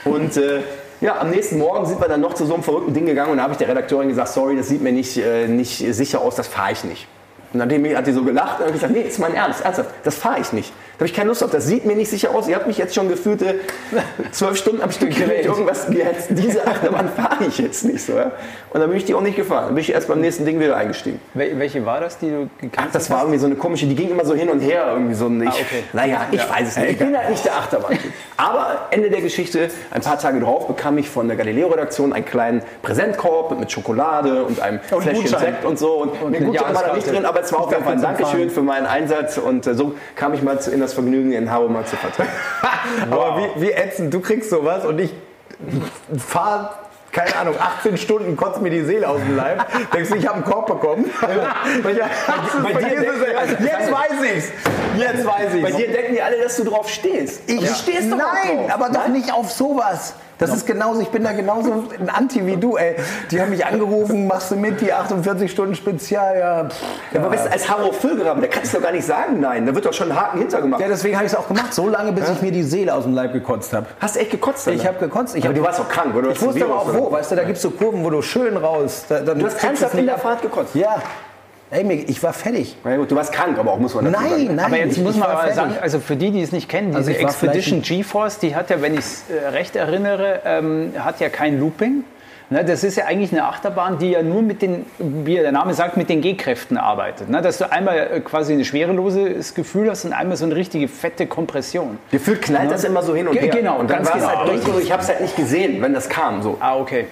Und 0.05 0.37
äh, 0.37 0.61
ja, 1.01 1.19
am 1.19 1.29
nächsten 1.29 1.59
Morgen 1.59 1.85
sind 1.85 2.01
wir 2.01 2.07
dann 2.07 2.21
noch 2.21 2.33
zu 2.33 2.45
so 2.45 2.55
einem 2.55 2.63
verrückten 2.63 2.93
Ding 2.93 3.05
gegangen 3.05 3.31
und 3.31 3.37
da 3.37 3.43
habe 3.43 3.53
ich 3.53 3.59
der 3.59 3.67
Redakteurin 3.67 4.09
gesagt, 4.09 4.29
sorry, 4.29 4.55
das 4.55 4.69
sieht 4.69 4.81
mir 4.81 4.91
nicht, 4.91 5.17
äh, 5.17 5.47
nicht 5.47 5.77
sicher 5.93 6.21
aus, 6.21 6.35
das 6.35 6.47
fahre 6.47 6.71
ich 6.71 6.83
nicht. 6.83 7.07
Und 7.53 7.59
dann 7.59 7.95
hat 7.95 8.07
die 8.07 8.11
so 8.11 8.23
gelacht 8.23 8.59
und 8.61 8.71
gesagt, 8.71 8.91
nee, 8.91 9.01
ist 9.01 9.19
mein 9.19 9.35
Ernst, 9.35 9.63
ernsthaft, 9.63 9.89
das 10.03 10.15
fahre 10.15 10.39
ich 10.39 10.51
nicht. 10.53 10.73
Da 10.93 10.99
habe 10.99 11.05
ich 11.07 11.13
keine 11.15 11.29
Lust 11.29 11.43
auf, 11.43 11.49
das 11.49 11.65
sieht 11.65 11.85
mir 11.85 11.95
nicht 11.95 12.09
sicher 12.11 12.35
aus. 12.35 12.47
Ihr 12.47 12.55
habt 12.55 12.67
mich 12.67 12.77
jetzt 12.77 12.93
schon 12.93 13.09
gefühlte 13.09 13.55
zwölf 14.31 14.57
Stunden 14.57 14.81
am 14.81 14.91
Stück 14.91 15.09
geredet, 15.15 15.45
irgendwas 15.45 15.87
gehetzt. 15.87 16.27
Diese 16.29 16.65
Achterbahn 16.67 17.09
fahre 17.09 17.45
ich 17.47 17.57
jetzt 17.57 17.83
nicht 17.83 18.05
so. 18.05 18.13
Ja? 18.13 18.31
Und 18.69 18.79
dann 18.79 18.89
bin 18.89 18.97
ich 18.97 19.05
die 19.05 19.15
auch 19.15 19.21
nicht 19.21 19.35
gefahren. 19.35 19.65
Dann 19.65 19.75
bin 19.75 19.81
ich 19.81 19.91
erst 19.91 20.07
beim 20.07 20.21
nächsten 20.21 20.45
Ding 20.45 20.59
wieder 20.59 20.77
eingestiegen. 20.77 21.19
Wel 21.33 21.57
welche 21.57 21.83
war 21.85 21.99
das, 21.99 22.19
die 22.19 22.29
du 22.29 22.47
gekannt 22.61 22.87
Ach, 22.89 22.93
das 22.93 23.09
war 23.09 23.21
irgendwie 23.21 23.39
so 23.39 23.47
eine 23.47 23.55
komische, 23.55 23.87
die 23.87 23.95
ging 23.95 24.11
immer 24.11 24.23
so 24.23 24.35
hin 24.35 24.49
und 24.49 24.59
her, 24.59 24.85
irgendwie 24.93 25.15
so 25.15 25.25
ein, 25.25 25.41
ich, 25.41 25.49
okay. 25.49 25.83
naja, 25.93 26.27
ich 26.31 26.39
weiß 26.49 26.67
es 26.69 26.77
nicht. 26.77 26.89
Ich 26.93 26.99
bin 26.99 27.17
halt 27.17 27.29
nicht 27.31 27.43
der 27.43 27.55
Achterbahn. 27.55 27.97
Aber 28.37 28.87
Ende 28.91 29.09
der 29.09 29.21
Geschichte, 29.21 29.69
ein 29.91 30.01
paar 30.01 30.19
Tage 30.19 30.39
drauf 30.39 30.67
bekam 30.67 30.97
ich 30.99 31.09
von 31.09 31.27
der 31.27 31.37
Galileo-Redaktion 31.37 32.13
einen 32.13 32.25
kleinen 32.25 32.61
Präsentkorb 32.83 33.57
mit 33.59 33.71
Schokolade 33.71 34.43
und 34.43 34.59
einem 34.59 34.79
Und 34.91 35.01
Fläschchen 35.01 35.23
Gutschein. 35.23 35.39
Sekt 35.39 35.65
und 35.65 35.79
so. 35.79 35.93
Und, 36.03 36.21
Und 36.21 36.35
eine 36.35 36.45
Gutschein 36.45 36.75
war 36.75 36.83
da 36.83 36.93
nicht 36.93 37.07
drin, 37.09 37.25
aber 37.25 37.41
es 37.41 37.51
war 37.51 37.61
auf 37.61 37.71
jeden 37.71 37.83
Fall 37.83 37.93
ein 37.93 38.01
Dankeschön 38.01 38.49
für 38.51 38.61
meinen 38.61 38.85
Einsatz 38.85 39.37
und 39.37 39.65
äh, 39.65 39.73
so 39.73 39.95
kam 40.15 40.33
ich 40.35 40.43
mal 40.43 40.59
zu- 40.61 40.71
in 40.71 40.82
das 40.83 40.93
Vergnügen, 40.93 41.31
in 41.31 41.51
Hau 41.51 41.67
mal 41.67 41.85
zu 41.85 41.95
vertreten. 41.95 42.29
Aber 43.11 43.37
wie, 43.37 43.61
wie 43.61 43.71
ätzend, 43.71 44.13
du 44.13 44.19
kriegst 44.19 44.49
sowas 44.49 44.85
und 44.85 44.99
ich 44.99 45.11
fahre, 46.17 46.69
keine 47.11 47.35
Ahnung, 47.35 47.55
18 47.59 47.97
Stunden, 47.97 48.35
kotzt 48.35 48.61
mir 48.61 48.71
die 48.71 48.83
Seele 48.83 49.07
aus 49.07 49.19
dem 49.19 49.35
Leib. 49.35 49.65
Denkst 49.93 50.09
du, 50.09 50.15
ich 50.15 50.25
habe 50.27 50.37
einen 50.37 50.45
Korb 50.45 50.65
bekommen? 50.67 51.05
Bei 51.83 51.93
dir 51.93 52.05
es, 52.05 53.51
Jetzt 53.51 53.91
weiß 53.91 54.35
ich's. 54.35 54.51
Jetzt 54.97 55.25
weiß 55.25 55.51
Bei 55.61 55.69
ich's. 55.69 55.77
dir 55.77 55.91
denken 55.91 56.13
die 56.13 56.21
alle, 56.21 56.41
dass 56.41 56.57
du 56.57 56.63
drauf 56.63 56.89
stehst. 56.89 57.47
Ich 57.47 57.59
du 57.59 57.67
stehst 57.67 58.11
doch 58.11 58.17
Nein, 58.17 58.67
drauf. 58.67 58.73
aber 58.73 58.89
doch 58.89 59.07
nicht 59.07 59.31
auf 59.31 59.51
sowas. 59.51 60.15
Das 60.39 60.53
ist 60.53 60.65
genauso, 60.65 60.99
ich 61.01 61.09
bin 61.09 61.23
da 61.23 61.31
genauso 61.31 61.85
ein 61.99 62.09
Anti 62.09 62.45
wie 62.45 62.57
du, 62.57 62.75
ey. 62.75 62.95
Die 63.31 63.39
haben 63.39 63.51
mich 63.51 63.65
angerufen, 63.65 64.27
machst 64.27 64.51
du 64.51 64.55
mit, 64.55 64.81
die 64.81 64.91
48 64.91 65.49
Stunden 65.49 65.75
Spezial, 65.75 66.37
ja. 66.37 66.63
Pff, 66.65 66.81
Ja, 67.13 67.23
aber 67.23 67.35
du, 67.35 67.51
als 67.51 67.69
Harro 67.69 67.91
Füllgraben, 67.91 68.41
da 68.41 68.47
kannst 68.47 68.73
du 68.73 68.77
doch 68.77 68.85
gar 68.85 68.91
nicht 68.91 69.05
sagen, 69.05 69.39
nein. 69.39 69.65
Da 69.65 69.75
wird 69.75 69.85
doch 69.85 69.93
schon 69.93 70.11
ein 70.11 70.19
Haken 70.19 70.39
hintergemacht. 70.39 70.81
Ja, 70.81 70.87
deswegen 70.87 71.15
habe 71.15 71.25
ich 71.25 71.31
es 71.31 71.37
auch 71.37 71.47
gemacht, 71.47 71.73
so 71.73 71.87
lange, 71.87 72.11
bis 72.11 72.29
ich 72.29 72.41
mir 72.41 72.51
die 72.51 72.63
Seele 72.63 72.93
aus 72.93 73.03
dem 73.03 73.13
Leib 73.13 73.33
gekotzt 73.33 73.71
habe. 73.73 73.85
Hast 73.99 74.15
du 74.15 74.19
echt 74.19 74.31
gekotzt? 74.31 74.67
Ich 74.67 74.77
danach? 74.81 74.95
habe 74.95 75.05
gekotzt. 75.05 75.35
Ich 75.35 75.43
aber 75.45 75.53
hab, 75.53 75.61
du 75.61 75.63
warst 75.67 75.79
doch 75.79 75.89
krank, 75.89 76.15
oder? 76.15 76.31
Ich 76.31 76.41
wusste 76.41 76.65
aber 76.65 76.77
auch 76.77 76.93
wo, 76.93 77.11
weißt 77.11 77.31
du, 77.31 77.35
da 77.35 77.43
gibt 77.43 77.57
es 77.57 77.61
so 77.61 77.69
Kurven, 77.71 78.03
wo 78.03 78.09
du 78.09 78.21
schön 78.21 78.57
raus. 78.57 79.05
Da, 79.07 79.19
dann 79.19 79.39
Du 79.39 79.45
hast 79.45 79.63
ernsthaft 79.63 79.93
in 79.95 80.05
der. 80.07 80.17
Fahrt 80.17 80.41
gekotzt? 80.41 80.73
Ja. 80.75 81.01
Ey, 81.73 82.05
ich 82.07 82.21
war 82.21 82.33
fertig. 82.33 82.77
Na 82.83 82.97
gut, 82.97 83.09
du 83.09 83.15
warst 83.15 83.33
krank, 83.33 83.57
aber 83.57 83.71
auch 83.71 83.79
muss 83.79 83.95
man 83.95 84.05
dazu 84.05 84.19
Nein, 84.19 84.29
sagen. 84.29 84.55
nein. 84.55 84.65
Aber 84.65 84.77
jetzt 84.77 84.97
ich, 84.97 85.03
muss 85.03 85.15
man 85.17 85.29
aber 85.29 85.51
sagen, 85.53 85.73
also 85.81 85.99
für 85.99 86.15
die, 86.15 86.29
die 86.29 86.41
es 86.41 86.51
nicht 86.51 86.69
kennen, 86.69 86.95
Also 86.95 87.09
diese 87.09 87.23
war 87.23 87.29
Expedition 87.31 87.81
GeForce, 87.81 88.37
die 88.37 88.55
hat 88.55 88.69
ja, 88.69 88.79
wenn 88.81 88.93
ich 88.93 88.99
es 88.99 89.23
äh, 89.29 89.47
recht 89.47 89.75
erinnere, 89.75 90.41
ähm, 90.45 90.93
hat 90.99 91.19
ja 91.19 91.29
kein 91.29 91.59
Looping. 91.59 92.03
Ne, 92.51 92.63
das 92.63 92.83
ist 92.83 92.97
ja 92.97 93.05
eigentlich 93.05 93.31
eine 93.31 93.45
Achterbahn, 93.45 93.97
die 93.97 94.11
ja 94.11 94.21
nur 94.21 94.43
mit 94.43 94.61
den, 94.61 94.85
wie 94.99 95.33
der 95.33 95.51
Name 95.51 95.73
sagt, 95.73 95.97
mit 95.97 96.09
den 96.09 96.21
G-Kräften 96.21 96.77
arbeitet. 96.77 97.27
Ne, 97.27 97.41
dass 97.41 97.57
du 97.57 97.71
einmal 97.71 97.97
äh, 97.97 98.19
quasi 98.19 98.53
ein 98.53 98.63
schwereloses 98.63 99.55
Gefühl 99.55 99.89
hast 99.89 100.05
und 100.05 100.13
einmal 100.13 100.37
so 100.37 100.45
eine 100.45 100.55
richtige 100.55 100.87
fette 100.87 101.25
Kompression. 101.25 101.97
Gefühlt 102.11 102.43
knallt 102.43 102.69
das 102.69 102.83
immer 102.83 103.01
so 103.01 103.15
hin 103.15 103.27
und 103.27 103.35
her. 103.35 103.47
genau, 103.47 103.79
und 103.79 103.89
dann 103.89 104.03
ganz 104.03 104.09
war 104.09 104.17
es 104.17 104.27
genau. 104.27 104.37
halt 104.37 104.65
dunkel, 104.65 104.83
ich 104.83 104.91
habe 104.91 105.01
es 105.01 105.07
halt 105.07 105.21
nicht 105.21 105.35
gesehen, 105.35 105.81
wenn 105.81 105.95
das 105.95 106.07
kam. 106.07 106.43
So. 106.43 106.57
Ah, 106.59 106.77
okay. 106.77 107.07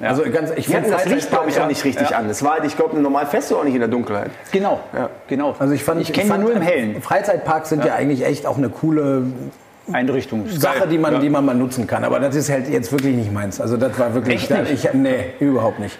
Also 0.00 0.22
ganz, 0.30 0.50
ich 0.56 0.68
fand 0.68 0.90
das 0.90 1.06
Licht, 1.06 1.30
glaube 1.30 1.48
ich, 1.48 1.56
ja. 1.56 1.64
auch 1.64 1.68
nicht 1.68 1.84
richtig 1.84 2.14
an. 2.14 2.28
Es 2.28 2.42
war 2.42 2.54
halt, 2.54 2.64
ich 2.64 2.76
glaube, 2.76 2.98
normal 3.00 3.26
du 3.48 3.56
auch 3.56 3.64
nicht 3.64 3.74
in 3.74 3.80
der 3.80 3.88
Dunkelheit. 3.88 4.30
Genau, 4.52 4.80
Ja. 4.92 5.08
genau. 5.26 5.54
Also 5.58 5.72
ich 5.72 5.84
fand, 5.84 6.00
ich 6.00 6.12
kenne 6.12 6.38
nur 6.38 6.52
im 6.52 6.62
Hellen. 6.62 7.00
Freizeitparks 7.00 7.70
sind 7.70 7.84
ja. 7.84 7.94
eigentlich 7.94 8.24
echt 8.24 8.46
auch 8.46 8.58
eine 8.58 8.68
coole 8.68 9.24
Einrichtung. 9.92 10.48
Sache, 10.48 10.86
die 10.88 10.98
man, 10.98 11.14
ja. 11.14 11.18
die 11.20 11.30
man 11.30 11.44
mal 11.44 11.54
nutzen 11.54 11.86
kann. 11.86 12.04
Aber 12.04 12.20
das 12.20 12.34
ist 12.34 12.50
halt 12.50 12.68
jetzt 12.68 12.92
wirklich 12.92 13.14
nicht 13.14 13.32
meins. 13.32 13.60
Also 13.60 13.76
das 13.76 13.98
war 13.98 14.14
wirklich. 14.14 14.36
Echt 14.36 14.50
nicht? 14.50 14.84
Ich, 14.84 14.92
nee, 14.94 15.32
überhaupt 15.40 15.78
nicht. 15.78 15.98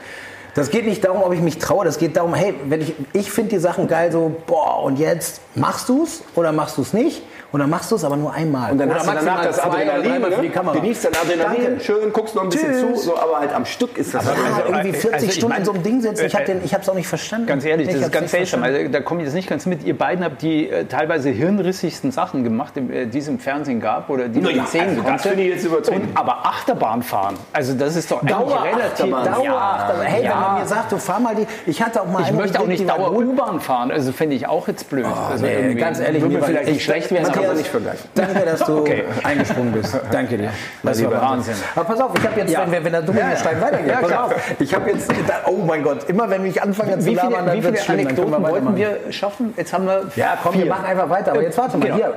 Das 0.55 0.71
geht 0.71 0.87
nicht 0.87 1.05
darum, 1.05 1.23
ob 1.23 1.35
ich 1.35 1.41
mich 1.41 1.59
traue. 1.59 1.85
Das 1.85 1.99
geht 1.99 2.17
darum, 2.17 2.35
hey, 2.35 2.55
wenn 2.65 2.81
ich, 2.81 2.95
ich 3.13 3.31
finde 3.31 3.51
die 3.51 3.59
Sachen 3.59 3.89
geil, 3.89 4.11
so, 4.11 4.35
boah, 4.47 4.83
und 4.83 4.99
jetzt 4.99 5.43
machst 5.55 5.89
du 5.91 6.05
es 6.05 6.23
oder 6.35 6.51
machst 6.53 6.79
du 6.79 6.83
es 6.83 6.95
nicht? 6.95 7.23
Und 7.57 7.61
dann 7.61 7.71
machst 7.71 7.91
du 7.91 7.95
es 7.97 8.05
aber 8.05 8.19
nur 8.19 8.35
einmal. 8.35 8.73
Und 8.73 8.77
dann 8.77 8.91
oder 8.91 8.99
hast 8.99 9.09
du 9.09 9.13
danach 9.15 9.43
das 9.47 9.59
Adrenalin, 9.59 10.11
dreimal 10.11 10.31
für 10.33 10.43
die 10.43 10.49
ne? 10.49 10.53
Kamera. 10.53 10.75
genießt 10.75 11.05
dein 11.07 11.13
Adrenalin, 11.17 11.65
Danke. 11.65 11.85
schön, 11.85 12.13
guckst 12.13 12.35
noch 12.35 12.43
ein 12.43 12.51
bisschen 12.51 12.71
Tschüss. 12.71 13.01
zu, 13.01 13.09
so, 13.09 13.17
aber 13.19 13.41
halt 13.41 13.55
am 13.55 13.65
Stück 13.65 13.97
ist 13.97 14.13
das. 14.13 14.27
Ja, 14.27 14.31
halt- 14.57 14.65
irgendwie 14.69 14.93
40 14.93 15.15
also 15.15 15.27
ich 15.27 15.33
Stunden 15.35 15.57
in 15.57 15.65
so 15.65 15.73
einem 15.73 15.83
Ding 15.83 16.01
sitzen, 16.03 16.27
ich 16.27 16.35
habe 16.35 16.45
äh, 16.53 16.59
es 16.83 16.89
auch 16.91 16.95
nicht 16.95 17.09
verstanden. 17.09 17.47
Ganz 17.47 17.65
ehrlich, 17.65 17.89
Ich 17.89 17.95
das 17.95 18.03
ist 18.03 18.13
ganz 18.13 18.31
seltsam. 18.31 18.63
Also, 18.63 18.89
da 18.93 19.01
komme 19.01 19.23
ich 19.23 19.29
jetzt 19.29 19.35
nicht 19.35 19.49
ganz 19.49 19.65
mit. 19.65 19.85
Ihr 19.85 19.97
beiden 19.97 20.23
habt 20.23 20.43
die 20.43 20.69
äh, 20.69 20.85
teilweise 20.85 21.31
hirnrissigsten 21.31 22.11
Sachen 22.11 22.45
gemacht, 22.45 22.75
die, 22.77 22.81
äh, 22.95 23.09
es 23.19 23.27
im 23.27 23.39
Fernsehen 23.39 23.81
gab 23.81 24.11
oder 24.11 24.29
die 24.29 24.43
man 24.43 24.55
ja, 24.55 24.67
sehen 24.67 24.83
also 24.91 24.97
das 25.01 25.05
konnte. 25.07 25.29
finde 25.31 25.43
ich 25.45 25.55
jetzt 25.55 25.65
übertrieben. 25.65 26.03
Und, 26.09 26.17
aber 26.19 26.45
Achterbahn 26.45 27.03
fahren, 27.03 27.37
also 27.55 27.73
das 27.73 27.97
ist 27.97 28.11
doch 28.11 28.21
eigentlich 28.21 28.37
relativ... 28.37 29.07
Dauerachterbahn. 29.11 30.07
Hey, 30.07 30.25
wenn 30.25 30.31
man 30.41 30.61
mir 30.61 30.67
sagt, 30.67 30.93
du 30.93 30.99
fahr 30.99 31.21
mal 31.21 31.35
die. 31.35 31.47
Ich 31.65 31.81
hatte 31.83 32.03
auch 32.03 32.07
mal 32.07 32.21
Ich 32.21 32.33
möchte 32.33 32.61
auch 32.61 32.67
nicht. 32.67 32.87
Dauer-U-Bahn 32.87 33.61
fahren, 33.61 33.91
also 33.91 34.13
finde 34.13 34.37
ich 34.37 34.47
auch 34.47 34.69
jetzt 34.69 34.91
blöd. 34.91 35.07
also 35.07 35.47
Nee, 35.47 35.55
irgendwie 35.55 35.75
ganz 35.77 36.01
ehrlich, 36.01 36.21
würde 36.21 36.35
mir 36.35 36.43
vielleicht 36.43 36.67
nicht 36.67 36.77
ich- 36.77 36.85
schlecht 36.85 37.11
werden, 37.11 37.33
Aber 37.47 37.55
nicht 37.59 37.69
vergleichen. 37.69 38.09
Danke, 38.15 38.45
dass 38.45 38.61
du 38.61 38.79
Okay. 38.81 39.05
eingesprungen 39.25 39.73
bist. 39.73 39.99
Danke 40.11 40.37
dir. 40.39 40.51
Das 40.83 41.03
war 41.05 41.13
Wahnsinn. 41.23 41.55
Aber 41.75 41.85
pass 41.85 42.01
auf, 42.01 42.11
ich 42.19 42.25
habe 42.27 42.41
jetzt, 42.41 42.51
Ja. 42.53 42.63
wenn, 42.63 42.73
wir, 42.73 42.85
wenn 42.85 42.93
der 42.93 43.03
Dominostein 43.03 43.61
weitergeht, 43.61 43.89
Ja, 43.93 43.99
pass 44.01 44.13
auf, 44.13 44.35
ich 44.59 44.75
habe 44.75 44.91
jetzt, 44.91 45.11
da, 45.11 45.35
oh 45.47 45.63
mein 45.67 45.83
Gott, 45.83 46.09
immer 46.09 46.29
wenn 46.31 46.45
ich 46.47 46.63
anfange 46.63 46.93
zu 46.99 47.07
wie 47.07 47.11
viele, 47.11 47.23
labern, 47.23 47.47
dann 47.47 47.57
wie 47.57 47.63
wird's 47.65 47.83
viele 47.83 47.99
schlimm, 48.01 48.07
Anekdoten 48.09 48.43
wollten 48.45 48.77
wir 48.77 48.99
schaffen? 49.11 49.55
Jetzt 49.57 49.73
haben 49.73 49.87
wir 49.87 50.03
Ja, 50.17 50.37
komm, 50.43 50.55
wir 50.55 50.63
vier. 50.63 50.71
machen 50.71 50.85
einfach 50.87 51.09
weiter. 51.11 51.33
Aber 51.33 51.43
jetzt 51.43 51.59
warte 51.59 51.77
mal, 51.79 51.85
Genau. 51.87 51.97
hier. 51.97 52.15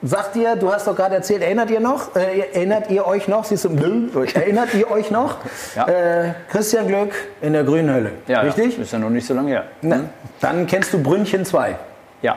Sagt 0.00 0.36
ihr, 0.36 0.54
du 0.54 0.72
hast 0.72 0.86
doch 0.86 0.94
gerade 0.94 1.16
erzählt, 1.16 1.42
erinnert 1.42 1.70
ihr 1.72 1.80
noch? 1.80 2.14
Äh, 2.14 2.42
erinnert 2.52 2.88
ihr 2.88 3.04
euch 3.04 3.26
noch? 3.26 3.44
Siehst 3.44 3.64
du, 3.64 3.68
nö. 3.70 4.08
erinnert 4.32 4.72
ihr 4.74 4.88
euch 4.92 5.10
noch? 5.10 5.38
Ja. 5.74 5.88
Äh, 5.88 6.34
Christian 6.52 6.86
Glück 6.86 7.12
in 7.40 7.52
der 7.52 7.64
grünen 7.64 7.92
Hölle. 7.92 8.10
Ja, 8.28 8.42
Richtig? 8.42 8.76
Ja, 8.76 8.82
ist 8.84 8.92
ja 8.92 9.00
noch 9.00 9.10
nicht 9.10 9.26
so 9.26 9.34
lange 9.34 9.48
her. 9.50 9.64
Na, 9.82 10.02
dann 10.40 10.68
kennst 10.68 10.92
du 10.92 11.02
Brünnchen 11.02 11.44
2. 11.44 11.74
Ja. 12.22 12.36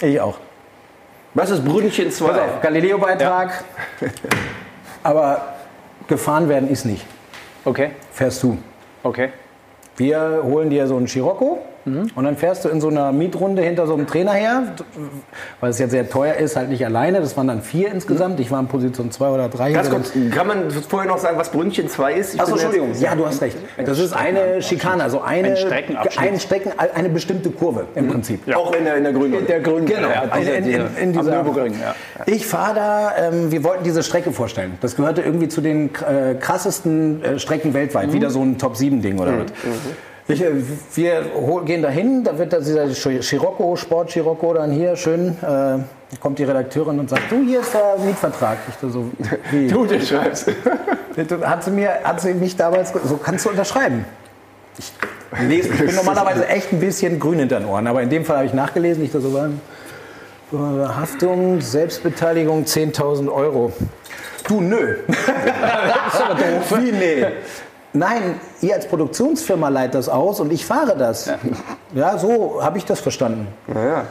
Ich 0.00 0.18
auch. 0.22 0.38
Was 1.34 1.50
ist 1.50 1.64
Brünnchen 1.64 2.10
2? 2.10 2.26
Pass 2.28 2.38
auf, 2.38 2.62
Galileo-Beitrag. 2.62 3.64
Aber 5.02 5.54
gefahren 6.06 6.48
werden 6.48 6.68
ist 6.68 6.84
nicht. 6.84 7.04
Okay, 7.64 7.90
Fährst 8.12 8.42
du. 8.42 8.58
okay. 9.02 9.30
Wir 9.96 10.40
holen 10.42 10.70
dir 10.70 10.86
so 10.86 10.96
einen 10.96 11.06
Scirocco 11.06 11.64
und 11.86 12.24
dann 12.24 12.36
fährst 12.36 12.64
du 12.64 12.68
in 12.70 12.80
so 12.80 12.88
einer 12.88 13.12
Mietrunde 13.12 13.62
hinter 13.62 13.86
so 13.86 13.94
einem 13.94 14.06
Trainer 14.06 14.32
her, 14.32 14.62
weil 15.60 15.70
es 15.70 15.78
ja 15.78 15.86
sehr 15.88 16.08
teuer 16.08 16.34
ist, 16.34 16.56
halt 16.56 16.70
nicht 16.70 16.84
alleine. 16.84 17.20
Das 17.20 17.36
waren 17.36 17.46
dann 17.48 17.60
vier 17.62 17.90
insgesamt. 17.92 18.40
Ich 18.40 18.50
war 18.50 18.60
in 18.60 18.68
Position 18.68 19.10
zwei 19.10 19.28
oder 19.28 19.48
drei. 19.48 19.72
Ganz 19.72 19.90
kurz, 19.90 20.12
kann 20.34 20.46
man 20.46 20.70
vorher 20.70 21.08
noch 21.10 21.18
sagen, 21.18 21.36
was 21.38 21.50
Brünnchen 21.50 21.88
2 21.88 22.14
ist? 22.14 22.34
Ich 22.34 22.40
Achso, 22.40 22.52
bin 22.54 22.62
jetzt- 22.62 22.72
Entschuldigung. 22.74 23.02
Ja, 23.02 23.14
du 23.14 23.26
hast 23.26 23.42
recht. 23.42 23.56
Das 23.84 23.98
ist 23.98 24.12
eine 24.12 24.62
Schikane, 24.62 25.02
also 25.02 25.20
eine, 25.20 25.48
Ein 25.50 25.56
Streckenabschnitt. 25.56 26.32
ein 26.32 26.40
Strecken, 26.40 26.72
eine 26.78 27.08
bestimmte 27.10 27.50
Kurve 27.50 27.86
im 27.94 28.08
Prinzip. 28.08 28.54
Auch 28.56 28.72
in 28.74 28.84
der, 28.84 28.96
in 28.96 29.04
der 29.04 29.12
Grünen. 29.12 29.46
Der 29.46 29.60
Grün, 29.60 29.84
Genau, 29.86 30.08
ja, 30.08 30.22
in, 30.22 30.40
dieser- 30.40 30.56
in, 30.56 30.64
in, 30.64 30.70
in 30.70 31.12
dieser- 31.12 31.22
dieser 31.22 31.38
am 31.38 31.44
Nürburgring, 31.44 31.74
ja. 31.80 31.94
Ich 32.26 32.46
fahre 32.46 32.74
da, 32.74 33.12
ähm, 33.28 33.50
wir 33.52 33.62
wollten 33.64 33.84
diese 33.84 34.02
Strecke 34.02 34.32
vorstellen. 34.32 34.78
Das 34.80 34.96
gehörte 34.96 35.20
irgendwie 35.22 35.48
zu 35.48 35.60
den 35.60 35.90
äh, 35.94 36.34
krassesten 36.40 37.22
äh, 37.22 37.38
Strecken 37.38 37.74
weltweit. 37.74 38.12
Wieder 38.12 38.30
so 38.30 38.40
ein 38.42 38.58
Top-7-Ding 38.58 39.18
oder 39.18 39.32
was. 39.38 39.46
Ich, 40.26 40.42
äh, 40.42 40.52
wir 40.94 41.22
gehen 41.66 41.82
dahin, 41.82 42.24
da 42.24 42.38
wird 42.38 42.52
da 42.52 42.58
dieser 42.58 42.88
Scirocco, 42.94 43.76
Sport 43.76 44.10
Scirocco 44.10 44.54
dann 44.54 44.70
hier 44.70 44.96
schön, 44.96 45.36
äh, 45.42 46.16
kommt 46.18 46.38
die 46.38 46.44
Redakteurin 46.44 46.98
und 46.98 47.10
sagt, 47.10 47.30
du, 47.30 47.44
hier 47.44 47.60
ist 47.60 47.74
der 47.74 47.96
Mietvertrag. 48.02 48.58
Ich 48.68 48.90
so, 48.90 49.10
wie? 49.50 49.66
Du, 49.68 49.84
der 49.84 50.00
schreibst. 50.00 50.48
Hat 51.42 51.62
sie, 51.62 51.70
mir, 51.70 51.90
hat 52.02 52.20
sie 52.20 52.34
mich 52.34 52.56
damals, 52.56 52.92
so 53.04 53.16
kannst 53.16 53.44
du 53.44 53.50
unterschreiben. 53.50 54.04
Ich, 54.76 54.92
lese, 55.40 55.68
ich 55.68 55.78
bin 55.78 55.94
normalerweise 55.94 56.48
echt 56.48 56.72
ein 56.72 56.80
bisschen 56.80 57.20
grün 57.20 57.38
hinter 57.38 57.60
den 57.60 57.68
Ohren, 57.68 57.86
aber 57.86 58.02
in 58.02 58.10
dem 58.10 58.24
Fall 58.24 58.38
habe 58.38 58.46
ich 58.46 58.52
nachgelesen, 58.52 59.04
ich 59.04 59.12
da 59.12 59.20
so 59.20 59.32
war, 59.32 59.48
Haftung, 60.96 61.60
Selbstbeteiligung 61.60 62.64
10.000 62.64 63.32
Euro. 63.32 63.72
Du, 64.48 64.60
nö. 64.60 64.96
das 65.06 66.14
ist 66.14 66.20
aber 66.20 66.34
doof. 66.34 66.78
Wie, 66.78 66.92
nee. 66.92 67.26
Nein, 67.96 68.40
ihr 68.60 68.74
als 68.74 68.88
Produktionsfirma 68.88 69.68
leitet 69.68 69.94
das 69.94 70.08
aus 70.08 70.40
und 70.40 70.52
ich 70.52 70.66
fahre 70.66 70.96
das. 70.96 71.30
Ja, 71.94 72.18
so 72.18 72.60
habe 72.60 72.76
ich 72.76 72.84
das 72.84 72.98
verstanden. 72.98 73.46
Naja. 73.68 74.06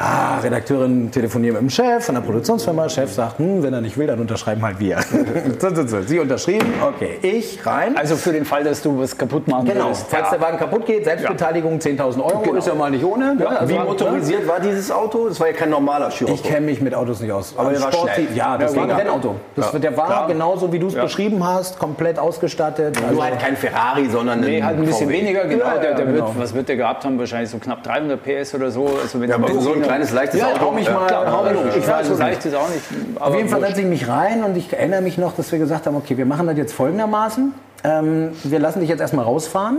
Ah, 0.00 0.38
Redakteurin 0.38 1.10
telefoniert 1.10 1.54
mit 1.54 1.62
dem 1.62 1.70
Chef 1.70 2.04
von 2.04 2.14
der 2.14 2.22
Produktionsfirma. 2.22 2.88
Chef 2.88 3.12
sagt, 3.12 3.38
hm, 3.40 3.62
wenn 3.64 3.74
er 3.74 3.80
nicht 3.80 3.98
will, 3.98 4.06
dann 4.06 4.20
unterschreiben 4.20 4.62
halt 4.62 4.78
wir. 4.78 4.98
Sie 6.06 6.18
unterschrieben, 6.20 6.66
okay. 6.86 7.18
Ich 7.22 7.64
rein. 7.66 7.96
Also 7.96 8.14
für 8.16 8.32
den 8.32 8.44
Fall, 8.44 8.62
dass 8.62 8.80
du 8.82 8.98
was 9.00 9.16
kaputt 9.18 9.48
machen 9.48 9.66
Genau, 9.66 9.88
willst. 9.88 10.06
falls 10.08 10.30
der 10.30 10.40
Wagen 10.40 10.56
kaputt 10.58 10.86
geht, 10.86 11.04
Selbstbeteiligung 11.04 11.78
10.000 11.78 12.22
Euro, 12.22 12.54
ist 12.54 12.66
ja 12.68 12.74
mal 12.74 12.90
nicht 12.90 13.04
ohne. 13.04 13.34
ne? 13.34 13.48
Also, 13.48 13.74
Wie 13.74 13.78
motorisiert 13.78 14.46
war 14.46 14.60
dieses 14.60 14.90
Auto? 14.90 15.28
Das 15.28 15.40
war 15.40 15.48
ja 15.48 15.52
kein 15.54 15.70
normaler 15.70 16.10
Scirocco. 16.10 16.34
Ich 16.36 16.42
kenne 16.44 16.66
mich 16.66 16.80
mit 16.80 16.94
Autos 16.94 17.20
nicht 17.20 17.32
aus. 17.32 17.54
Aber 17.56 17.70
der 17.70 17.82
war 17.82 17.92
schnell. 17.92 18.28
Ja, 18.34 18.56
das 18.56 18.72
Ja, 18.72 18.76
war 18.76 18.84
ein 18.84 18.88
genau. 18.90 18.98
Rennauto. 19.14 19.34
Das, 19.56 19.72
Der 19.72 19.96
war 19.96 20.06
Klar. 20.06 20.26
genauso, 20.28 20.72
wie 20.72 20.78
du 20.78 20.86
es 20.86 20.94
Ja. 20.94 21.02
beschrieben 21.02 21.44
hast, 21.44 21.78
komplett 21.78 22.18
ausgestattet. 22.18 22.96
Also, 23.02 23.14
Nur 23.14 23.24
halt 23.24 23.40
kein 23.40 23.56
Ferrari, 23.56 24.08
sondern 24.08 24.40
Nee, 24.40 24.62
halt 24.62 24.78
ein 24.78 24.84
bisschen 24.84 25.08
VW. 25.08 25.18
weniger, 25.20 25.44
genau. 25.46 25.64
Ja, 25.64 25.74
ja, 25.74 25.80
der, 25.80 25.94
der 25.94 26.06
genau. 26.06 26.26
wird, 26.28 26.38
was 26.38 26.54
wird 26.54 26.68
der 26.68 26.76
gehabt 26.76 27.04
haben? 27.04 27.18
Wahrscheinlich 27.18 27.50
so 27.50 27.58
knapp 27.58 27.82
300 27.82 28.22
PS 28.22 28.54
oder 28.54 28.70
so. 28.70 28.86
Also 29.02 29.20
wenn 29.20 29.28
Ja, 29.30 29.36
aber 29.36 29.48
so 29.60 29.72
ein 29.72 29.82
kleines, 29.88 30.12
leichtes 30.12 30.40
Ja, 30.40 30.46
Auto. 30.52 30.60
hau 30.66 30.70
mich 30.72 30.90
mal- 30.90 31.06
Klar, 31.06 31.30
hau 31.32 31.42
mich- 31.44 31.52
ich 31.70 31.76
ich 31.76 31.88
weiß 31.88 31.98
weiß, 32.00 32.06
so 32.08 32.12
es 32.14 32.18
leicht 32.20 32.44
ist 32.44 32.54
auch 32.54 32.68
nicht. 32.68 32.82
Auf 33.20 33.34
jeden 33.34 33.48
Fall 33.48 33.60
setze 33.60 33.80
ich 33.80 33.86
mich 33.86 34.08
rein 34.08 34.44
und 34.44 34.56
ich 34.56 34.72
erinnere 34.72 35.00
mich 35.00 35.18
noch, 35.18 35.34
dass 35.34 35.50
wir 35.52 35.58
gesagt 35.58 35.86
haben, 35.86 35.96
okay, 35.96 36.16
wir 36.16 36.26
machen 36.26 36.46
das 36.46 36.56
jetzt 36.56 36.72
folgendermaßen. 36.74 37.52
Ähm, 37.84 38.30
wir 38.44 38.58
lassen 38.58 38.80
dich 38.80 38.88
jetzt 38.88 39.00
erstmal 39.00 39.24
rausfahren. 39.24 39.78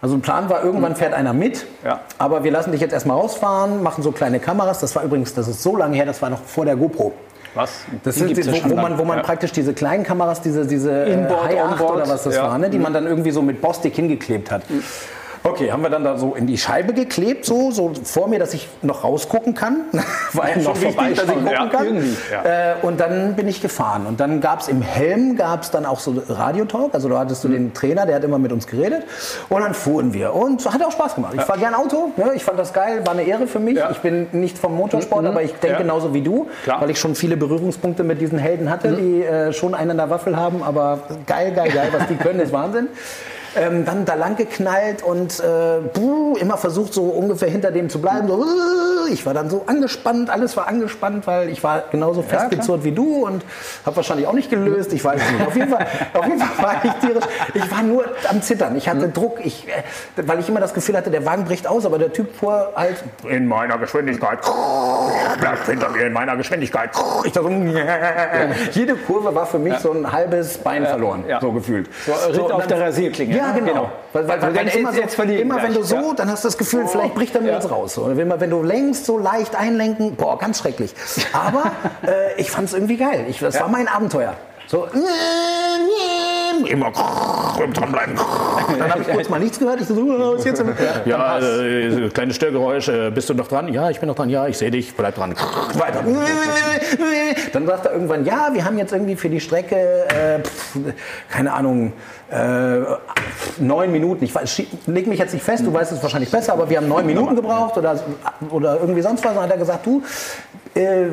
Also 0.00 0.16
ein 0.16 0.20
Plan 0.20 0.50
war, 0.50 0.62
irgendwann 0.62 0.96
fährt 0.96 1.14
einer 1.14 1.32
mit, 1.32 1.64
Ja. 1.82 2.00
aber 2.18 2.44
wir 2.44 2.50
lassen 2.50 2.72
dich 2.72 2.80
jetzt 2.82 2.92
erstmal 2.92 3.16
rausfahren, 3.16 3.82
machen 3.82 4.02
so 4.02 4.12
kleine 4.12 4.38
Kameras. 4.38 4.78
Das 4.80 4.94
war 4.94 5.02
übrigens, 5.02 5.32
das 5.34 5.48
ist 5.48 5.62
so 5.62 5.76
lange 5.76 5.96
her, 5.96 6.04
das 6.04 6.20
war 6.20 6.28
noch 6.28 6.42
vor 6.42 6.66
der 6.66 6.76
GoPro. 6.76 7.12
Was? 7.54 7.70
Das 8.02 8.16
Die 8.16 8.34
sind, 8.34 8.36
ja 8.36 8.64
wo, 8.64 8.70
wo, 8.70 8.74
man, 8.74 8.98
wo 8.98 9.04
man 9.04 9.18
Ja. 9.18 9.22
praktisch 9.22 9.52
diese 9.52 9.72
kleinen 9.72 10.02
Kameras, 10.04 10.42
diese, 10.42 10.66
diese 10.66 10.90
äh, 11.06 11.12
Inboard, 11.12 11.44
High 11.44 11.60
8 11.62 11.72
Onboard, 11.80 11.96
oder 12.02 12.08
was 12.08 12.24
das 12.24 12.34
ja. 12.36 12.42
war, 12.42 12.58
ne, 12.58 12.68
die 12.68 12.78
man 12.80 12.92
dann 12.92 13.06
irgendwie 13.06 13.30
so 13.30 13.40
mit 13.42 13.62
Bostik 13.62 13.94
hingeklebt 13.94 14.50
hat. 14.50 14.62
Okay, 15.46 15.70
haben 15.70 15.82
wir 15.82 15.90
dann 15.90 16.04
da 16.04 16.16
so 16.16 16.34
in 16.34 16.46
die 16.46 16.56
Scheibe 16.56 16.94
geklebt, 16.94 17.44
so, 17.44 17.70
so 17.70 17.92
vor 18.02 18.28
mir, 18.28 18.38
dass 18.38 18.54
ich 18.54 18.66
noch 18.80 19.04
rausgucken 19.04 19.54
kann. 19.54 19.84
War 20.32 20.48
ja 20.48 20.56
Noch 20.56 20.80
wichtig, 20.80 21.16
dass 21.16 21.24
ich 21.26 21.34
gucken 21.34 21.46
ja, 21.50 21.66
kann. 21.66 22.16
ja. 22.32 22.72
Äh, 22.72 22.74
und 22.80 22.98
dann 22.98 23.36
bin 23.36 23.46
ich 23.46 23.60
gefahren. 23.60 24.06
Und 24.06 24.20
dann 24.20 24.40
gab 24.40 24.60
es 24.60 24.68
im 24.68 24.80
Helm 24.80 25.36
gab's 25.36 25.70
dann 25.70 25.84
auch 25.84 26.00
so 26.00 26.14
Radiotalk. 26.30 26.94
Also 26.94 27.10
da 27.10 27.18
hattest 27.18 27.44
du 27.44 27.48
den 27.48 27.74
Trainer, 27.74 28.06
der 28.06 28.16
hat 28.16 28.24
immer 28.24 28.38
mit 28.38 28.52
uns 28.52 28.66
geredet. 28.66 29.02
Und 29.50 29.60
dann 29.60 29.74
fuhren 29.74 30.14
wir. 30.14 30.32
Und 30.34 30.64
hat 30.72 30.82
auch 30.82 30.92
Spaß 30.92 31.14
gemacht. 31.16 31.34
Ich 31.36 31.42
fahre 31.42 31.58
gern 31.58 31.74
Auto. 31.74 32.10
Ne? 32.16 32.32
Ich 32.34 32.42
fand 32.42 32.58
das 32.58 32.72
geil, 32.72 33.02
war 33.04 33.12
eine 33.12 33.24
Ehre 33.24 33.46
für 33.46 33.60
mich. 33.60 33.76
Ja. 33.76 33.90
Ich 33.90 33.98
bin 33.98 34.28
nicht 34.32 34.56
vom 34.56 34.74
Motorsport, 34.74 35.26
aber 35.26 35.42
ich 35.42 35.52
denke 35.52 35.76
Ja. 35.76 35.78
genauso 35.82 36.14
wie 36.14 36.22
du, 36.22 36.48
Klar. 36.62 36.80
weil 36.80 36.88
ich 36.88 36.98
schon 36.98 37.14
viele 37.14 37.36
Berührungspunkte 37.36 38.02
mit 38.02 38.18
diesen 38.18 38.38
Helden 38.38 38.70
hatte, 38.70 38.92
die 38.92 39.22
äh, 39.22 39.52
schon 39.52 39.74
einen 39.74 39.90
an 39.90 39.98
der 39.98 40.08
Waffel 40.08 40.36
haben. 40.38 40.62
Aber 40.62 41.00
geil, 41.26 41.52
geil, 41.54 41.70
geil, 41.70 41.88
was 41.92 42.06
die 42.08 42.16
können, 42.16 42.40
ist 42.40 42.52
Wahnsinn. 42.52 42.88
Ähm, 43.56 43.84
dann 43.84 44.04
da 44.04 44.14
lang 44.14 44.36
geknallt 44.36 45.02
und 45.02 45.38
äh, 45.40 45.80
buh, 45.92 46.36
immer 46.40 46.56
versucht, 46.56 46.92
so 46.94 47.04
ungefähr 47.04 47.48
hinter 47.48 47.70
dem 47.70 47.88
zu 47.88 48.00
bleiben. 48.00 48.26
So, 48.28 48.42
äh, 48.42 49.12
ich 49.12 49.24
war 49.26 49.34
dann 49.34 49.48
so 49.50 49.62
angespannt, 49.66 50.30
alles 50.30 50.56
war 50.56 50.66
angespannt, 50.66 51.26
weil 51.26 51.48
ich 51.50 51.62
war 51.62 51.84
genauso 51.90 52.22
festgezurrt 52.22 52.82
wie 52.84 52.92
du 52.92 53.24
und 53.26 53.44
habe 53.86 53.96
wahrscheinlich 53.96 54.26
auch 54.26 54.32
nicht 54.32 54.50
gelöst. 54.50 54.92
Ich 54.92 55.04
weiß 55.04 55.20
es 55.24 55.32
nicht. 55.32 55.46
Auf 55.46 55.54
jeden 55.56 55.68
Fall, 55.68 55.86
auf 56.14 56.26
jeden 56.26 56.40
Fall 56.40 56.64
war 56.64 56.84
ich 56.84 56.92
tierisch. 57.06 57.24
Ich 57.54 57.70
war 57.70 57.82
nur 57.82 58.04
am 58.28 58.42
Zittern. 58.42 58.74
Ich 58.76 58.88
hatte 58.88 59.08
Druck, 59.08 59.38
ich, 59.44 59.68
äh, 59.68 60.26
weil 60.26 60.40
ich 60.40 60.48
immer 60.48 60.60
das 60.60 60.74
Gefühl 60.74 60.96
hatte, 60.96 61.10
der 61.10 61.24
Wagen 61.24 61.44
bricht 61.44 61.66
aus, 61.66 61.86
aber 61.86 61.98
der 61.98 62.12
Typ 62.12 62.34
fuhr 62.36 62.72
halt 62.74 62.96
in 63.28 63.46
meiner 63.46 63.78
Geschwindigkeit. 63.78 64.38
Bleibt 65.40 65.66
hinter 65.66 65.90
mir 65.90 66.06
in 66.06 66.12
meiner 66.12 66.36
Geschwindigkeit. 66.36 66.90
Ich 67.24 67.32
dachte, 67.32 67.48
so, 67.48 67.50
jede 68.80 68.94
Kurve 68.96 69.34
war 69.34 69.46
für 69.46 69.58
mich 69.58 69.78
so 69.78 69.92
ein 69.92 70.10
halbes 70.10 70.58
Bein 70.58 70.86
verloren, 70.86 71.24
ja. 71.28 71.40
so 71.40 71.52
gefühlt. 71.52 71.88
So, 72.06 72.12
Ritt 72.12 72.38
und 72.40 72.52
auf 72.52 72.60
dann- 72.66 72.78
der 72.78 72.86
Rasierklinge. 72.88 73.36
Ja, 73.36 73.43
ne? 73.52 73.62
genau. 73.62 73.90
Weil, 74.12 74.28
weil, 74.28 74.42
weil 74.42 74.52
denkst, 74.52 74.76
immer, 74.76 74.92
so, 74.92 75.00
jetzt 75.00 75.18
immer 75.18 75.62
wenn 75.62 75.74
du 75.74 75.82
so, 75.82 75.96
ja. 75.96 76.14
dann 76.16 76.30
hast 76.30 76.44
du 76.44 76.48
das 76.48 76.58
Gefühl, 76.58 76.86
vielleicht 76.86 77.14
bricht 77.14 77.34
er 77.34 77.40
mir 77.40 77.48
Ja. 77.48 77.54
jetzt 77.54 77.70
raus. 77.70 77.98
Wenn, 78.02 78.28
man- 78.28 78.40
wenn 78.40 78.50
du 78.50 78.62
längst 78.62 79.04
so 79.06 79.18
leicht 79.18 79.54
einlenken, 79.56 80.16
boah, 80.16 80.38
ganz 80.38 80.58
schrecklich. 80.60 80.94
Aber 81.32 81.72
äh, 82.06 82.40
ich 82.40 82.50
fand 82.50 82.68
es 82.68 82.74
irgendwie 82.74 82.96
geil. 82.96 83.26
Ich, 83.28 83.38
das 83.40 83.58
war 83.60 83.68
mein 83.68 83.88
Abenteuer. 83.88 84.34
So, 84.66 84.86
immer 86.66 86.92
dranbleiben. 87.72 88.14
Dann 88.78 88.90
habe 88.90 89.02
ich 89.02 89.08
kurz 89.08 89.28
mal 89.28 89.40
nichts 89.40 89.58
gehört. 89.58 89.80
Ich 89.80 89.86
so, 89.86 89.96
was 89.96 90.40
ist 90.40 90.46
jetzt? 90.46 90.64
Ja, 91.04 91.38
äh, 91.38 92.08
kleines 92.10 92.36
Störgeräusch. 92.36 92.88
Äh, 92.88 93.10
bist 93.10 93.28
du 93.28 93.34
noch 93.34 93.48
dran? 93.48 93.72
Ja, 93.72 93.90
ich 93.90 94.00
bin 94.00 94.08
noch 94.08 94.16
dran. 94.16 94.30
Ja, 94.30 94.46
ich 94.46 94.58
sehe 94.58 94.70
dich. 94.70 94.94
Bleib 94.94 95.14
dran. 95.16 95.34
Weiter. 95.74 96.04
Dann 97.52 97.66
sagt 97.66 97.86
er 97.86 97.92
irgendwann, 97.92 98.24
ja, 98.24 98.50
wir 98.52 98.64
haben 98.64 98.78
jetzt 98.78 98.92
irgendwie 98.92 99.16
für 99.16 99.28
die 99.28 99.40
Strecke, 99.40 99.76
äh, 99.76 100.40
pf, 100.40 100.78
keine 101.30 101.52
Ahnung, 101.52 101.92
äh, 102.30 102.80
neun 103.58 103.92
Minuten. 103.92 104.24
Ich 104.24 104.34
weiß, 104.34 104.62
leg 104.86 105.06
mich 105.06 105.18
jetzt 105.18 105.34
nicht 105.34 105.44
fest, 105.44 105.64
du 105.66 105.72
weißt 105.72 105.92
es 105.92 106.02
wahrscheinlich 106.02 106.30
besser, 106.30 106.54
aber 106.54 106.68
wir 106.68 106.78
haben 106.78 106.88
neun 106.88 107.06
Minuten 107.06 107.36
gebraucht 107.36 107.76
oder, 107.76 107.98
oder 108.50 108.80
irgendwie 108.80 109.02
sonst 109.02 109.24
was. 109.24 109.34
Dann 109.34 109.44
hat 109.44 109.50
er 109.50 109.58
gesagt, 109.58 109.86
du, 109.86 110.02
äh, 110.74 111.06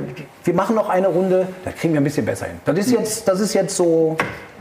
wir 0.44 0.54
machen 0.54 0.76
noch 0.76 0.90
eine 0.90 1.08
Runde, 1.08 1.48
da 1.64 1.72
kriegen 1.72 1.94
wir 1.94 2.02
ein 2.02 2.04
bisschen 2.04 2.26
besser 2.26 2.48
hin. 2.48 2.60
Das 2.66 2.78
ist 2.78 2.92
jetzt, 2.92 3.28
das 3.28 3.40
ist 3.40 3.54
jetzt 3.54 3.76
so, 3.76 4.18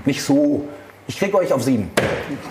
nicht 0.06 0.22
so. 0.22 0.68
Ich 1.10 1.18
kriege 1.18 1.36
euch 1.38 1.52
auf 1.52 1.60
sieben. 1.64 1.90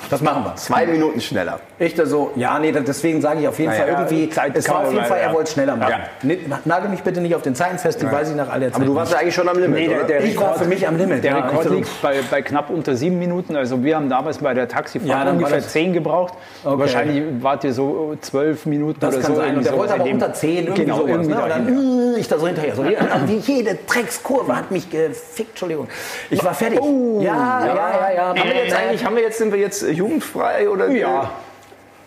Das 0.09 0.21
machen 0.21 0.43
wir. 0.43 0.53
Zwei 0.57 0.85
Minuten 0.85 1.21
schneller. 1.21 1.61
Ich 1.79 1.95
da 1.95 2.05
so, 2.05 2.31
ja, 2.35 2.59
nee, 2.59 2.73
deswegen 2.73 3.21
sage 3.21 3.39
ich 3.39 3.47
auf 3.47 3.57
jeden 3.57 3.71
Naja, 3.71 3.83
Fall 3.83 3.89
irgendwie, 4.09 4.29
Zeit 4.29 4.51
es 4.53 4.67
war 4.67 4.79
auf 4.81 4.91
jeden 4.91 5.05
Fall, 5.05 5.19
er 5.19 5.33
wollte 5.33 5.49
schneller 5.49 5.77
machen. 5.77 5.91
Ja. 5.91 5.99
Nee, 6.23 6.39
Nagel 6.65 6.89
mich 6.89 7.01
bitte 7.01 7.21
nicht 7.21 7.33
auf 7.35 7.41
den 7.41 7.55
Zeiten 7.55 7.77
fest, 7.77 8.01
die 8.01 8.11
weiß 8.11 8.31
ich 8.31 8.35
nach 8.35 8.49
aller 8.49 8.65
Zeit. 8.67 8.75
Aber 8.75 8.83
du 8.83 8.95
warst 8.95 9.13
ja 9.13 9.19
eigentlich 9.19 9.33
schon 9.33 9.47
am 9.47 9.57
Limit, 9.57 9.79
Nee, 9.79 9.87
der, 9.87 10.03
der 10.03 10.23
Ich 10.25 10.35
war 10.35 10.47
Rekord, 10.47 10.57
für 10.63 10.67
mich 10.67 10.85
am 10.85 10.97
Limit, 10.97 11.23
Der 11.23 11.31
ja. 11.31 11.37
Rekord 11.37 11.61
Ich 11.63 11.69
so- 11.69 11.73
liegt 11.73 12.01
bei, 12.01 12.15
bei 12.29 12.41
knapp 12.41 12.69
unter 12.69 12.97
sieben 12.97 13.17
Minuten. 13.17 13.55
Also 13.55 13.81
wir 13.81 13.95
haben 13.95 14.09
damals 14.09 14.39
bei 14.39 14.53
der 14.53 14.67
Taxifahrt 14.67 15.09
Ja, 15.09 15.19
dann 15.23 15.27
war 15.41 15.47
ungefähr 15.47 15.61
zehn 15.61 15.93
gebraucht. 15.93 16.33
Okay. 16.65 16.79
Wahrscheinlich 16.79 17.23
wart 17.41 17.63
ihr 17.63 17.71
so 17.71 18.17
zwölf 18.19 18.65
Minuten 18.65 18.99
Das 18.99 19.15
oder 19.15 19.23
kann 19.23 19.35
so. 19.35 19.39
sein. 19.41 19.63
Der 19.63 19.71
so 19.71 19.77
wollte 19.77 19.93
aber 19.93 20.03
unter 20.03 20.33
10, 20.33 20.57
irgendwie 20.65 20.81
genau, 20.81 20.97
sowas. 20.97 21.09
irgendwie 21.11 21.33
ne? 21.33 21.43
Und 21.43 21.49
dann 21.49 22.13
äh, 22.15 22.19
ich 22.19 22.27
da 22.27 22.37
so 22.37 22.45
hinterher. 22.45 22.75
So, 22.75 22.83
die, 22.83 23.37
jede 23.39 23.77
Dreckskurve 23.87 24.53
hat 24.55 24.69
mich 24.69 24.89
gefickt, 24.89 25.51
Entschuldigung. 25.51 25.87
Ich 26.29 26.43
war 26.43 26.53
fertig. 26.53 26.81
Oh, 26.81 27.21
ja, 27.21 27.65
ja. 27.65 27.98
Haben 28.37 28.49
wir 28.49 28.63
jetzt 28.63 28.75
eigentlich, 28.75 29.05
haben 29.05 29.15
wir 29.15 29.23
jetzt, 29.23 29.37
sind 29.37 29.51
wir 29.51 29.59
jetzt 29.59 29.83
äh, 29.83 29.91
jugendfrei 29.91 30.69
oder? 30.69 30.89
Ja, 30.89 31.31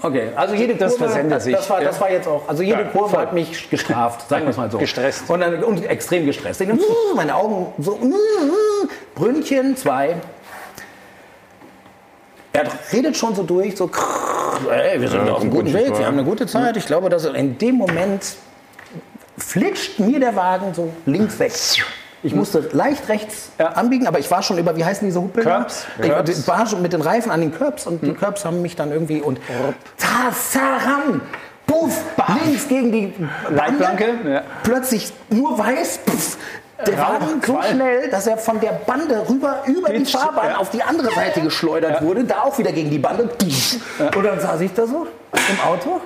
Okay, 0.04 0.30
also 0.34 0.54
jede 0.54 0.74
Das 0.74 0.92
Kurve, 0.92 1.04
versendet 1.04 1.36
das, 1.36 1.44
sich, 1.44 1.54
das, 1.54 1.70
war, 1.70 1.80
ja. 1.80 1.88
das 1.88 2.00
war 2.00 2.10
jetzt 2.10 2.26
auch, 2.26 2.48
also 2.48 2.62
jede 2.64 2.82
Ja, 2.82 2.88
Kurve 2.88 3.10
voll. 3.10 3.20
hat 3.20 3.32
mich 3.32 3.70
gestraft, 3.70 4.28
sagen 4.28 4.44
wir 4.44 4.50
es 4.50 4.56
mal 4.56 4.68
so. 4.68 4.78
Gestresst. 4.78 5.30
Und, 5.30 5.40
dann, 5.40 5.62
und 5.62 5.84
extrem 5.86 6.26
gestresst. 6.26 6.60
Ich, 6.60 6.68
meine 7.14 7.36
Augen 7.36 7.72
so, 7.78 7.98
Brünnchen, 9.14 9.76
zwei. 9.76 10.16
Er 12.52 12.64
redet 12.92 13.16
schon 13.16 13.34
so 13.36 13.44
durch, 13.44 13.76
so, 13.76 13.88
ey, 14.70 15.00
wir 15.00 15.08
sind 15.08 15.28
auf 15.30 15.40
einem 15.40 15.50
guten 15.50 15.72
Weg, 15.72 15.96
wir 15.96 16.04
haben 16.04 16.18
eine 16.18 16.24
gute 16.24 16.46
Zeit. 16.46 16.76
Ich 16.76 16.84
glaube, 16.84 17.08
dass 17.08 17.24
in 17.24 17.56
dem 17.58 17.76
Moment 17.76 18.34
flitscht 19.38 20.00
mir 20.00 20.18
der 20.18 20.34
Wagen 20.34 20.74
so 20.74 20.92
links 21.06 21.38
weg. 21.38 21.52
Ich 22.24 22.34
musste 22.34 22.60
leicht 22.72 23.08
rechts 23.08 23.50
Ja. 23.58 23.68
anbiegen, 23.70 24.06
aber 24.06 24.18
ich 24.18 24.30
war 24.30 24.42
schon 24.42 24.58
über, 24.58 24.76
wie 24.76 24.84
heißen 24.84 25.06
diese 25.06 25.20
Huppeln? 25.20 25.44
da? 25.46 25.58
Curbs. 25.58 25.86
Ich 26.00 26.08
Curbs. 26.08 26.48
war 26.48 26.66
schon 26.66 26.82
mit 26.82 26.92
den 26.92 27.00
Reifen 27.02 27.32
an 27.32 27.40
den 27.40 27.52
Curbs 27.52 27.86
und 27.86 28.02
die 28.02 28.14
Curbs 28.14 28.44
haben 28.44 28.62
mich 28.62 28.76
dann 28.76 28.92
irgendwie 28.92 29.20
und 29.20 29.40
Tasaram, 29.98 31.20
puff, 31.66 32.02
links 32.44 32.68
gegen 32.68 32.92
die 32.92 33.14
Leitplanke, 33.50 34.14
ja. 34.24 34.42
plötzlich 34.62 35.12
nur 35.30 35.58
weiß, 35.58 35.98
puff, 36.06 36.36
der 36.86 36.98
Wagen 36.98 37.40
so 37.44 37.60
schnell, 37.62 38.08
dass 38.10 38.26
er 38.26 38.36
von 38.38 38.58
der 38.60 38.72
Bande 38.72 39.24
rüber 39.28 39.62
über 39.66 39.88
die 39.90 39.98
Pitch, 40.00 40.16
Fahrbahn 40.16 40.50
ja. 40.50 40.56
auf 40.56 40.70
die 40.70 40.82
andere 40.82 41.12
Seite 41.12 41.40
geschleudert 41.40 42.02
wurde, 42.02 42.24
da 42.24 42.42
auch 42.42 42.58
wieder 42.58 42.72
gegen 42.72 42.90
die 42.90 42.98
Bande. 42.98 43.28
Und 44.16 44.24
dann 44.24 44.40
saß 44.40 44.60
ich 44.60 44.72
da 44.72 44.86
so 44.86 45.06
im 45.32 45.60
Auto. 45.68 46.00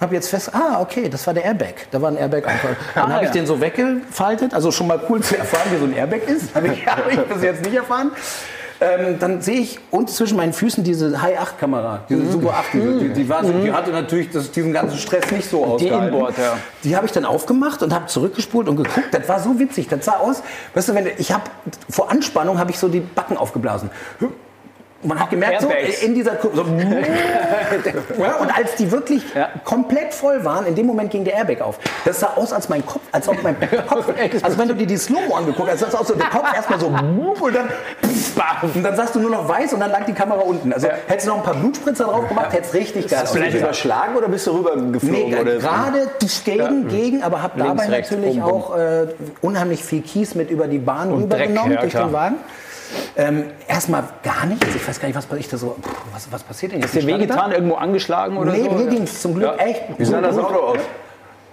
Hab 0.00 0.12
jetzt 0.12 0.28
fest, 0.28 0.50
ah, 0.54 0.80
okay, 0.80 1.08
das 1.08 1.26
war 1.26 1.34
der 1.34 1.44
Airbag. 1.44 1.74
Da 1.90 2.00
war 2.00 2.10
ein 2.10 2.16
Airbag 2.16 2.46
einfach. 2.46 2.70
Dann 2.94 3.10
Ah, 3.10 3.14
habe 3.16 3.24
ich 3.24 3.30
ja. 3.30 3.34
den 3.34 3.46
so 3.46 3.60
weggefaltet. 3.60 4.54
Also 4.54 4.70
schon 4.72 4.86
mal 4.86 5.00
cool 5.08 5.20
zu 5.22 5.36
erfahren, 5.36 5.70
wie 5.72 5.76
so 5.78 5.84
ein 5.84 5.92
Airbag 5.94 6.22
ist. 6.26 6.54
Habe 6.54 6.68
ich, 6.68 6.86
hab 6.86 7.10
ich 7.10 7.18
bis 7.20 7.42
jetzt 7.42 7.62
nicht 7.64 7.74
erfahren. 7.74 8.10
Ähm, 8.82 9.18
dann 9.18 9.42
sehe 9.42 9.60
ich 9.60 9.78
unten 9.90 10.08
zwischen 10.10 10.38
meinen 10.38 10.54
Füßen 10.54 10.82
diese 10.82 11.20
High-8-Kamera, 11.20 12.04
diese 12.08 12.22
Mhm. 12.22 12.32
Super 12.32 12.54
8. 12.54 12.64
Diese, 12.72 12.98
die, 12.98 13.08
die, 13.10 13.28
war, 13.28 13.44
so- 13.44 13.52
die 13.52 13.70
hatte 13.70 13.90
natürlich 13.90 14.30
das, 14.30 14.50
diesen 14.52 14.72
ganzen 14.72 14.96
Stress 14.96 15.30
nicht 15.32 15.50
so 15.50 15.62
ausgehalten. 15.66 16.14
Inboard, 16.14 16.38
ja. 16.38 16.56
Die 16.82 16.96
habe 16.96 17.04
ich 17.04 17.12
dann 17.12 17.26
aufgemacht 17.26 17.82
und 17.82 17.92
habe 17.94 18.06
zurückgespult 18.06 18.70
und 18.70 18.76
geguckt. 18.76 19.08
Das 19.12 19.28
war 19.28 19.38
so 19.38 19.58
witzig. 19.58 19.88
Das 19.88 20.06
sah 20.06 20.12
aus, 20.16 20.42
weißt 20.72 20.88
du, 20.88 20.94
wenn 20.94 21.04
du- 21.04 21.10
ich 21.18 21.30
habe 21.30 21.42
vor 21.90 22.10
Anspannung 22.10 22.58
habe 22.58 22.70
ich 22.70 22.78
so 22.78 22.88
die 22.88 23.00
Backen 23.00 23.36
aufgeblasen. 23.36 23.90
Man 25.02 25.18
hat 25.18 25.30
gemerkt, 25.30 25.62
so 25.62 25.70
in 26.02 26.14
dieser 26.14 26.32
Kurve, 26.36 26.56
so, 26.56 26.64
ja, 28.22 28.34
und 28.36 28.56
als 28.56 28.74
die 28.76 28.90
wirklich 28.90 29.22
Ja. 29.34 29.48
komplett 29.64 30.12
voll 30.12 30.44
waren, 30.44 30.66
in 30.66 30.74
dem 30.74 30.86
Moment 30.86 31.10
ging 31.10 31.24
der 31.24 31.34
Airbag 31.34 31.62
auf. 31.62 31.78
Das 32.04 32.20
sah 32.20 32.32
aus, 32.36 32.52
als 32.52 32.68
mein 32.68 32.84
Kopf, 32.84 33.00
als 33.12 33.28
ob 33.28 33.42
mein 33.42 33.56
Kopf, 33.88 34.06
also 34.42 34.58
wenn 34.58 34.68
du 34.68 34.74
dir 34.74 34.86
die 34.86 34.96
Slow-Mo 34.96 35.34
angeguckt 35.34 35.70
hast, 35.70 35.80
sah 35.80 35.98
aus, 35.98 36.08
so 36.08 36.14
der 36.14 36.26
Kopf 36.28 36.54
erstmal 36.54 36.78
so 36.80 36.86
und 36.88 37.54
dann, 37.54 37.68
und 38.74 38.82
dann 38.82 38.96
sagst 38.96 39.14
du 39.14 39.20
nur 39.20 39.30
noch 39.30 39.48
weiß 39.48 39.72
und 39.72 39.80
dann 39.80 39.90
lag 39.90 40.04
die 40.04 40.12
Kamera 40.12 40.40
unten. 40.40 40.72
Also 40.72 40.88
hättest 41.06 41.26
du 41.26 41.30
noch 41.30 41.38
ein 41.38 41.44
paar 41.44 41.54
Blutspritzer 41.54 42.04
drauf 42.04 42.28
gemacht, 42.28 42.52
hätte 42.52 42.66
es 42.68 42.74
richtig 42.74 43.08
geil 43.08 43.20
Hast 43.22 43.34
du 43.34 43.38
ausgesehen. 43.38 43.62
überschlagen 43.64 44.16
oder 44.16 44.28
bist 44.28 44.46
du 44.46 44.52
Nee, 44.52 44.58
rübergeflogen? 44.58 45.38
oder 45.38 45.56
gerade 45.56 46.10
gegen, 46.44 46.88
gegen, 46.88 47.22
aber 47.22 47.42
habe 47.42 47.58
dabei 47.58 47.68
Links, 47.84 47.90
rechts, 47.90 48.10
natürlich 48.10 48.40
bum. 48.40 48.52
auch 48.52 48.76
äh, 48.76 49.06
unheimlich 49.40 49.84
viel 49.84 50.02
Kies 50.02 50.34
mit 50.34 50.50
über 50.50 50.66
die 50.68 50.78
Bahn 50.78 51.12
Und 51.12 51.22
rübergenommen 51.24 51.72
ja, 51.72 51.80
durch 51.80 51.92
den 51.92 52.12
Wagen. 52.12 52.36
Ähm, 53.16 53.44
erstmal 53.68 54.04
gar 54.22 54.46
nichts. 54.46 54.66
Ich 54.74 54.86
weiß 54.86 55.00
gar 55.00 55.08
nicht, 55.08 55.16
was 55.16 55.26
ich 55.38 55.48
da 55.48 55.56
so. 55.56 55.76
pff, 55.80 55.90
Was, 56.14 56.30
was 56.32 56.42
passiert 56.42 56.72
denn 56.72 56.80
jetzt? 56.80 56.94
Ist 56.94 57.02
stand 57.02 57.20
wehgetan, 57.20 57.52
irgendwo 57.52 57.74
angeschlagen 57.76 58.36
oder 58.36 58.52
Nee, 58.52 58.64
so? 58.64 58.70
mir 58.72 58.86
ging 58.86 59.02
es 59.02 59.20
zum 59.22 59.34
Glück 59.34 59.54
Ja. 59.58 59.64
echt. 59.64 59.82
Wie 59.98 60.04
sah 60.04 60.20
das 60.20 60.36
gut. 60.36 60.44
Auto 60.44 60.58
aus? 60.58 60.78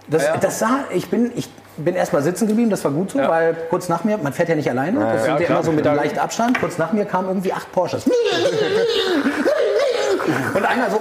Das, 0.10 0.24
das 0.40 0.60
sah, 0.60 0.86
ich 0.94 1.10
bin, 1.10 1.32
ich 1.36 1.50
bin 1.76 1.94
erstmal 1.96 2.22
sitzen 2.24 2.48
geblieben, 2.48 2.70
das 2.70 2.84
war 2.86 2.92
gut 2.92 3.12
so, 3.12 3.20
Ja. 3.20 3.30
weil 3.30 3.56
kurz 3.70 3.90
nach 3.90 4.04
mir, 4.06 4.18
man 4.18 4.32
fährt 4.34 4.48
ja 4.50 4.56
nicht 4.56 4.70
alleine, 4.70 5.00
das 5.00 5.24
sind 5.26 5.32
ja 5.34 5.46
klar. 5.46 5.50
immer 5.60 5.64
so 5.66 5.72
mit 5.74 5.86
einem 5.86 5.98
leichten 5.98 6.20
Abstand, 6.20 6.60
kurz 6.60 6.78
nach 6.78 6.94
mir 6.94 7.04
kamen 7.06 7.28
irgendwie 7.28 7.52
acht 7.52 7.70
Porsches. 7.74 8.06
Und 10.54 10.66
einer 10.66 10.90
so, 10.90 11.00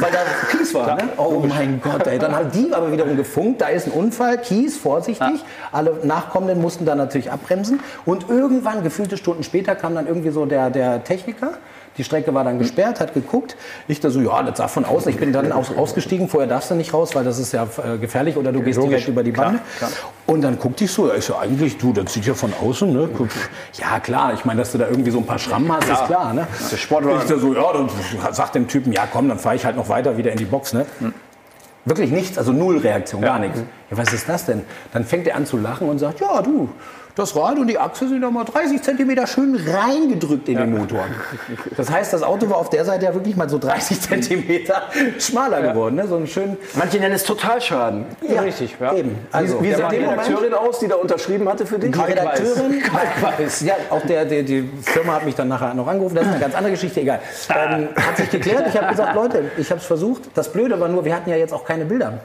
weil 0.00 0.10
da 0.12 0.18
Kies 0.50 0.74
war. 0.74 0.96
Ne? 0.96 1.08
Oh 1.16 1.42
mein 1.46 1.80
Gott, 1.80 2.06
ey. 2.06 2.18
Dann 2.18 2.34
haben 2.34 2.50
die 2.50 2.72
aber 2.72 2.92
wiederum 2.92 3.16
gefunkt, 3.16 3.60
da 3.60 3.68
ist 3.68 3.86
ein 3.86 3.92
Unfall, 3.92 4.38
Kies, 4.38 4.76
vorsichtig. 4.76 5.44
Alle 5.72 6.00
Nachkommenden 6.02 6.60
mussten 6.60 6.84
dann 6.84 6.98
natürlich 6.98 7.30
abbremsen. 7.30 7.80
Und 8.04 8.28
irgendwann, 8.28 8.82
gefühlte 8.82 9.16
Stunden 9.16 9.42
später, 9.42 9.74
kam 9.74 9.94
dann 9.94 10.06
irgendwie 10.06 10.30
so 10.30 10.46
der, 10.46 10.70
der 10.70 11.04
Techniker. 11.04 11.58
Die 11.98 12.04
Strecke 12.04 12.34
war 12.34 12.44
dann 12.44 12.58
gesperrt, 12.58 13.00
hat 13.00 13.14
geguckt. 13.14 13.56
Ich 13.88 14.00
da 14.00 14.10
so, 14.10 14.20
ja, 14.20 14.42
das 14.42 14.58
sah 14.58 14.68
von 14.68 14.84
außen. 14.84 15.10
Ich 15.10 15.18
bin 15.18 15.32
dann 15.32 15.52
aus, 15.52 15.74
ausgestiegen. 15.74 16.28
Vorher 16.28 16.48
darfst 16.48 16.70
du 16.70 16.74
nicht 16.74 16.92
raus, 16.92 17.14
weil 17.14 17.24
das 17.24 17.38
ist 17.38 17.52
ja 17.52 17.64
äh, 17.64 17.98
gefährlich 17.98 18.36
oder 18.36 18.52
du 18.52 18.62
gehst 18.62 18.82
direkt 18.82 19.08
über 19.08 19.22
die 19.22 19.32
Bande. 19.32 19.60
Und 20.26 20.42
dann 20.42 20.58
guckte 20.58 20.84
ich 20.84 20.90
so, 20.92 21.08
ja, 21.08 21.14
ist 21.14 21.28
ja 21.28 21.38
eigentlich, 21.38 21.78
du, 21.78 21.92
das 21.92 22.12
sieht 22.12 22.26
ja 22.26 22.34
von 22.34 22.52
außen, 22.52 22.92
ne? 22.92 23.08
Ja, 23.74 24.00
klar, 24.00 24.34
ich 24.34 24.44
meine, 24.44 24.60
dass 24.60 24.72
du 24.72 24.78
da 24.78 24.88
irgendwie 24.88 25.10
so 25.10 25.18
ein 25.18 25.26
paar 25.26 25.38
Schrammen 25.38 25.70
hast, 25.72 25.88
ist 25.88 26.04
klar, 26.06 26.32
ne? 26.34 26.46
Das 26.58 26.72
ist 26.72 26.80
Sportwagen. 26.80 27.20
Ich 27.22 27.28
da 27.28 27.38
so, 27.38 27.54
ja, 27.54 27.72
dann 27.72 27.88
sagt 28.32 28.54
dem 28.54 28.68
Typen, 28.68 28.92
ja 28.92 29.06
komm, 29.10 29.28
dann 29.28 29.38
fahre 29.38 29.56
ich 29.56 29.64
halt 29.64 29.76
noch 29.76 29.88
weiter 29.88 30.16
wieder 30.16 30.32
in 30.32 30.38
die 30.38 30.44
Box, 30.44 30.72
ne? 30.72 30.86
Wirklich 31.84 32.10
nichts, 32.10 32.36
also 32.36 32.52
null 32.52 32.78
Reaktion, 32.78 33.22
gar 33.22 33.38
nichts. 33.38 33.60
Ja, 33.90 33.96
was 33.96 34.12
ist 34.12 34.28
das 34.28 34.44
denn? 34.44 34.64
Dann 34.92 35.04
fängt 35.04 35.28
er 35.28 35.36
an 35.36 35.46
zu 35.46 35.56
lachen 35.56 35.88
und 35.88 35.98
sagt, 36.00 36.20
ja 36.20 36.42
du, 36.42 36.68
das 37.16 37.34
Rad 37.34 37.58
und 37.58 37.66
die 37.66 37.78
Achse 37.78 38.08
sind 38.08 38.20
noch 38.20 38.30
mal 38.30 38.44
30 38.44 38.82
Zentimeter 38.82 39.26
schön 39.26 39.56
reingedrückt 39.56 40.48
in 40.50 40.58
den 40.58 40.76
Motor. 40.76 41.06
Das 41.74 41.90
heißt, 41.90 42.12
das 42.12 42.22
Auto 42.22 42.48
war 42.50 42.58
auf 42.58 42.68
der 42.68 42.84
Seite 42.84 43.06
ja 43.06 43.14
wirklich 43.14 43.34
mal 43.36 43.48
so 43.48 43.58
30 43.58 44.00
Zentimeter 44.02 44.82
schmaler 45.18 45.62
geworden. 45.62 45.96
Ne? 45.96 46.06
So 46.06 46.16
einen 46.16 46.26
schönen, 46.26 46.58
Manche 46.74 46.98
nennen 46.98 47.14
es 47.14 47.24
Totalschaden. 47.24 48.04
ja, 48.28 48.42
richtig, 48.42 48.76
ja. 48.78 48.92
Eben. 48.94 49.16
Also, 49.32 49.62
Wie 49.62 49.72
sah 49.72 49.88
die 49.88 49.96
Redakteurin 49.96 50.52
aus, 50.52 50.78
die 50.78 50.88
da 50.88 50.96
unterschrieben 50.96 51.48
hatte 51.48 51.64
für 51.64 51.78
dich? 51.78 51.90
die 51.90 51.98
Redakteurin, 51.98 52.82
Kaltweiß. 52.82 53.62
ja, 53.62 53.74
auch 53.88 54.02
der, 54.02 54.26
der, 54.26 54.42
die 54.42 54.68
Firma 54.82 55.14
hat 55.14 55.24
mich 55.24 55.34
dann 55.34 55.48
nachher 55.48 55.72
noch 55.72 55.86
angerufen, 55.86 56.16
das 56.16 56.26
ist 56.26 56.32
eine 56.32 56.40
ganz 56.40 56.54
andere 56.54 56.72
Geschichte, 56.72 57.00
egal. 57.00 57.20
Ähm, 57.48 57.88
hat 57.96 58.18
sich 58.18 58.28
geklärt, 58.30 58.66
ich 58.68 58.76
habe 58.76 58.88
gesagt, 58.88 59.14
Leute, 59.14 59.50
ich 59.56 59.70
habe 59.70 59.80
es 59.80 59.86
versucht. 59.86 60.24
Das 60.34 60.52
Blöde 60.52 60.78
war 60.78 60.88
nur, 60.88 61.04
wir 61.06 61.14
hatten 61.14 61.30
ja 61.30 61.36
jetzt 61.36 61.54
auch 61.54 61.64
keine 61.64 61.86
Bilder. 61.86 62.20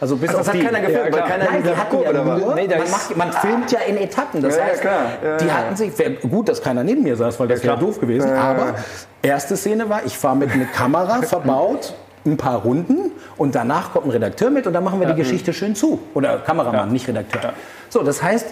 Also 0.00 0.16
bis 0.16 0.28
Also 0.28 0.40
auf 0.40 0.46
das 0.46 0.54
hat 0.54 0.60
die. 0.60 0.66
keiner 0.66 0.80
gefilmt, 0.80 1.04
weil 1.04 1.10
klar. 1.12 1.28
keiner 1.28 1.44
Nein, 1.44 1.56
in 1.56 1.62
die 1.62 1.76
hatten 1.76 2.00
ja 2.02 2.12
nur, 2.12 2.54
Nee, 2.54 2.68
man, 2.68 2.90
macht, 2.90 3.16
man 3.16 3.32
filmt 3.32 3.72
ja 3.72 3.78
in 3.80 3.96
Etappen. 3.96 4.42
Das 4.42 4.56
Ja, 4.56 4.62
ja, 4.62 4.68
heißt. 4.70 4.84
Ja, 4.84 5.36
die 5.38 5.46
ja. 5.46 5.54
hatten 5.54 5.76
sich, 5.76 5.92
gut, 6.30 6.48
dass 6.48 6.62
keiner 6.62 6.84
neben 6.84 7.02
mir 7.02 7.16
saß, 7.16 7.40
weil 7.40 7.48
das 7.48 7.62
wäre 7.64 7.78
doof 7.78 7.98
gewesen. 8.00 8.30
Aber 8.32 8.74
erste 9.22 9.56
Szene 9.56 9.88
war, 9.88 10.04
ich 10.04 10.16
fahre 10.18 10.36
mit 10.36 10.52
einer 10.52 10.66
Kamera 10.66 11.22
verbaut, 11.22 11.94
ein 12.26 12.36
paar 12.36 12.62
Runden 12.62 13.12
und 13.38 13.54
danach 13.54 13.92
kommt 13.92 14.06
ein 14.06 14.10
Redakteur 14.10 14.50
mit 14.50 14.66
und 14.66 14.72
dann 14.72 14.84
machen 14.84 15.00
wir 15.00 15.06
die 15.06 15.14
Geschichte 15.14 15.52
schön 15.52 15.74
zu. 15.74 16.00
Oder 16.12 16.38
Kameramann, 16.38 16.90
nicht 16.92 17.06
Redakteur. 17.08 17.52
So, 17.88 18.02
das 18.02 18.22
heißt, 18.22 18.46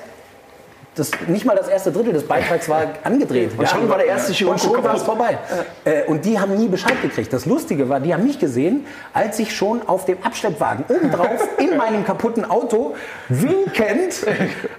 das, 0.94 1.10
nicht 1.26 1.44
mal 1.44 1.56
das 1.56 1.68
erste 1.68 1.90
Drittel 1.90 2.12
des 2.12 2.24
Beitrags 2.26 2.68
war 2.68 2.82
angedreht. 3.02 3.50
Und 3.56 3.68
schon 3.68 3.88
war 3.88 3.98
der 3.98 4.06
erste 4.06 4.32
Chirurg 4.32 4.60
schon 4.60 4.82
war 4.84 4.94
es 4.94 5.02
vorbei. 5.02 5.38
Äh, 5.84 6.04
und 6.04 6.24
die 6.24 6.38
haben 6.38 6.56
nie 6.56 6.68
Bescheid 6.68 7.00
gekriegt. 7.02 7.32
Das 7.32 7.46
Lustige 7.46 7.88
war, 7.88 8.00
die 8.00 8.14
haben 8.14 8.24
mich 8.24 8.38
gesehen, 8.38 8.86
als 9.12 9.38
ich 9.38 9.54
schon 9.56 9.86
auf 9.88 10.04
dem 10.04 10.18
Abschleppwagen 10.22 10.84
obendrauf 10.88 11.48
in 11.58 11.76
meinem 11.76 12.04
kaputten 12.04 12.44
Auto 12.48 12.94
winkend 13.28 14.26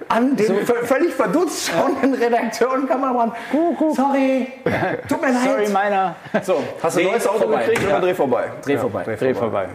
an 0.08 0.36
den 0.36 0.66
vö- 0.66 0.84
völlig 0.86 1.14
verdutzt 1.14 1.70
schauenden 1.70 2.14
Redakteur 2.14 2.72
und 2.74 2.88
Kameramann. 2.88 3.32
Sorry, 3.96 4.48
tut 5.08 5.22
mir 5.22 5.28
leid. 5.34 5.44
Sorry, 5.46 5.70
meiner. 5.70 6.16
So, 6.44 6.62
Hast 6.82 6.96
du 6.98 7.02
ein 7.02 7.08
neues 7.08 7.28
Auto 7.28 7.40
vorbei. 7.40 7.64
gekriegt 7.66 7.82
Ja. 7.84 7.98
oder 7.98 8.02
Dreh 8.06 8.14
vorbei? 8.14 8.44
Dreh 8.64 8.78
vorbei. 8.78 9.04
Dreh 9.18 9.34
vorbei. 9.34 9.68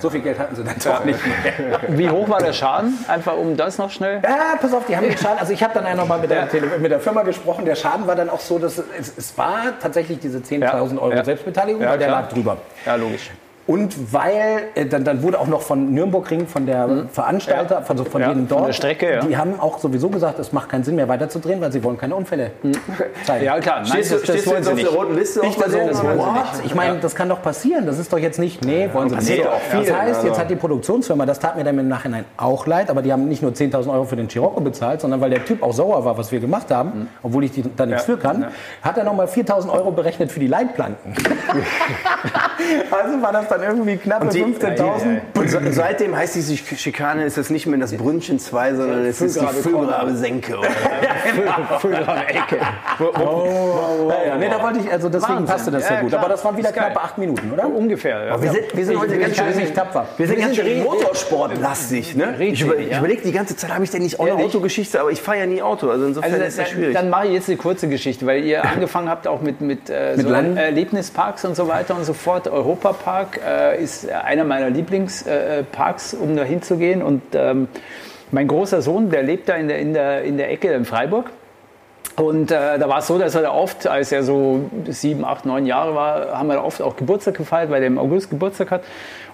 So 0.00 0.10
viel 0.10 0.20
Geld 0.20 0.38
hatten 0.38 0.54
sie 0.56 0.62
dann 0.64 0.74
doch 0.82 1.04
nicht 1.04 1.18
mehr. 1.26 1.80
Wie 1.88 2.08
hoch 2.10 2.28
war 2.28 2.38
der 2.40 2.52
Schaden? 2.52 2.98
Einfach 3.08 3.36
um 3.36 3.56
das 3.56 3.78
noch 3.78 3.90
schnell. 3.90 4.20
Ja, 4.22 4.56
pass 4.60 4.72
auf, 4.74 4.86
die 4.86 4.96
haben 4.96 5.08
den 5.08 5.16
Schaden. 5.16 5.38
Also 5.38 5.52
ich 5.52 5.62
habe 5.62 5.74
dann 5.74 5.86
einmal 5.86 6.06
mal 6.06 6.18
mit 6.18 6.30
der, 6.30 6.48
Tele 6.48 6.66
mit 6.78 6.90
der 6.90 7.00
Firma 7.00 7.22
gesprochen. 7.22 7.64
Der 7.64 7.74
Schaden 7.74 8.06
war 8.06 8.14
dann 8.16 8.28
auch 8.30 8.40
so, 8.40 8.58
dass 8.58 8.78
es, 8.98 9.12
es 9.16 9.36
war 9.38 9.78
tatsächlich 9.80 10.18
diese 10.20 10.38
10.000 10.38 10.98
Euro 11.00 11.12
Ja. 11.14 11.24
Selbstbeteiligung, 11.24 11.82
Ja, 11.82 11.90
weil 11.90 11.98
der 11.98 12.08
klar. 12.08 12.22
lag 12.22 12.28
drüber. 12.28 12.56
Ja, 12.84 12.94
logisch. 12.96 13.30
Und 13.66 14.12
weil, 14.12 14.68
äh, 14.76 14.86
dann, 14.86 15.02
dann 15.02 15.22
wurde 15.22 15.40
auch 15.40 15.48
noch 15.48 15.62
von 15.62 15.92
Nürnbergring, 15.92 16.46
von 16.46 16.66
der 16.66 17.06
Veranstalter, 17.12 17.82
von, 17.82 17.98
so 17.98 18.04
von 18.04 18.20
Ja, 18.20 18.28
denen 18.28 18.46
von 18.46 18.58
dort, 18.58 18.68
der 18.68 18.72
Strecke, 18.74 19.14
ja. 19.14 19.20
die 19.20 19.36
haben 19.36 19.58
auch 19.58 19.78
sowieso 19.78 20.08
gesagt, 20.08 20.38
es 20.38 20.52
macht 20.52 20.68
keinen 20.68 20.84
Sinn 20.84 20.94
mehr 20.94 21.08
weiterzudrehen, 21.08 21.60
weil 21.60 21.72
sie 21.72 21.82
wollen 21.82 21.98
keine 21.98 22.14
Unfälle 22.14 22.52
zeigen. 23.24 23.44
Ja, 23.46 23.60
klar. 23.60 23.80
Nein, 23.80 23.86
Stehst 23.86 24.10
du, 24.10 24.14
das, 24.14 24.24
das 24.24 24.40
stehst 24.40 24.46
jetzt 24.50 24.68
auf 24.68 24.80
der 24.80 24.88
roten 24.88 25.14
Liste? 25.14 25.42
Ich 25.44 25.54
so? 25.54 25.78
Ich 26.64 26.74
meine, 26.74 26.98
das 26.98 27.14
kann 27.14 27.28
doch 27.28 27.42
passieren. 27.42 27.86
Das 27.86 27.98
ist 27.98 28.12
doch 28.12 28.18
jetzt 28.18 28.38
nicht. 28.38 28.64
Nee, 28.64 28.88
wollen 28.92 29.10
sie 29.10 29.16
nicht. 29.16 29.26
viel, 29.28 29.44
das 29.44 29.92
heißt, 29.92 30.14
also. 30.16 30.26
jetzt 30.28 30.38
hat 30.38 30.50
die 30.50 30.56
Produktionsfirma, 30.56 31.26
das 31.26 31.38
tat 31.38 31.56
mir 31.56 31.64
dann 31.64 31.78
im 31.78 31.88
Nachhinein 31.88 32.24
auch 32.36 32.66
leid, 32.66 32.88
aber 32.90 33.02
die 33.02 33.12
haben 33.12 33.28
nicht 33.28 33.42
nur 33.42 33.52
10.000 33.52 33.92
Euro 33.92 34.04
für 34.04 34.16
den 34.16 34.28
Chirocco 34.28 34.60
bezahlt, 34.60 35.00
sondern 35.00 35.20
weil 35.20 35.30
der 35.30 35.44
Typ 35.44 35.62
auch 35.62 35.72
sauer 35.72 36.04
war, 36.04 36.16
was 36.16 36.32
wir 36.32 36.40
gemacht 36.40 36.70
haben, 36.70 37.08
obwohl 37.22 37.44
ich 37.44 37.52
die, 37.52 37.64
da 37.76 37.86
nichts 37.86 38.04
für 38.04 38.16
kann, 38.16 38.46
hat 38.82 38.96
er 38.96 39.04
nochmal 39.04 39.26
4.000 39.26 39.70
Euro 39.70 39.90
berechnet 39.90 40.32
für 40.32 40.40
die 40.40 40.48
Leitplanken. 40.48 41.14
also 42.90 43.22
war 43.22 43.32
das 43.32 43.48
dann 43.48 43.55
irgendwie 43.62 43.96
knappe 43.96 44.28
die- 44.28 44.42
15.000. 44.42 45.20
Und 45.34 45.48
se- 45.50 45.60
seitdem 45.72 46.16
heißt 46.16 46.34
diese 46.34 46.56
Schikane, 46.56 47.24
ist 47.24 47.36
das 47.36 47.50
nicht 47.50 47.66
mehr 47.66 47.78
das 47.78 47.92
Brünnchen 47.92 48.38
2, 48.38 48.74
sondern 48.74 49.04
es 49.04 49.20
ist 49.20 49.40
die 49.40 49.46
Füllgrabe-Senke. 49.46 50.56
oder? 50.58 50.68
Ecke. 52.28 52.58
Ja, 52.98 54.26
ja, 54.26 54.36
nee, 54.38 54.48
da 54.48 54.62
wollte 54.62 54.80
ich, 54.80 54.90
also 54.92 55.08
deswegen 55.08 55.32
Wahnsinn. 55.34 55.46
passte 55.46 55.70
das 55.70 55.86
sehr 55.86 55.96
Ja, 55.96 56.00
gut. 56.02 56.10
klar. 56.10 56.20
Aber 56.22 56.30
das 56.30 56.44
waren 56.44 56.56
wieder 56.56 56.72
knappe 56.72 57.00
acht 57.00 57.18
Minuten, 57.18 57.50
oder? 57.52 57.66
Ungefähr. 57.66 58.24
Ja. 58.26 58.42
Wir 58.42 58.50
sind, 58.52 58.64
wir 58.76 58.86
sind 58.86 58.98
heute 59.00 59.14
Ich- 59.16 59.20
ganz 59.36 59.36
schön 59.56 59.74
tapfer. 59.74 60.06
Wir 60.16 60.26
sind 60.26 60.40
ganz 60.40 60.56
schön 60.56 60.82
motorsportlastig. 60.82 62.16
Ne? 62.16 62.34
Ich, 62.38 62.60
überlege 62.62 63.22
die 63.22 63.32
ganze 63.32 63.56
Zeit, 63.56 63.72
habe 63.74 63.84
ich 63.84 63.90
denn 63.90 64.02
nicht 64.02 64.18
auch 64.20 64.26
eine? 64.26 64.44
Autogeschichte, 64.44 65.00
aber 65.00 65.10
ich 65.10 65.20
fahre 65.20 65.38
ja 65.38 65.46
nie 65.46 65.62
Auto. 65.62 65.90
Also 65.90 66.06
insofern 66.06 66.32
Also 66.32 66.44
ist 66.44 66.58
das 66.58 66.66
dann, 66.68 66.74
schwierig. 66.74 66.94
dann 66.94 67.10
mache 67.10 67.26
ich 67.26 67.32
jetzt 67.34 67.48
eine 67.48 67.56
kurze 67.58 67.88
Geschichte, 67.88 68.26
weil 68.26 68.44
ihr 68.44 68.64
angefangen 68.68 69.08
habt 69.08 69.26
auch 69.26 69.40
mit, 69.40 69.60
mit, 69.60 69.90
äh, 69.90 70.16
so? 70.16 70.28
Erlebnisparks 70.30 71.44
und 71.44 71.56
so 71.56 71.68
weiter 71.68 71.96
und 71.96 72.04
so 72.04 72.12
fort. 72.12 72.48
Europapark 72.48 73.40
äh, 73.46 73.82
ist 73.82 74.10
einer 74.10 74.44
meiner 74.44 74.70
Lieblingsparks, 74.70 75.26
äh, 75.26 75.62
Parks, 75.64 76.14
um 76.14 76.36
da 76.36 76.42
hinzugehen. 76.42 77.02
Und 77.02 77.22
ähm, 77.34 77.68
mein 78.30 78.48
großer 78.48 78.82
Sohn, 78.82 79.10
der 79.10 79.22
lebt 79.22 79.48
da 79.48 79.54
in 79.54 79.68
der, 79.68 79.78
in 79.78 79.94
der, 79.94 80.22
in 80.22 80.36
der 80.36 80.50
Ecke 80.50 80.72
in 80.72 80.84
Freiburg. 80.84 81.30
Und 82.16 82.50
äh, 82.50 82.78
da 82.78 82.88
war 82.88 82.98
es 82.98 83.06
so, 83.08 83.18
dass 83.18 83.34
er 83.34 83.42
da 83.42 83.50
oft, 83.52 83.86
als 83.86 84.10
er 84.10 84.22
so 84.22 84.70
sieben, 84.88 85.22
acht, 85.22 85.44
neun 85.44 85.66
Jahre 85.66 85.94
war, 85.94 86.38
haben 86.38 86.48
wir 86.48 86.54
da 86.54 86.62
oft 86.62 86.80
auch 86.80 86.96
Geburtstag 86.96 87.34
gefeiert, 87.34 87.70
weil 87.70 87.82
er 87.82 87.88
im 87.88 87.98
August 87.98 88.30
Geburtstag 88.30 88.70
hat 88.70 88.84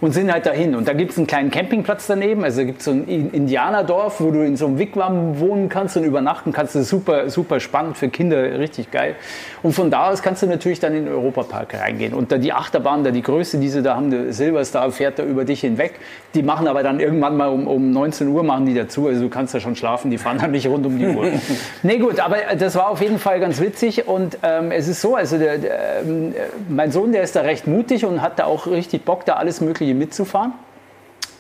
und 0.01 0.11
sind 0.11 0.33
halt 0.33 0.47
dahin. 0.47 0.75
Und 0.75 0.89
da 0.89 0.93
gibt 0.93 1.13
es 1.13 1.17
einen 1.17 1.29
kleinen 1.29 1.53
Campingplatz 1.53 2.09
daneben, 2.09 2.43
also 2.43 2.65
gibt 2.65 2.81
es 2.81 2.87
so 2.87 2.91
ein 2.91 3.07
In- 3.07 3.31
Indianerdorf, 3.31 4.21
wo 4.21 4.33
du 4.33 4.45
in 4.45 4.57
so 4.57 4.67
einem 4.67 4.81
Wigwam 4.81 5.39
wohnen 5.39 5.69
kannst 5.69 5.97
und 5.97 6.03
übernachten 6.03 6.53
kannst. 6.53 6.75
Das 6.75 6.83
ist 6.83 6.89
super, 6.89 7.31
super 7.31 7.61
spannend 7.61 7.97
für 7.97 8.09
Kinder, 8.09 8.59
richtig 8.59 8.91
geil. 8.91 9.15
Und 9.63 9.75
von 9.75 9.89
da 9.93 10.11
aus 10.11 10.21
kannst 10.21 10.43
du 10.43 10.49
natürlich 10.49 10.81
dann 10.81 10.93
in 10.97 11.05
den 11.05 11.15
Europapark 11.15 11.75
reingehen. 11.81 12.15
Und 12.15 12.33
da 12.33 12.39
die 12.39 12.53
Achterbahn, 12.53 13.05
da 13.05 13.13
die 13.13 13.23
größte, 13.23 13.59
diese 13.59 13.83
da 13.83 13.95
haben, 13.95 14.11
der 14.11 14.33
Silverstar 14.33 14.91
fährt 14.91 15.21
da 15.21 15.23
über 15.23 15.45
dich 15.45 15.61
hinweg. 15.61 16.01
Die 16.35 16.43
machen 16.43 16.67
aber 16.67 16.83
dann 16.83 16.99
irgendwann 16.99 17.37
mal 17.37 17.49
um, 17.49 17.69
um 17.69 17.93
19 17.93 18.27
Uhr 18.27 18.43
machen 18.43 18.67
die 18.67 18.75
dazu. 18.75 19.07
Also 19.07 19.21
du 19.23 19.29
kannst 19.29 19.55
da 19.55 19.61
schon 19.61 19.77
schlafen, 19.77 20.11
die 20.11 20.19
fahren 20.19 20.39
dann 20.41 20.51
nicht 20.51 20.67
rund 20.67 20.85
um 20.85 20.99
die 20.99 21.07
Uhr. 21.07 21.27
nee, 21.85 21.99
gut, 21.99 22.19
aber 22.19 22.39
das 22.59 22.72
war 22.75 22.89
auf 22.89 23.01
jeden 23.01 23.19
Fall 23.19 23.41
ganz 23.41 23.61
witzig. 23.61 24.07
Und 24.07 24.39
ähm, 24.43 24.71
es 24.71 24.89
ist 24.89 25.01
so, 25.01 25.17
also 25.17 25.39
der, 25.39 25.59
der, 25.59 26.01
ähm, 26.01 26.35
mein 26.69 26.93
Sohn, 26.93 27.13
der 27.13 27.23
ist 27.23 27.37
da 27.37 27.43
recht 27.43 27.67
mutig 27.67 28.05
und 28.05 28.23
hat 28.23 28.39
da 28.39 28.45
auch 28.45 28.67
richtig 28.67 29.05
Bock, 29.05 29.25
da 29.25 29.35
alles 29.35 29.61
Mögliche 29.61 29.95
mitzufahren. 29.95 30.53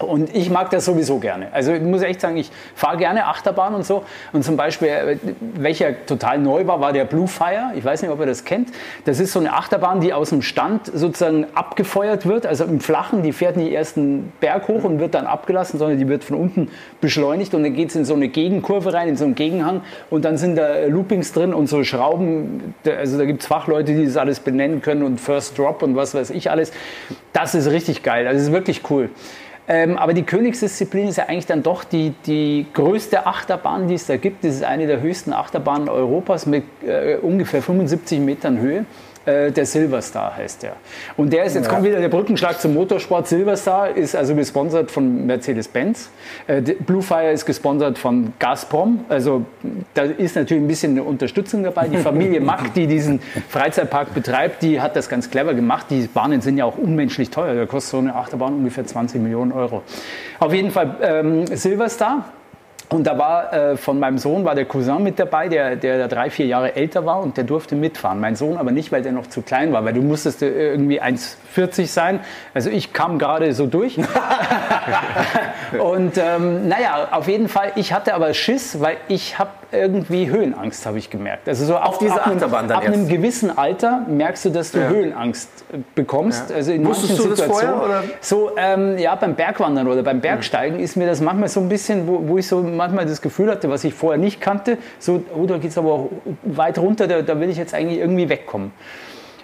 Und 0.03 0.35
ich 0.35 0.51
mag 0.51 0.71
das 0.71 0.85
sowieso 0.85 1.19
gerne. 1.19 1.49
Also 1.53 1.73
ich 1.73 1.83
muss 1.83 2.03
echt 2.03 2.21
sagen, 2.21 2.37
ich 2.37 2.51
fahre 2.75 2.97
gerne 2.97 3.27
Achterbahn 3.27 3.75
und 3.75 3.85
so. 3.85 4.05
Und 4.33 4.45
zum 4.45 4.57
Beispiel, 4.57 4.89
äh, 4.89 5.17
welcher 5.55 6.07
total 6.07 6.39
neu 6.39 6.67
war, 6.67 6.81
war 6.81 6.93
der 6.93 7.05
Blue 7.05 7.29
Fire. 7.29 7.73
Ich 7.75 7.85
weiß 7.85 8.03
nicht, 8.03 8.11
ob 8.11 8.21
ihr 8.21 8.27
das 8.27 8.45
kennt. 8.45 8.71
Das 9.05 9.21
ist 9.21 9.33
so 9.33 9.41
eine 9.41 9.53
Achterbahn, 9.53 10.01
die 10.01 10.13
aus 10.13 10.31
dem 10.31 10.43
Stand 10.43 10.87
sozusagen 10.87 11.47
abgefeuert 11.55 12.27
wird. 12.27 12.47
Also 12.47 12.65
im 12.65 12.81
Flachen, 12.81 13.23
die 13.23 13.33
fährt 13.33 13.57
nicht 13.57 13.73
erst 13.73 13.97
einen 13.97 14.33
Berg 14.41 14.69
hoch 14.69 14.85
und 14.85 14.99
wird 15.01 15.15
dann 15.15 15.27
abgelassen, 15.27 15.79
sondern 15.79 15.99
die 15.99 16.09
wird 16.09 16.25
von 16.25 16.37
unten 16.37 16.69
beschleunigt 17.01 17.55
und 17.55 17.63
dann 17.63 17.75
geht 17.75 17.91
es 17.91 17.97
in 17.97 18.05
so 18.05 18.15
eine 18.15 18.29
Gegenkurve 18.29 18.93
rein, 18.93 19.09
in 19.09 19.17
so 19.17 19.25
einen 19.25 19.35
Gegenhang. 19.35 19.83
Und 20.11 20.25
dann 20.25 20.37
sind 20.37 20.57
da 20.57 20.87
Loopings 20.87 21.33
drin 21.33 21.55
und 21.55 21.69
so 21.69 21.85
Schrauben. 21.85 22.75
Also 22.85 23.19
da 23.19 23.25
gibt 23.25 23.43
es 23.43 23.47
Fachleute, 23.47 23.95
die 23.95 24.05
das 24.05 24.17
alles 24.17 24.41
benennen 24.41 24.83
können 24.83 25.03
und 25.03 25.21
First 25.21 25.59
Drop 25.59 25.83
und 25.83 25.97
was 25.97 26.15
weiß 26.15 26.31
ich 26.31 26.51
alles. 26.51 26.73
Das 27.33 27.55
ist 27.55 27.71
richtig 27.71 28.03
geil. 28.03 28.25
Das 28.25 28.37
ist 28.37 28.53
wirklich 28.53 28.83
cool. 28.91 29.11
Ähm, 29.69 29.97
aber 29.97 30.13
die 30.13 30.25
Königsdisziplin 30.25 31.09
ist 31.09 31.17
ja 31.17 31.27
eigentlich 31.27 31.47
dann 31.47 31.63
doch 31.63 31.85
die, 31.85 32.15
die 32.27 32.67
größte 32.75 33.27
Achterbahn, 33.27 33.87
die 33.87 33.95
es 33.95 34.07
da 34.07 34.17
gibt. 34.17 34.45
Das 34.45 34.55
ist 34.55 34.65
eine 34.65 34.87
der 34.87 35.01
höchsten 35.01 35.33
Achterbahnen 35.33 35.89
Europas 35.89 36.47
mit 36.47 36.65
äh, 36.85 37.17
ungefähr 37.17 37.63
75 37.63 38.19
Metern 38.21 38.59
Höhe. 38.59 38.85
Äh, 39.25 39.53
der 39.53 39.67
Silverstar 39.67 40.37
heißt 40.37 40.65
der. 40.65 40.75
Und 41.17 41.33
der 41.33 41.45
ist, 41.45 41.55
jetzt 41.55 41.67
ja. 41.67 41.71
kommt 41.71 41.85
wieder 41.85 42.01
der 42.01 42.09
Brückenschlag 42.09 42.61
zum 42.61 42.75
Motorsport. 42.75 43.29
Silverstar 43.29 43.97
ist 43.97 44.17
also 44.17 44.35
gesponsert 44.35 44.91
von 44.91 45.27
Mercedes-Benz. 45.27 46.11
Äh, 46.49 46.61
Bluefire 46.61 47.31
ist 47.31 47.47
gesponsert 47.47 47.99
von 47.99 48.33
Gazprom. 48.39 49.05
Also 49.09 49.45
da 49.95 50.03
ist 50.03 50.35
natürlich 50.35 50.65
ein 50.65 50.69
bisschen 50.69 50.93
eine 50.93 51.05
Unterstützung 51.05 51.63
dabei. 51.63 51.87
Die 51.89 51.99
Familie 51.99 52.41
Mack, 52.43 52.75
die 52.75 52.87
diesen 52.89 53.21
Freizeitpark 53.49 54.13
betreibt, 54.13 54.63
die 54.63 54.81
hat 54.81 54.97
das 54.97 55.09
ganz 55.09 55.31
clever 55.31 55.55
gemacht. 55.55 55.87
Die 55.91 56.09
Bahnen 56.13 56.41
sind 56.41 56.59
ja 56.59 56.65
auch 56.65 56.77
unmenschlich 56.77 57.31
teuer. 57.31 57.55
Da 57.55 57.67
kostet 57.67 57.93
so 57.93 57.99
eine 57.99 58.17
Achterbahn 58.17 58.55
ungefähr 58.55 58.85
20 58.85 59.23
Millionen 59.23 59.53
Euro. 59.53 59.83
Auf 60.41 60.53
jeden 60.53 60.73
Fall 60.73 60.97
ähm, 61.01 61.47
Silverstar. 61.47 62.33
Und 62.93 63.07
da 63.07 63.19
war 63.19 63.53
äh, 63.53 63.77
von 63.77 63.99
meinem 63.99 64.19
Sohn 64.19 64.45
war 64.45 64.55
der 64.55 64.67
Cousin 64.67 65.03
mit 65.03 65.19
dabei, 65.19 65.49
der, 65.49 65.77
der 65.77 66.09
drei, 66.09 66.31
vier 66.31 66.47
Jahre 66.47 66.77
älter 66.77 67.07
war 67.07 67.21
und 67.21 67.37
der 67.37 67.45
durfte 67.45 67.75
mitfahren. 67.75 68.21
Mein 68.21 68.37
Sohn 68.37 68.57
aber 68.57 68.71
nicht, 68.71 68.93
weil 68.93 69.03
der 69.03 69.13
noch 69.13 69.27
zu 69.27 69.43
klein 69.43 69.73
war, 69.73 69.85
weil 69.85 69.95
du 69.95 70.03
musstest 70.03 70.43
äh, 70.43 70.73
irgendwie 70.73 71.01
1,40 71.01 71.87
sein. 71.87 72.21
Also 72.55 72.71
ich 72.71 72.93
kam 72.93 73.19
gerade 73.19 73.55
so 73.55 73.67
durch. 73.67 73.99
und 75.79 76.19
ähm, 76.19 76.69
naja, 76.69 77.09
auf 77.13 77.29
jeden 77.29 77.49
Fall, 77.49 77.73
ich 77.77 77.93
hatte 77.93 78.15
aber 78.15 78.35
Schiss, 78.35 78.81
weil 78.81 78.97
ich 79.09 79.39
habe 79.39 79.51
irgendwie 79.73 80.29
Höhenangst, 80.29 80.85
habe 80.85 80.99
ich 80.99 81.09
gemerkt. 81.09 81.49
Also 81.49 81.65
so 81.65 81.77
auf 81.77 81.99
diese 81.99 82.21
Achterbahn 82.21 82.69
dann 82.69 82.79
Ab 82.79 82.85
einem 82.85 83.09
gewissen 83.09 83.57
Alter 83.57 84.05
merkst 84.07 84.45
du, 84.45 84.51
dass 84.51 84.73
du 84.73 84.81
ja. 84.81 84.89
Höhenangst 84.89 85.49
äh, 85.73 85.79
bekommst. 85.95 86.51
Ja. 86.51 86.57
Also 86.57 86.73
in 86.73 86.85
Wusstest 86.87 87.19
manchen 87.19 87.31
Situationen. 87.31 87.79
Das 87.79 87.89
vorher? 87.89 88.03
So, 88.21 88.51
ähm, 88.57 88.99
ja, 88.99 89.15
beim 89.15 89.35
Bergwandern 89.35 89.89
oder 89.89 90.03
beim 90.03 90.21
Bergsteigen 90.21 90.79
ist 90.79 90.97
mir 90.97 91.07
das 91.07 91.21
manchmal 91.21 91.49
so 91.49 91.61
ein 91.61 91.69
bisschen, 91.69 92.07
wo, 92.07 92.29
wo 92.29 92.39
ich 92.39 92.47
so 92.47 92.59
manchmal 92.83 93.07
das 93.07 93.23
Gefühl 93.23 93.51
hatte, 93.51 93.71
was 93.71 93.85
ich 93.85 93.95
vorher 93.95 94.19
nicht 94.19 94.41
kannte, 94.41 94.79
so, 94.99 95.25
oh, 95.35 95.47
da 95.47 95.59
geht 95.59 95.71
es 95.71 95.79
aber 95.79 95.93
auch 95.93 96.11
weit 96.43 96.79
runter, 96.79 97.07
da, 97.07 97.23
da 97.23 97.41
will 97.41 97.49
ich 97.49 97.57
jetzt 97.57 97.75
eigentlich 97.75 97.99
irgendwie 97.99 98.29
wegkommen. 98.29 98.73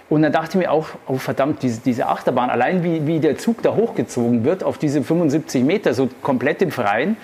Und 0.09 0.23
dann 0.23 0.31
dachte 0.31 0.57
ich 0.57 0.65
mir 0.65 0.71
auch, 0.71 0.87
oh 1.07 1.17
verdammt, 1.17 1.61
diese, 1.61 1.81
diese 1.81 2.07
Achterbahn, 2.07 2.49
allein 2.49 2.83
wie, 2.83 3.05
wie 3.05 3.19
der 3.19 3.37
Zug 3.37 3.61
da 3.61 3.75
hochgezogen 3.75 4.43
wird 4.43 4.63
auf 4.63 4.77
diese 4.77 5.03
75 5.03 5.63
Meter, 5.63 5.93
so 5.93 6.09
komplett 6.21 6.61
im 6.61 6.71
Freien, 6.71 7.15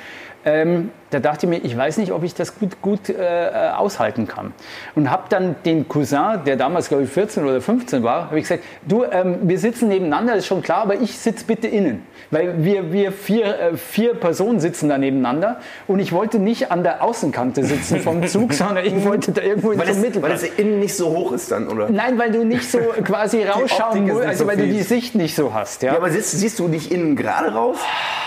ähm, 0.45 0.91
da 1.16 1.22
dachte 1.22 1.45
ich 1.45 1.49
mir, 1.49 1.63
ich 1.63 1.78
weiß 1.78 1.97
nicht, 1.97 2.11
ob 2.11 2.24
ich 2.24 2.34
das 2.34 2.59
gut, 2.59 2.82
gut 2.82 3.09
äh, 3.09 3.70
aushalten 3.74 4.28
kann. 4.28 4.53
Und 4.95 5.09
habe 5.09 5.24
dann 5.30 5.55
den 5.63 5.88
Cousin, 5.88 6.41
der 6.45 6.57
damals, 6.57 6.89
glaube 6.89 7.03
ich, 7.03 7.09
14 7.09 7.45
oder 7.45 7.61
15 7.61 8.03
war, 8.03 8.26
habe 8.26 8.38
ich 8.38 8.43
gesagt, 8.43 8.63
du, 8.86 9.05
ähm, 9.05 9.38
wir 9.43 9.57
sitzen 9.57 9.88
nebeneinander, 9.88 10.34
das 10.34 10.43
ist 10.43 10.47
schon 10.47 10.61
klar, 10.61 10.80
aber 10.80 10.95
ich 10.95 11.18
sitze 11.18 11.45
bitte 11.45 11.68
innen. 11.68 12.05
Weil 12.32 12.66
wir, 12.66 12.91
wir 12.91 13.13
vier, 13.13 13.45
äh, 13.45 13.78
vier 13.78 14.16
Personen 14.16 14.59
sitzen 14.59 14.89
da 14.89 14.97
nebeneinander 14.97 15.61
und 15.88 15.99
ich 15.99 16.11
wollte 16.11 16.38
nicht 16.38 16.70
an 16.70 16.84
der 16.84 17.01
Außenkante 17.01 17.63
sitzen 17.63 18.01
vom 18.01 18.28
Zug, 18.28 18.51
sondern 18.51 18.86
ich 18.86 19.05
wollte 19.05 19.32
da 19.32 19.41
irgendwo 19.41 19.72
in 19.72 19.80
der 19.80 19.95
Mitte. 19.95 20.22
Weil 20.22 20.32
das 20.32 20.43
innen 20.43 20.80
nicht 20.80 20.95
so 20.95 21.16
hoch 21.16 21.32
ist 21.32 21.49
dann, 21.49 21.70
oder? 21.70 21.89
Nein, 21.89 22.18
weil 22.18 22.32
du 22.32 22.43
nicht 22.43 22.70
so 22.70 22.80
quasi 23.05 23.43
rausschauen 23.43 24.05
musst, 24.05 24.26
also 24.26 24.43
so 24.43 24.49
weil 24.49 24.57
viel. 24.57 24.68
du 24.68 24.74
die 24.74 24.84
Sicht 24.84 25.16
nicht 25.16 25.34
so 25.34 25.53
hast. 25.53 25.82
Ja, 25.82 25.93
ja 25.93 25.97
aber 25.97 26.09
siehst, 26.09 26.32
siehst 26.32 26.59
du 26.59 26.68
nicht 26.68 26.91
innen 26.91 27.16
gerade 27.16 27.53
raus? 27.53 27.78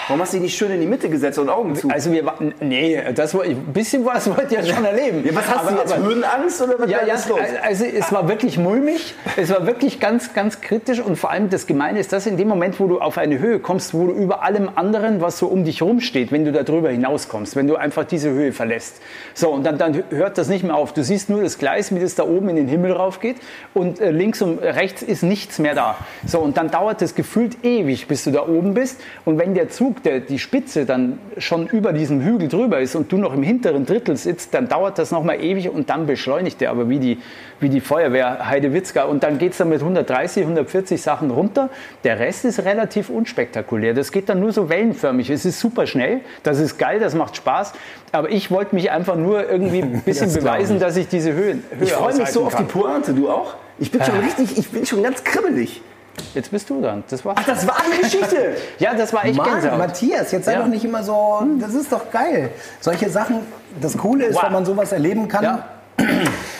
Warum 0.08 0.22
hast 0.22 0.32
du 0.32 0.38
dich 0.38 0.44
nicht 0.44 0.56
schön 0.56 0.70
in 0.70 0.80
die 0.80 0.86
Mitte 0.86 1.10
gesetzt 1.10 1.38
und 1.38 1.50
Augen 1.50 1.74
zu? 1.76 1.90
Also 1.90 2.10
wir 2.12 2.24
nee, 2.60 2.77
das 3.14 3.34
war, 3.34 3.44
ein 3.44 3.56
bisschen 3.72 4.04
was 4.04 4.28
wollte 4.28 4.54
ich 4.54 4.66
ja 4.66 4.74
schon 4.74 4.84
erleben. 4.84 5.24
Ja, 5.24 5.34
was 5.34 5.48
hast 5.48 5.66
aber, 5.66 5.70
du 5.72 5.76
jetzt, 5.78 5.96
Höhenangst 5.96 6.62
oder 6.62 6.78
was 6.78 6.90
ja, 6.90 7.04
ja, 7.06 7.14
los? 7.14 7.38
Also 7.62 7.84
es 7.84 8.12
war 8.12 8.28
wirklich 8.28 8.58
mulmig, 8.58 9.14
es 9.36 9.50
war 9.50 9.66
wirklich 9.66 10.00
ganz, 10.00 10.34
ganz 10.34 10.60
kritisch 10.60 11.00
und 11.00 11.16
vor 11.16 11.30
allem 11.30 11.50
das 11.50 11.66
Gemeine 11.66 11.98
ist, 11.98 12.12
dass 12.12 12.26
in 12.26 12.36
dem 12.36 12.48
Moment, 12.48 12.78
wo 12.80 12.86
du 12.86 13.00
auf 13.00 13.18
eine 13.18 13.38
Höhe 13.38 13.58
kommst, 13.58 13.94
wo 13.94 14.06
du 14.06 14.12
über 14.12 14.42
allem 14.42 14.70
anderen, 14.74 15.20
was 15.20 15.38
so 15.38 15.46
um 15.46 15.64
dich 15.64 15.80
herum 15.80 16.00
steht, 16.00 16.32
wenn 16.32 16.44
du 16.44 16.52
da 16.52 16.62
drüber 16.62 16.90
hinauskommst, 16.90 17.56
wenn 17.56 17.66
du 17.66 17.76
einfach 17.76 18.04
diese 18.04 18.30
Höhe 18.30 18.52
verlässt. 18.52 19.00
So, 19.34 19.50
und 19.50 19.64
dann, 19.64 19.78
dann 19.78 20.04
hört 20.10 20.38
das 20.38 20.48
nicht 20.48 20.64
mehr 20.64 20.76
auf. 20.76 20.92
Du 20.92 21.02
siehst 21.02 21.30
nur 21.30 21.42
das 21.42 21.58
Gleis, 21.58 21.94
wie 21.94 22.00
das 22.00 22.14
da 22.14 22.24
oben 22.24 22.48
in 22.50 22.56
den 22.56 22.68
Himmel 22.68 22.92
raufgeht 22.92 23.36
und 23.74 24.00
äh, 24.00 24.10
links 24.10 24.42
und 24.42 24.58
rechts 24.58 25.02
ist 25.02 25.22
nichts 25.22 25.58
mehr 25.58 25.74
da. 25.74 25.96
So, 26.26 26.40
und 26.40 26.56
dann 26.56 26.70
dauert 26.70 27.02
es 27.02 27.14
gefühlt 27.14 27.64
ewig, 27.64 28.08
bis 28.08 28.24
du 28.24 28.30
da 28.30 28.46
oben 28.46 28.74
bist 28.74 29.00
und 29.24 29.38
wenn 29.38 29.54
der 29.54 29.68
Zug 29.68 30.02
der, 30.02 30.20
die 30.20 30.38
Spitze 30.38 30.86
dann 30.86 31.18
schon 31.38 31.66
über 31.66 31.92
diesem 31.92 32.20
Hügel 32.22 32.48
drüber 32.48 32.57
ist 32.64 32.94
und 32.94 33.10
du 33.12 33.18
noch 33.18 33.34
im 33.34 33.42
hinteren 33.42 33.86
Drittel 33.86 34.16
sitzt, 34.16 34.54
dann 34.54 34.68
dauert 34.68 34.98
das 34.98 35.10
nochmal 35.10 35.42
ewig 35.42 35.70
und 35.70 35.90
dann 35.90 36.06
beschleunigt 36.06 36.60
der 36.60 36.70
aber 36.70 36.88
wie 36.88 36.98
die, 36.98 37.18
wie 37.60 37.68
die 37.68 37.80
Feuerwehr 37.80 38.48
Heidewitzka. 38.48 39.04
Und 39.04 39.22
dann 39.22 39.38
geht 39.38 39.52
es 39.52 39.58
dann 39.58 39.68
mit 39.68 39.80
130, 39.80 40.42
140 40.42 41.00
Sachen 41.00 41.30
runter. 41.30 41.70
Der 42.04 42.18
Rest 42.18 42.44
ist 42.44 42.64
relativ 42.64 43.10
unspektakulär. 43.10 43.94
Das 43.94 44.12
geht 44.12 44.28
dann 44.28 44.40
nur 44.40 44.52
so 44.52 44.68
wellenförmig. 44.68 45.30
Es 45.30 45.44
ist 45.44 45.60
super 45.60 45.86
schnell, 45.86 46.20
das 46.42 46.58
ist 46.58 46.78
geil, 46.78 47.00
das 47.00 47.14
macht 47.14 47.36
Spaß. 47.36 47.72
Aber 48.12 48.30
ich 48.30 48.50
wollte 48.50 48.74
mich 48.74 48.90
einfach 48.90 49.16
nur 49.16 49.48
irgendwie 49.48 49.82
ein 49.82 50.02
bisschen 50.02 50.26
das 50.26 50.38
beweisen, 50.38 50.78
dass 50.78 50.96
ich 50.96 51.08
diese 51.08 51.32
Höhen 51.32 51.62
Höhe 51.70 51.84
Ich 51.84 51.92
freue 51.92 52.14
mich 52.16 52.28
so 52.28 52.44
auf 52.44 52.54
die 52.54 52.64
Pointe, 52.64 53.14
du 53.14 53.30
auch? 53.30 53.54
Ich 53.78 53.90
bin 53.90 54.02
schon 54.02 54.18
richtig, 54.18 54.58
ich 54.58 54.68
bin 54.70 54.84
schon 54.84 55.02
ganz 55.02 55.22
kribbelig. 55.22 55.80
Jetzt 56.34 56.50
bist 56.50 56.68
du 56.70 56.80
dann. 56.80 57.04
Das 57.08 57.24
war 57.24 57.34
Ach, 57.36 57.44
das 57.44 57.66
war 57.66 57.76
eine 57.84 58.02
Geschichte. 58.02 58.56
ja, 58.78 58.94
das 58.94 59.12
war 59.12 59.24
echt 59.24 59.36
Mann, 59.36 59.50
Gänsehaut. 59.50 59.78
Matthias, 59.78 60.32
jetzt 60.32 60.44
sei 60.44 60.52
ja. 60.52 60.60
doch 60.60 60.66
nicht 60.66 60.84
immer 60.84 61.02
so. 61.02 61.42
Das 61.60 61.74
ist 61.74 61.90
doch 61.90 62.10
geil. 62.10 62.50
Solche 62.80 63.10
Sachen. 63.10 63.40
Das 63.80 63.96
Coole 63.96 64.26
ist, 64.26 64.36
wow. 64.36 64.44
wenn 64.44 64.52
man 64.52 64.64
sowas 64.64 64.92
erleben 64.92 65.28
kann. 65.28 65.44
Ja 65.44 65.64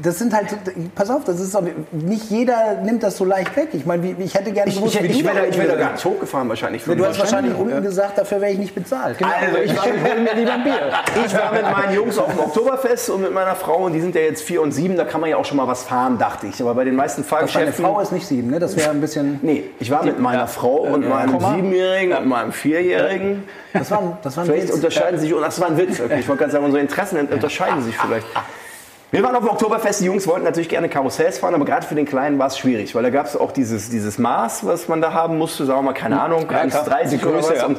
das 0.00 0.18
sind 0.18 0.34
halt, 0.34 0.46
pass 0.94 1.10
auf, 1.10 1.24
das 1.24 1.40
ist 1.40 1.56
auch, 1.56 1.62
nicht 1.90 2.30
jeder 2.30 2.80
nimmt 2.82 3.02
das 3.02 3.16
so 3.16 3.24
leicht 3.24 3.56
weg. 3.56 3.68
Ich 3.72 3.86
meine, 3.86 4.14
ich 4.18 4.34
hätte 4.34 4.52
gerne 4.52 4.72
gewusst, 4.72 4.94
ich, 4.96 5.02
ich, 5.02 5.18
ich 5.18 5.24
wäre 5.24 5.56
wär 5.56 5.68
da 5.68 5.76
gar 5.76 5.92
nicht 5.92 6.04
hochgefahren 6.04 6.48
wahrscheinlich. 6.48 6.84
Du 6.84 7.04
hast 7.04 7.18
wahrscheinlich 7.18 7.54
unten 7.56 7.74
ja. 7.74 7.80
gesagt, 7.80 8.18
dafür 8.18 8.40
wäre 8.40 8.52
ich 8.52 8.58
nicht 8.58 8.74
bezahlt. 8.74 9.18
Genau. 9.18 9.30
Also 9.30 9.58
ich 9.58 9.76
war, 9.76 9.86
mir 9.86 10.34
lieber 10.34 10.58
Bier. 10.58 10.92
ich 11.26 11.36
war 11.36 11.52
mit 11.52 11.62
meinen 11.62 11.94
Jungs 11.94 12.18
auf 12.18 12.30
dem 12.30 12.40
Oktoberfest 12.40 13.10
und 13.10 13.22
mit 13.22 13.32
meiner 13.32 13.54
Frau 13.54 13.84
und 13.86 13.92
die 13.92 14.00
sind 14.00 14.14
ja 14.14 14.20
jetzt 14.22 14.42
vier 14.42 14.62
und 14.62 14.72
sieben, 14.72 14.96
da 14.96 15.04
kann 15.04 15.20
man 15.20 15.30
ja 15.30 15.36
auch 15.36 15.44
schon 15.44 15.56
mal 15.56 15.66
was 15.66 15.82
fahren, 15.82 16.18
dachte 16.18 16.46
ich. 16.46 16.60
Aber 16.60 16.74
bei 16.74 16.84
den 16.84 16.96
meisten 16.96 17.24
Fahrgeschäften... 17.24 17.82
Deine 17.82 17.94
Frau 17.94 18.00
ist 18.00 18.12
nicht 18.12 18.26
sieben, 18.26 18.50
ne? 18.50 18.58
Das 18.58 18.76
wäre 18.76 18.90
ein 18.90 19.00
bisschen... 19.00 19.40
Nee, 19.42 19.64
ich 19.80 19.90
war 19.90 20.04
mit 20.04 20.18
meiner 20.18 20.46
Frau 20.46 20.76
und 20.78 21.08
meinem 21.08 21.40
Siebenjährigen 21.40 22.16
und 22.16 22.26
meinem 22.26 22.52
Vierjährigen. 22.52 23.44
Das 23.72 23.90
war, 23.90 24.18
das 24.22 24.36
war 24.36 24.44
ein 24.44 24.50
Vielleicht 24.50 24.68
Witz. 24.68 24.74
unterscheiden 24.74 25.18
sich, 25.18 25.32
das 25.32 25.60
war 25.60 25.68
ein 25.68 25.76
Witz, 25.76 26.00
okay. 26.00 26.20
ich 26.20 26.28
wollte 26.28 26.40
gerade 26.40 26.52
sagen, 26.52 26.64
unsere 26.64 26.82
Interessen 26.82 27.18
unterscheiden 27.30 27.82
sich 27.82 27.96
vielleicht. 27.96 28.26
Wir 29.12 29.22
waren 29.22 29.36
auf 29.36 29.42
dem 29.42 29.50
Oktoberfest, 29.50 30.00
die 30.00 30.06
Jungs 30.06 30.26
wollten 30.26 30.44
natürlich 30.44 30.70
gerne 30.70 30.88
Karussells 30.88 31.38
fahren, 31.38 31.54
aber 31.54 31.66
gerade 31.66 31.86
für 31.86 31.94
den 31.94 32.06
Kleinen 32.06 32.38
war 32.38 32.46
es 32.46 32.56
schwierig, 32.56 32.94
weil 32.94 33.02
da 33.02 33.10
gab 33.10 33.26
es 33.26 33.36
auch 33.36 33.52
dieses, 33.52 33.90
dieses 33.90 34.16
Maß, 34.16 34.64
was 34.66 34.88
man 34.88 35.02
da 35.02 35.12
haben 35.12 35.36
musste, 35.36 35.66
sagen 35.66 35.80
wir 35.80 35.82
mal, 35.82 35.92
keine 35.92 36.18
Ahnung, 36.18 36.46
ja, 36.50 36.62
1,30 36.62 37.18
Größe. 37.18 37.56
Ja. 37.56 37.66
Und 37.66 37.76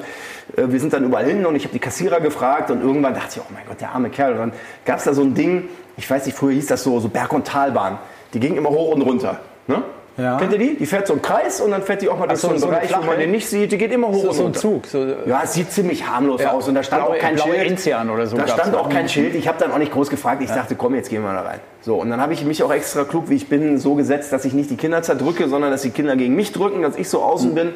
äh, 0.56 0.72
wir 0.72 0.80
sind 0.80 0.94
dann 0.94 1.04
überall 1.04 1.26
hin 1.26 1.44
und 1.48 1.56
ich 1.56 1.64
habe 1.64 1.74
die 1.74 1.80
Kassierer 1.80 2.20
gefragt 2.20 2.70
und 2.70 2.82
irgendwann 2.82 3.16
dachte 3.16 3.40
ich, 3.40 3.42
oh 3.42 3.52
mein 3.52 3.66
Gott, 3.68 3.82
der 3.82 3.94
arme 3.94 4.12
Kerl. 4.12 4.34
Und 4.34 4.38
dann 4.38 4.54
gab 4.86 5.00
es 5.00 5.06
da 5.06 5.16
so 5.16 5.24
ein 5.24 5.34
Ding, 5.34 5.70
ich 5.98 6.08
weiß 6.08 6.28
nicht, 6.28 6.38
früher 6.38 6.54
hieß 6.54 6.68
das 6.68 6.84
so, 6.84 7.00
so 7.00 7.10
Berg- 7.10 7.34
und 7.34 7.48
Talbahn. 7.48 7.98
Die 8.36 8.40
ging 8.40 8.56
immer 8.56 8.70
hoch 8.70 8.94
und 8.94 9.02
runter. 9.02 9.40
Ne? 9.66 9.82
Ja. 10.18 10.38
Kennt 10.38 10.54
ihr 10.54 10.60
die? 10.60 10.76
Die 10.76 10.86
fährt 10.86 11.08
so 11.08 11.14
einen 11.14 11.22
Kreis 11.22 11.60
und 11.60 11.72
dann 11.72 11.82
fährt 11.82 12.02
die 12.02 12.10
auch 12.10 12.20
mal 12.20 12.28
durch 12.28 12.40
so, 12.40 12.48
so 12.50 12.68
einen 12.68 12.76
Bereich, 12.76 12.96
wo 12.96 13.04
man 13.04 13.18
den 13.18 13.32
nicht 13.32 13.48
sieht. 13.48 13.72
Die 13.72 13.78
geht 13.78 13.92
immer 13.92 14.10
hoch 14.10 14.22
so, 14.22 14.30
und 14.30 14.36
so 14.36 14.46
ein 14.46 14.54
Zug. 14.54 14.86
So 14.86 15.06
ja, 15.26 15.42
es 15.44 15.54
sieht 15.54 15.72
ziemlich 15.72 16.08
harmlos 16.08 16.42
ja. 16.42 16.52
aus 16.52 16.68
und 16.68 16.76
da 16.76 16.84
stand 16.84 17.04
Blau, 17.04 17.16
auch 17.16 17.20
kein 17.20 17.38
Schild. 17.38 17.68
Enzian 17.68 18.10
oder 18.10 18.28
so 18.28 18.38
da 18.38 18.48
stand 18.48 18.76
auch 18.76 18.90
kein 18.90 19.10
Schild. 19.10 19.34
Ich 19.36 19.48
habe 19.48 19.58
dann 19.60 19.72
auch 19.72 19.80
nicht 19.80 19.92
groß 19.92 20.10
gefragt. 20.10 20.42
Ich 20.44 20.50
ja. 20.50 20.56
dachte, 20.56 20.76
komm, 20.76 20.94
jetzt 20.96 21.10
gehen 21.10 21.24
wir 21.24 21.34
da 21.34 21.42
rein. 21.42 21.60
So, 21.82 21.96
und 21.96 22.10
dann 22.10 22.22
habe 22.22 22.34
ich 22.34 22.46
mich 22.46 22.64
auch 22.64 22.72
extra 22.72 23.04
klug, 23.04 23.30
wie 23.30 23.36
ich 23.36 23.50
bin, 23.50 23.78
so 23.80 23.96
gesetzt, 23.96 24.32
dass 24.32 24.46
ich 24.46 24.54
nicht 24.54 24.70
die 24.70 24.78
Kinder 24.78 25.02
zerdrücke, 25.02 25.50
sondern 25.50 25.72
dass 25.72 25.82
die 25.82 25.90
Kinder 25.90 26.16
gegen 26.16 26.36
mich 26.36 26.52
drücken, 26.52 26.82
dass 26.82 26.96
ich 26.96 27.10
so 27.10 27.22
außen 27.22 27.52
mhm. 27.52 27.56
bin. 27.56 27.74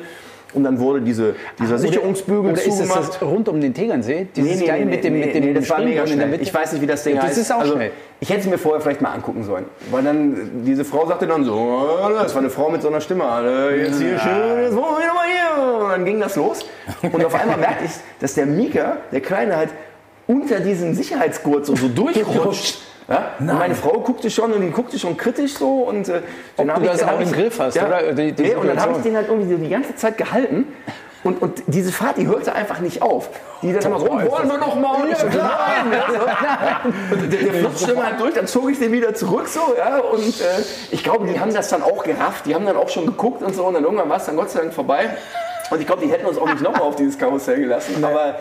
Und 0.53 0.63
dann 0.63 0.79
wurde 0.79 1.01
diese, 1.01 1.35
dieser 1.59 1.75
Ach, 1.75 1.79
Sicherungsbügel 1.79 2.51
oder 2.51 2.61
zugemacht. 2.61 3.01
Ist 3.01 3.13
das 3.13 3.21
rund 3.21 3.49
um 3.49 3.59
den 3.59 3.73
Tegernsee? 3.73 4.27
Dieses 4.35 4.59
nee, 4.59 4.65
nee, 4.65 4.79
nee, 4.79 4.85
mit 4.85 5.03
dem, 5.03 5.13
nee, 5.13 5.25
mit 5.25 5.35
dem 5.35 5.43
nee, 5.43 5.53
das 5.53 5.69
war 5.69 5.79
mega 5.79 6.07
schnell. 6.07 6.41
Ich 6.41 6.53
weiß 6.53 6.73
nicht, 6.73 6.81
wie 6.81 6.87
das 6.87 7.03
Ding 7.03 7.15
das 7.15 7.25
heißt. 7.25 7.37
Das 7.37 7.43
ist 7.43 7.51
auch 7.51 7.59
also, 7.59 7.73
schnell. 7.73 7.91
Ich 8.19 8.29
hätte 8.29 8.41
es 8.41 8.47
mir 8.47 8.57
vorher 8.57 8.81
vielleicht 8.81 9.01
mal 9.01 9.11
angucken 9.11 9.43
sollen. 9.43 9.65
Weil 9.91 10.03
dann, 10.03 10.63
diese 10.65 10.85
Frau 10.85 11.05
sagte 11.05 11.27
dann 11.27 11.43
so, 11.43 11.99
das 12.17 12.33
war 12.33 12.41
eine 12.41 12.49
Frau 12.49 12.69
mit 12.69 12.81
so 12.81 12.87
einer 12.87 13.01
Stimme, 13.01 13.23
jetzt 13.77 13.99
hier 13.99 14.17
schön, 14.19 14.63
jetzt 14.63 14.75
wollen 14.75 14.97
wir 14.97 15.07
nochmal 15.07 15.27
hier. 15.27 15.83
Und 15.83 15.89
dann 15.91 16.05
ging 16.05 16.19
das 16.19 16.35
los. 16.35 16.65
Und 17.01 17.25
auf 17.25 17.35
einmal 17.35 17.57
merkte 17.57 17.85
ich, 17.85 17.91
dass 18.19 18.33
der 18.33 18.45
Mika, 18.45 18.97
der 19.11 19.21
Kleine, 19.21 19.57
halt 19.57 19.69
unter 20.27 20.59
diesem 20.59 20.93
Sicherheitsgurt 20.93 21.65
so, 21.65 21.75
so 21.75 21.87
durchrutscht. 21.95 22.79
Ja? 23.07 23.31
Meine 23.39 23.75
Frau 23.75 23.99
guckte 23.99 24.29
schon 24.29 24.51
und 24.51 24.61
die 24.61 24.69
guckte 24.69 24.99
schon 24.99 25.15
kritisch 25.15 25.53
so. 25.53 25.83
Und, 25.83 26.09
äh, 26.09 26.21
dann 26.57 26.69
Ob 26.69 26.77
du 26.77 26.83
das 26.83 27.03
auch 27.03 27.19
im 27.19 27.31
Griff 27.31 27.59
hast, 27.59 27.75
ja, 27.75 27.87
oder? 27.87 28.13
Die, 28.13 28.33
die 28.33 28.43
nee, 28.43 28.55
und 28.55 28.67
dann 28.67 28.79
habe 28.79 28.93
ich 28.97 29.03
den 29.03 29.15
halt 29.15 29.29
irgendwie 29.29 29.51
so 29.51 29.57
die 29.57 29.69
ganze 29.69 29.95
Zeit 29.95 30.17
gehalten. 30.17 30.67
Und, 31.23 31.41
und 31.41 31.63
diese 31.67 31.91
Fahrt, 31.91 32.17
die 32.17 32.27
hörte 32.27 32.53
einfach 32.53 32.79
nicht 32.79 33.01
auf. 33.01 33.29
Die 33.61 33.73
dann 33.73 33.83
immer 33.83 33.99
so, 33.99 34.07
wollen 34.07 34.49
wir 34.49 34.57
noch 34.57 34.75
mal? 34.75 35.01
Und 35.01 35.11
ich 35.11 35.17
so, 35.17 35.25
nein, 35.25 35.91
ja. 35.91 36.81
Und 37.11 37.33
der, 37.33 37.39
der 37.41 37.53
flutschte 37.53 37.91
immer 37.91 38.05
halt 38.05 38.19
durch, 38.19 38.33
dann 38.33 38.47
zog 38.47 38.69
ich 38.69 38.79
den 38.79 38.91
wieder 38.91 39.13
zurück 39.13 39.47
so, 39.47 39.73
ja. 39.77 39.97
Und 39.97 40.41
äh, 40.41 40.61
ich 40.91 41.03
glaube, 41.03 41.27
die 41.27 41.39
haben 41.39 41.53
das 41.53 41.69
dann 41.69 41.81
auch 41.81 42.03
gerafft. 42.03 42.45
Die 42.45 42.55
haben 42.55 42.65
dann 42.65 42.77
auch 42.77 42.89
schon 42.89 43.05
geguckt 43.05 43.41
und 43.41 43.55
so. 43.55 43.65
Und 43.65 43.73
dann 43.73 43.83
irgendwann 43.83 44.09
war 44.09 44.17
es 44.17 44.25
dann 44.25 44.35
Gott 44.35 44.51
sei 44.51 44.61
Dank 44.61 44.73
vorbei. 44.73 45.17
Und 45.69 45.81
ich 45.81 45.87
glaube, 45.87 46.01
die 46.05 46.11
hätten 46.11 46.25
uns 46.25 46.37
auch 46.37 46.47
nicht 46.47 46.61
nochmal 46.61 46.83
auf 46.83 46.95
dieses 46.95 47.17
Karussell 47.17 47.59
gelassen. 47.59 48.03
Aber 48.03 48.39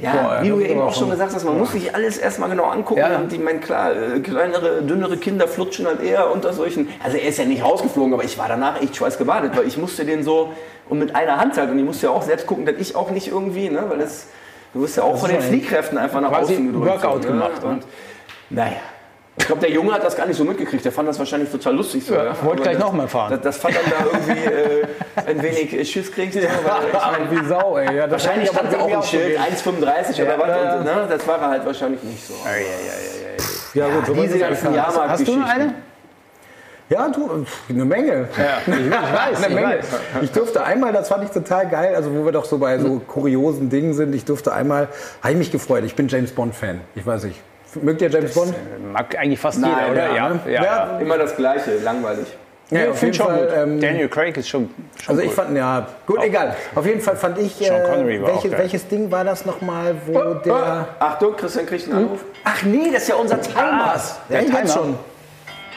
ja, 0.00 0.12
Boah, 0.12 0.42
wie 0.42 0.48
du 0.48 0.56
das 0.56 0.64
ja 0.64 0.70
eben 0.70 0.80
auch 0.80 0.94
schon 0.94 1.10
gesagt 1.10 1.34
hast, 1.34 1.44
man 1.44 1.58
muss 1.58 1.72
sich 1.72 1.94
alles 1.94 2.18
erstmal 2.18 2.48
genau 2.48 2.64
angucken. 2.64 3.00
Ja. 3.00 3.18
Und 3.18 3.32
ich 3.32 3.38
meine, 3.38 3.60
klar, 3.60 3.92
äh, 3.94 4.20
kleinere, 4.20 4.82
dünnere 4.82 5.16
Kinder 5.16 5.46
flutschen 5.46 5.86
halt 5.86 6.02
eher 6.02 6.30
unter 6.30 6.52
solchen. 6.52 6.88
Also 7.04 7.16
er 7.16 7.28
ist 7.28 7.38
ja 7.38 7.44
nicht 7.44 7.62
rausgeflogen, 7.62 8.14
aber 8.14 8.24
ich 8.24 8.38
war 8.38 8.48
danach 8.48 8.80
echt 8.80 8.96
schweißgebadet, 8.96 9.56
weil 9.56 9.66
ich 9.66 9.76
musste 9.76 10.04
den 10.04 10.22
so 10.22 10.52
und 10.88 10.98
mit 10.98 11.14
einer 11.14 11.36
Hand 11.36 11.56
halt. 11.56 11.70
Und 11.70 11.78
ich 11.78 11.84
musste 11.84 12.06
ja 12.06 12.12
auch 12.12 12.22
selbst 12.22 12.46
gucken, 12.46 12.64
dass 12.66 12.76
ich 12.78 12.96
auch 12.96 13.10
nicht 13.10 13.28
irgendwie, 13.28 13.68
ne, 13.68 13.84
weil 13.88 13.98
das, 13.98 14.28
du 14.72 14.82
wirst 14.82 14.96
ja 14.96 15.02
auch 15.02 15.18
von 15.18 15.30
den 15.30 15.40
Fliehkräften 15.40 15.98
einfach 15.98 16.20
nach 16.20 16.32
außen 16.32 16.72
gedrückt. 16.72 17.02
Workout 17.02 17.22
so, 17.22 17.28
gemacht, 17.28 17.62
ne? 17.62 17.68
Und 17.68 17.84
naja. 18.48 18.76
Ich 19.38 19.46
glaube, 19.46 19.60
der 19.62 19.70
Junge 19.70 19.92
hat 19.92 20.04
das 20.04 20.16
gar 20.16 20.26
nicht 20.26 20.36
so 20.36 20.44
mitgekriegt. 20.44 20.84
Der 20.84 20.92
fand 20.92 21.08
das 21.08 21.18
wahrscheinlich 21.18 21.50
total 21.50 21.74
lustig. 21.76 22.04
So, 22.04 22.14
Ja, 22.14 22.24
ja. 22.24 22.42
wollte 22.42 22.62
gleich 22.62 22.76
das- 22.76 22.84
noch 22.84 22.92
mal 22.92 23.08
fahren. 23.08 23.30
Das, 23.32 23.40
das 23.42 23.56
fand 23.56 23.74
dann 23.76 23.84
da 23.90 24.04
irgendwie 24.06 24.44
äh, 24.44 24.86
ein 25.26 25.42
wenig 25.42 25.72
äh, 25.72 25.84
Schiss 25.84 26.12
kriegt. 26.12 26.34
So, 26.34 26.40
weil 26.40 26.46
ich 26.48 27.30
mein, 27.30 27.30
Wie 27.44 27.48
Sau, 27.48 27.78
ey. 27.78 27.96
Ja, 27.96 28.10
Wahrscheinlich 28.10 28.50
stand 28.50 28.74
auch 28.76 28.90
ein 28.92 29.02
Schild, 29.02 29.38
1,35 29.38 30.22
oder 30.22 30.38
was. 30.38 30.48
ja. 30.48 30.76
Und, 30.76 30.84
ne, 30.84 31.06
das 31.08 31.26
war 31.26 31.38
er 31.40 31.48
halt 31.50 31.64
wahrscheinlich 31.66 32.02
nicht 32.02 32.26
so. 32.26 32.34
Ja, 33.74 33.88
gut, 33.88 34.06
so 34.06 34.14
Diese 34.14 34.38
ganzen 34.38 34.74
krass. 34.74 34.98
Hast 34.98 35.26
du 35.26 35.36
noch 35.36 35.38
Jahrmarktgeschichten. 35.38 35.44
eine? 35.44 35.74
Ja, 36.88 37.08
du, 37.08 37.46
eine 37.68 37.84
Menge. 37.84 38.28
Ja, 38.36 38.58
ich 38.66 38.90
weiß, 38.90 39.44
Eine 39.44 39.46
ich 39.46 39.54
Menge. 39.54 39.68
weiß. 39.78 39.86
Ich 40.22 40.32
durfte 40.32 40.64
einmal, 40.64 40.92
das 40.92 41.08
fand 41.08 41.22
ich 41.22 41.30
total 41.30 41.68
geil, 41.68 41.94
also 41.94 42.12
wo 42.12 42.24
wir 42.24 42.32
doch 42.32 42.44
so 42.44 42.58
bei 42.58 42.78
so 42.80 42.98
kuriosen 43.06 43.70
Dingen 43.70 43.94
sind, 43.94 44.12
ich 44.12 44.24
durfte 44.24 44.52
einmal, 44.52 44.88
habe 45.22 45.32
ich 45.32 45.38
mich 45.38 45.52
gefreut, 45.52 45.84
ich 45.84 45.94
bin 45.94 46.08
James 46.08 46.32
Bond-Fan. 46.32 46.80
Ich 46.96 47.06
weiß 47.06 47.24
nicht. 47.24 47.40
Mögt 47.82 48.02
ihr 48.02 48.10
James 48.10 48.34
Bond? 48.34 48.54
Mag 48.92 49.16
eigentlich 49.18 49.38
fast 49.40 49.60
Nein, 49.60 49.70
jeder, 49.88 49.92
oder? 49.92 50.06
ja, 50.06 50.14
Ja, 50.14 50.40
ja. 50.46 50.50
Ja. 50.50 50.62
ja. 50.64 50.98
Immer 50.98 51.18
das 51.18 51.36
Gleiche, 51.36 51.76
langweilig. 51.78 52.26
Ja, 52.70 52.84
ich 52.84 52.88
auf 52.90 53.02
jeden 53.02 53.14
Fall. 53.14 53.52
Ähm, 53.56 53.80
Daniel 53.80 54.08
Craig 54.08 54.36
ist 54.36 54.48
schon, 54.48 54.70
schon 55.02 55.08
also 55.16 55.22
ich 55.22 55.28
gut. 55.28 55.44
fand, 55.44 55.56
ja, 55.56 55.86
gut, 56.06 56.22
egal. 56.22 56.54
Auf 56.74 56.86
jeden 56.86 57.00
Fall 57.00 57.16
fand 57.16 57.38
ich, 57.38 57.54
Sean 57.56 57.82
Connery 57.82 58.16
äh, 58.16 58.22
war 58.22 58.30
auch 58.30 58.44
welches, 58.44 58.58
welches 58.58 58.88
Ding 58.88 59.10
war 59.10 59.24
das 59.24 59.44
nochmal, 59.44 59.94
wo 60.06 60.34
der... 60.34 60.86
Achtung, 61.00 61.36
Christian 61.36 61.66
kriegt 61.66 61.86
einen 61.88 62.04
Anruf. 62.04 62.20
Ach 62.44 62.62
nee, 62.62 62.90
das 62.92 63.02
ist 63.02 63.08
ja 63.08 63.14
unser 63.16 63.40
Timer. 63.40 63.94
der 64.28 64.42
Ja, 64.42 64.48
Timer. 64.48 64.68
schon. 64.68 64.98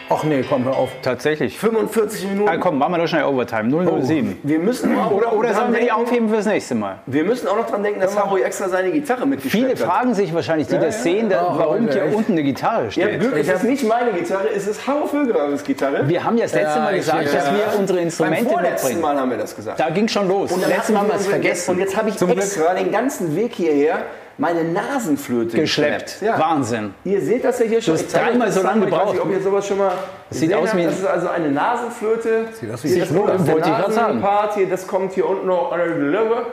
Ach 0.10 0.24
nee, 0.24 0.44
komm, 0.48 0.66
hör 0.66 0.76
auf. 0.78 0.90
Tatsächlich. 1.02 1.58
45 1.58 2.28
Minuten. 2.28 2.50
Ah, 2.50 2.58
komm, 2.58 2.78
machen 2.78 2.94
wir 2.94 2.98
doch 3.00 3.08
schnell 3.08 3.24
Overtime. 3.24 3.70
007. 4.04 4.40
Wir 4.44 4.60
müssen 4.60 4.98
auch 5.00 5.12
Oder, 5.12 5.34
oder 5.34 5.54
sollen 5.54 5.74
wir 5.74 5.80
die 5.80 5.92
aufheben 5.92 6.30
fürs 6.30 6.46
nächste 6.46 6.76
Mal? 6.76 6.98
Wir 7.06 7.24
müssen 7.24 7.48
auch 7.48 7.56
noch 7.58 7.66
dran 7.68 7.82
denken, 7.84 8.00
dass 8.02 8.18
Harry 8.18 8.42
extra 8.42 8.70
seine 8.70 8.92
Gitarre 8.92 9.26
mitgeschleppt 9.26 9.52
Viele 9.78 9.88
hat. 9.88 9.94
fragen 9.94 10.14
sich 10.14 10.34
wahrscheinlich, 10.34 10.68
die 10.68 10.78
das 10.78 11.04
sehen, 11.04 11.30
da, 11.30 11.54
Oh, 11.56 11.58
warum 11.60 11.88
hier 11.90 12.04
echt. 12.04 12.16
unten 12.16 12.34
eine 12.34 12.44
Gitarre 12.44 12.86
Ja, 12.86 12.92
steht. 12.92 13.20
Glück, 13.20 13.38
es 13.38 13.48
ist 13.48 13.64
nicht 13.64 13.88
meine 13.88 14.12
Gitarre, 14.12 14.50
es 14.56 14.68
ist 14.68 14.86
Harro 14.86 15.08
Vögelabes 15.08 15.64
Gitarre. 15.64 16.08
wir 16.08 16.24
haben 16.24 16.38
ja 16.38 16.44
das 16.44 16.54
letzte 16.54 16.78
Ja, 16.80 16.84
Mal 16.86 16.96
gesagt, 16.96 17.26
dass 17.26 17.32
das. 17.34 17.46
wir 17.54 17.80
unsere 17.80 17.98
Beim 17.98 18.06
Instrumente 18.06 18.46
vorletzten 18.50 18.88
mitbringen. 18.88 19.02
Mal 19.02 19.20
haben 19.20 19.30
wir 19.32 19.38
das 19.38 19.56
gesagt. 19.56 19.80
Da 19.80 19.90
ging 19.90 20.08
schon 20.08 20.28
los. 20.28 20.52
Und 20.52 20.62
dann 20.62 20.70
Letztes 20.70 20.90
Mal 20.90 21.00
haben 21.00 21.08
wir 21.08 21.14
es 21.16 21.22
unsere- 21.22 21.34
vergessen. 21.42 21.72
Und 21.72 21.80
jetzt 21.80 21.98
habe 21.98 22.10
ich 22.10 22.18
Zum 22.18 22.28
Glück. 22.30 22.40
extra 22.44 22.74
den 22.74 22.92
ganzen 22.92 23.36
Weg 23.36 23.54
hierher 23.56 24.04
meine 24.38 24.64
Nasenflöte 24.64 25.58
geschleppt. 25.58 26.18
Ja. 26.22 26.40
Wahnsinn. 26.40 26.94
Ihr 27.04 27.22
seht 27.22 27.44
das 27.44 27.60
ja 27.60 27.66
hier 27.66 27.82
schon. 27.82 27.94
hast 27.94 28.02
Ich 28.04 28.10
zeige 28.10 28.32
dreimal 28.32 28.52
so 28.52 28.62
das 28.62 28.64
lange 28.76 28.80
mal. 28.82 28.88
Ich 28.88 28.92
weiß 28.94 29.00
gebraucht. 29.00 29.14
nicht, 29.16 29.24
ob 29.26 29.32
ihr 29.32 29.42
sowas 29.42 29.68
schon 29.68 29.78
mal 29.78 29.92
Sieht 30.30 30.50
gesehen 30.50 30.64
aus 30.68 30.76
wie 30.76 30.84
Das 30.84 31.00
ist 31.00 31.06
also 31.06 31.28
eine 31.30 31.52
Nasenflöte. 31.52 32.46
Sieht 32.60 32.72
aus 32.74 32.84
wie 32.84 32.88
ein 32.88 33.00
das 33.00 33.48
Wollte 33.48 33.70
ich 33.70 33.76
grad 33.76 33.94
sagen. 33.94 34.08
Nasenpart 34.20 34.56
hier, 34.56 34.70
das 34.70 34.88
kommt 34.88 35.14
hier 35.14 35.28
unten 35.30 35.48
noch 35.48 35.72
an 35.72 35.78
der 35.80 35.88
Löwe. 35.90 36.46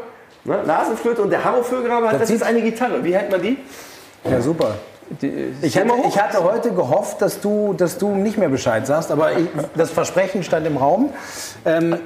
Ne? 0.45 0.59
Nasenflöte 0.67 1.23
und 1.23 1.31
der 1.31 1.43
Harro 1.45 1.63
Vögelrabe 1.63 2.07
hat, 2.07 2.15
Das 2.15 2.21
das 2.23 2.31
ist 2.31 2.39
sieht- 2.39 2.47
eine 2.47 2.63
Gitarre. 2.63 3.03
Wie 3.05 3.15
hält 3.15 3.31
man 3.31 3.43
die? 3.43 3.59
Ja, 4.31 4.41
super. 4.41 4.75
Ich 5.63 5.77
hatte, 5.77 5.89
ich 6.07 6.19
hatte 6.21 6.45
heute 6.45 6.71
gehofft, 6.73 7.21
dass 7.21 7.41
du, 7.41 7.73
dass 7.75 7.99
du 7.99 8.11
nicht 8.15 8.39
mehr 8.39 8.49
Bescheid 8.49 8.87
sagst, 8.87 9.11
aber 9.11 9.33
ich, 9.33 9.47
das 9.75 9.91
Versprechen 9.91 10.43
stand 10.45 10.67
im 10.67 10.77
Raum. 10.77 11.11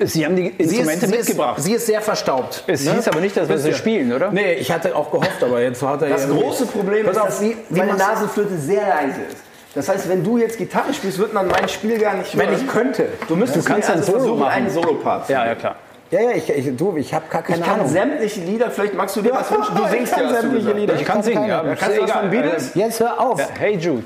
Sie 0.04 0.24
haben 0.24 0.36
die 0.36 0.54
Sie 0.58 0.78
Instrumente 0.78 1.04
ist, 1.06 1.10
sie, 1.10 1.16
mitgebracht. 1.18 1.58
ist, 1.58 1.64
sie 1.64 1.74
ist 1.74 1.86
sehr 1.86 2.00
verstaubt. 2.00 2.64
es 2.66 2.80
hieß 2.88 3.06
aber 3.08 3.20
nicht, 3.20 3.36
dass 3.36 3.48
wir 3.48 3.58
sie 3.58 3.74
spielen, 3.74 4.12
oder? 4.12 4.30
Nee, 4.30 4.54
ich 4.54 4.72
hatte 4.72 4.96
auch 4.96 5.10
gehofft, 5.10 5.42
aber 5.42 5.60
jetzt 5.60 5.82
hat 5.82 6.02
er 6.02 6.08
Das 6.08 6.22
ja 6.24 6.30
große 6.30 6.66
Problem 6.66 7.06
ist, 7.08 7.18
auf, 7.18 7.26
dass 7.26 7.42
meine 7.70 7.94
Nasenflöte 7.94 8.56
sehr 8.58 8.88
leise 8.88 9.20
ist. 9.30 9.36
Das 9.74 9.88
heißt, 9.88 10.08
wenn 10.08 10.22
du 10.24 10.38
jetzt 10.38 10.56
Gitarre 10.56 10.94
spielst, 10.94 11.18
wird 11.18 11.34
man 11.34 11.48
mein 11.48 11.68
Spiel 11.68 11.98
gar 11.98 12.14
nicht 12.14 12.36
Wenn 12.38 12.48
hören. 12.48 12.60
ich 12.60 12.68
könnte. 12.68 13.08
Du 13.28 13.34
müsstest 13.36 13.68
Du 13.68 13.72
kannst 13.72 13.90
ein 13.90 13.96
also 13.98 14.06
Solo 14.12 14.18
versuchen, 14.20 14.40
machen. 14.40 14.52
einen 14.52 14.70
Solopart 14.70 15.28
Ja, 15.28 15.38
machen. 15.38 15.48
ja, 15.48 15.54
klar. 15.56 15.76
Ja, 16.10 16.20
ja, 16.20 16.30
ich, 16.32 16.48
ich, 16.48 16.76
du, 16.76 16.96
ich 16.96 17.12
habe 17.14 17.24
gar 17.28 17.42
keine 17.42 17.58
Ich 17.58 17.64
kann 17.64 17.74
Ahnung. 17.80 17.88
sämtliche 17.88 18.40
Lieder, 18.42 18.70
vielleicht 18.70 18.94
magst 18.94 19.16
du 19.16 19.22
dir 19.22 19.32
was 19.32 19.50
wünschen. 19.50 19.74
Du 19.74 19.82
Ich 19.84 19.90
singst 19.90 20.12
kann 20.12 20.22
ja, 20.24 20.40
sämtliche. 20.40 20.72
Lieder. 20.72 20.94
Ich 20.94 21.04
kann 21.04 21.22
singen, 21.22 21.46
ja. 21.48 21.62
Kannst 21.78 21.96
du 21.98 22.02
was 22.02 22.10
von. 22.12 22.30
Beatles? 22.30 22.74
Jetzt 22.74 23.00
hör 23.00 23.20
auf. 23.20 23.40
Ja, 23.40 23.46
hey 23.58 23.76
Jude. 23.76 24.04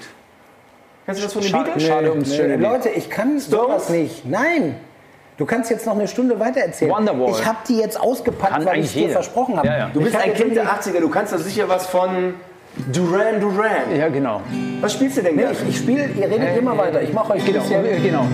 Kannst 1.05 1.21
du 1.21 1.27
was 1.27 1.33
von 1.33 1.43
den 1.43 1.51
Schade. 1.51 1.65
Beatles? 1.65 1.87
Schade 1.87 2.11
ums 2.11 2.35
schöne. 2.37 2.57
Leute, 2.57 2.89
ich 2.91 3.11
kann 3.11 3.39
sowas 3.39 3.89
nicht. 3.91 4.25
Nein. 4.25 4.77
Du 5.37 5.47
kannst 5.47 5.71
jetzt 5.71 5.87
noch 5.87 5.95
eine 5.95 6.09
Stunde 6.09 6.41
weiter 6.41 6.61
erzählen. 6.61 6.91
Wonderwall. 6.91 7.31
Ich 7.31 7.45
habe 7.47 7.59
die 7.69 7.79
jetzt 7.79 8.01
ausgepackt, 8.01 8.53
Kann 8.55 8.65
weil 8.67 8.81
ich 8.81 8.93
dir 8.93 9.03
jeder. 9.03 9.13
versprochen 9.13 9.57
habe. 9.57 9.69
Ja, 9.69 9.79
ja. 9.79 9.91
Du 9.93 10.01
bist 10.01 10.15
Ich 10.15 10.19
ein 10.21 10.35
Kind 10.35 10.57
der 10.57 10.65
irgendwie- 10.65 10.91
80er, 10.91 11.01
du 11.01 11.09
kannst 11.11 11.33
da 11.33 11.39
sicher 11.39 11.69
was 11.69 11.87
von 11.87 12.35
Duran 12.93 13.41
Duran. 13.41 13.97
Ja, 13.97 14.09
genau. 14.09 14.41
Was 14.81 14.95
spielst 14.95 15.17
du 15.19 15.23
denn 15.23 15.37
Nee, 15.37 15.43
gerne? 15.43 15.57
ich, 15.63 15.69
ich 15.69 15.77
spiele, 15.79 16.07
ihr 16.07 16.29
redet 16.29 16.57
immer 16.59 16.77
weiter. 16.77 17.03
Ich 17.03 17.13
mache 17.13 17.35
euch 17.35 17.45
Genau. 17.45 17.61
bisschen- 17.61 17.85
äh, 17.87 17.99
genau. 18.01 18.27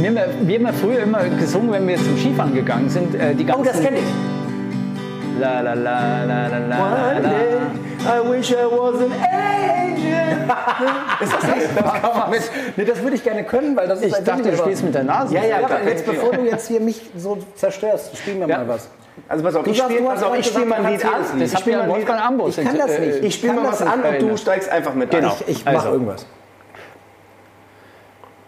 Wir 0.00 0.08
haben, 0.10 0.16
ja, 0.16 0.22
wir 0.42 0.58
haben 0.58 0.66
ja 0.66 0.72
früher 0.72 1.00
immer 1.00 1.24
gesungen, 1.24 1.72
wenn 1.72 1.88
wir 1.88 1.96
zum 1.96 2.16
Skifahren 2.16 2.54
gegangen 2.54 2.88
sind. 2.88 3.14
Äh, 3.14 3.34
die 3.34 3.44
ganzen 3.44 3.60
Oh, 3.62 3.64
das 3.64 3.80
kenne 3.80 3.98
ich. 3.98 5.40
La 5.40 5.60
la 5.60 5.72
la 5.74 6.24
la 6.24 6.46
la 6.48 6.58
la 6.58 6.76
One 6.78 7.20
la. 7.22 7.28
day, 7.28 7.58
I 8.04 8.30
wish 8.30 8.50
I 8.50 8.54
was 8.70 9.00
an 9.00 9.12
angel. 9.12 10.48
ist 11.20 11.32
das 11.32 11.42
das? 11.42 12.30
Mit, 12.30 12.50
nee, 12.76 12.84
das 12.84 13.02
würde 13.02 13.16
ich 13.16 13.22
gerne 13.24 13.44
können, 13.44 13.76
weil 13.76 13.86
das 13.88 14.00
ist 14.00 14.06
Ich 14.08 14.16
ein 14.16 14.24
dachte, 14.24 14.42
Ding, 14.42 14.52
du 14.52 14.58
spielst 14.58 14.82
mit 14.84 14.94
der 14.94 15.04
Nase. 15.04 15.34
Ja, 15.34 15.42
ja, 15.42 15.60
Ja, 15.60 15.64
aber 15.66 15.82
jetzt, 15.88 16.06
bevor 16.06 16.32
du 16.32 16.42
jetzt 16.44 16.66
hier 16.68 16.80
mich 16.80 17.00
so 17.16 17.38
zerstörst, 17.54 18.16
spiel 18.16 18.34
mir 18.36 18.48
Ja. 18.48 18.58
mal 18.58 18.68
was. 18.68 18.88
Also 19.28 19.44
pass 19.44 19.54
auf, 19.56 19.64
Du 19.64 19.70
ich 19.70 19.78
spiele 19.78 20.08
also, 20.10 20.34
ich 20.34 20.46
spiel 20.46 20.64
mal 20.64 20.84
ein 20.84 20.92
Lied 20.92 21.04
an. 21.04 21.12
Das 21.40 21.52
Ich 21.52 21.58
spiele 21.58 21.78
mal 21.78 21.88
Wolfgang 21.88 22.20
an. 22.20 22.26
Ambros. 22.28 22.58
Ich 22.58 22.64
kann 22.66 22.78
das 22.78 22.90
äh, 22.90 23.00
nicht. 23.06 23.24
Ich 23.24 23.34
spiele 23.34 23.54
kann 23.54 23.62
mal 23.64 23.72
was 23.72 23.80
nicht 23.80 23.92
an 23.92 24.02
und 24.04 24.22
du 24.30 24.36
steigst 24.36 24.68
einfach 24.70 24.94
mit 24.94 25.10
Genau. 25.10 25.28
an. 25.28 25.34
Ich, 25.46 25.58
ich 25.58 25.66
Also. 25.66 25.78
mache 25.78 25.88
irgendwas. 25.90 26.26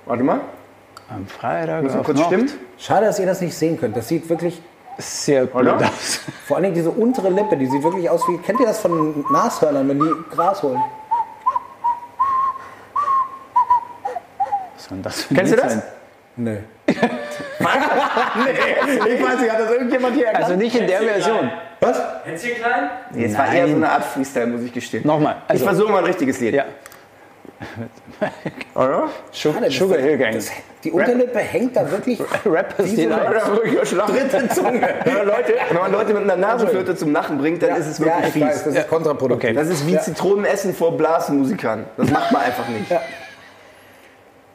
Warte 0.06 0.22
mal. 0.24 0.40
Am 1.10 1.26
Freitag 1.26 1.84
auf 1.84 2.04
kurz 2.06 2.18
Nacht. 2.18 2.26
stimmen? 2.28 2.50
Schade, 2.78 3.06
dass 3.06 3.18
ihr 3.18 3.26
das 3.26 3.40
nicht 3.40 3.54
sehen 3.56 3.78
könnt. 3.78 3.96
Das 3.96 4.06
sieht 4.08 4.28
wirklich, 4.28 4.62
Sehr 4.98 5.46
gut 5.46 5.62
Oder? 5.62 5.76
aus. 5.76 6.20
vor 6.46 6.56
allen 6.56 6.64
Dingen 6.64 6.74
diese 6.76 6.90
untere 6.90 7.30
Lippe, 7.30 7.56
die 7.56 7.66
sieht 7.66 7.82
wirklich 7.82 8.08
aus 8.08 8.26
wie, 8.28 8.38
kennt 8.38 8.60
ihr 8.60 8.66
das 8.66 8.80
von 8.80 9.24
Nashörnern, 9.30 9.88
wenn 9.88 9.98
die 9.98 10.12
Gras 10.34 10.62
holen? 10.62 10.80
Was 14.76 14.84
soll 14.84 14.96
denn 14.98 15.02
das 15.02 15.22
für 15.22 15.34
ein 15.34 15.36
Kennst 15.36 15.52
du 15.52 15.56
das? 15.56 15.72
sein? 15.72 15.82
Nö. 16.36 16.56
Ich 18.40 19.22
weiß 19.22 19.40
nicht, 19.40 19.50
hat 19.52 19.60
das 19.60 19.70
irgendjemand 19.70 20.14
hier 20.16 20.26
erkannt? 20.26 20.44
Also 20.44 20.56
nicht 20.56 20.74
in 20.74 20.86
der 20.86 21.00
Version. 21.02 21.50
Was? 21.80 22.00
Hänschen 22.24 22.54
klein? 22.56 22.90
Nee, 23.12 23.24
es 23.26 23.36
war 23.38 23.52
eher 23.52 23.68
so 23.68 23.74
eine 23.76 23.90
Art 23.90 24.04
Freestyle, 24.04 24.46
muss 24.46 24.62
ich 24.62 24.72
gestehen. 24.72 25.06
Nochmal. 25.06 25.36
ich 25.46 25.50
Also, 25.50 25.64
versuche 25.66 25.92
mal 25.92 25.98
ein 25.98 26.04
richtiges 26.04 26.40
Lied. 26.40 26.54
ja. 26.54 26.64
Oder? 28.74 29.08
Sugar, 29.32 29.60
das- 29.62 29.74
Sugar 29.74 29.98
Hill 29.98 30.16
Gang. 30.18 30.34
Das, 30.34 30.50
die 30.82 30.90
Unterlippe 30.90 31.38
hängt 31.40 31.76
da 31.76 31.90
wirklich. 31.90 32.20
Rappers, 32.46 32.86
die 32.86 32.96
so 33.04 33.08
da. 33.08 34.06
Dritte 34.06 34.48
Zunge. 34.48 34.88
Wenn 35.04 35.14
man, 35.14 35.26
Leute, 35.26 35.54
wenn 35.68 35.76
man 35.76 35.92
Leute 35.92 36.14
mit 36.14 36.22
einer 36.22 36.36
Nasenflöte 36.36 36.96
zum 36.96 37.12
Lachen 37.12 37.38
bringt, 37.38 37.62
dann 37.62 37.76
ist 37.76 37.86
es 37.86 38.00
wirklich 38.00 38.18
ja, 38.20 38.26
ich 38.26 38.32
fies. 38.32 38.42
weiß, 38.42 38.64
das 38.64 38.74
ist 38.74 38.88
kontraproduktiv. 38.88 39.50
Okay. 39.50 39.58
Das 39.58 39.68
ist 39.68 39.86
wie 39.86 39.98
Zitronenessen 39.98 40.74
vor 40.74 40.96
Blasmusikern. 40.96 41.84
Das 41.96 42.10
macht 42.10 42.32
man 42.32 42.42
einfach 42.42 42.68
nicht. 42.68 42.90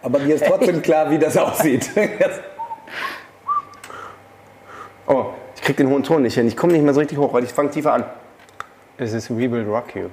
Aber 0.01 0.19
mir 0.19 0.35
ist 0.35 0.45
trotzdem 0.45 0.81
klar, 0.81 1.09
wie 1.11 1.19
das 1.19 1.37
aussieht. 1.37 1.89
Oh, 5.07 5.25
ich 5.55 5.61
krieg 5.61 5.77
den 5.77 5.89
hohen 5.89 6.03
Ton 6.03 6.23
nicht 6.23 6.33
hin. 6.35 6.47
Ich 6.47 6.57
komme 6.57 6.73
nicht 6.73 6.83
mehr 6.83 6.93
so 6.93 6.99
richtig 6.99 7.17
hoch, 7.17 7.33
weil 7.33 7.43
ich 7.43 7.51
fange 7.53 7.69
tiefer 7.69 7.93
an. 7.93 8.03
Es 8.97 9.13
ist 9.13 9.29
We 9.29 9.51
Will 9.51 9.63
Rock 9.67 9.95
You. 9.95 10.09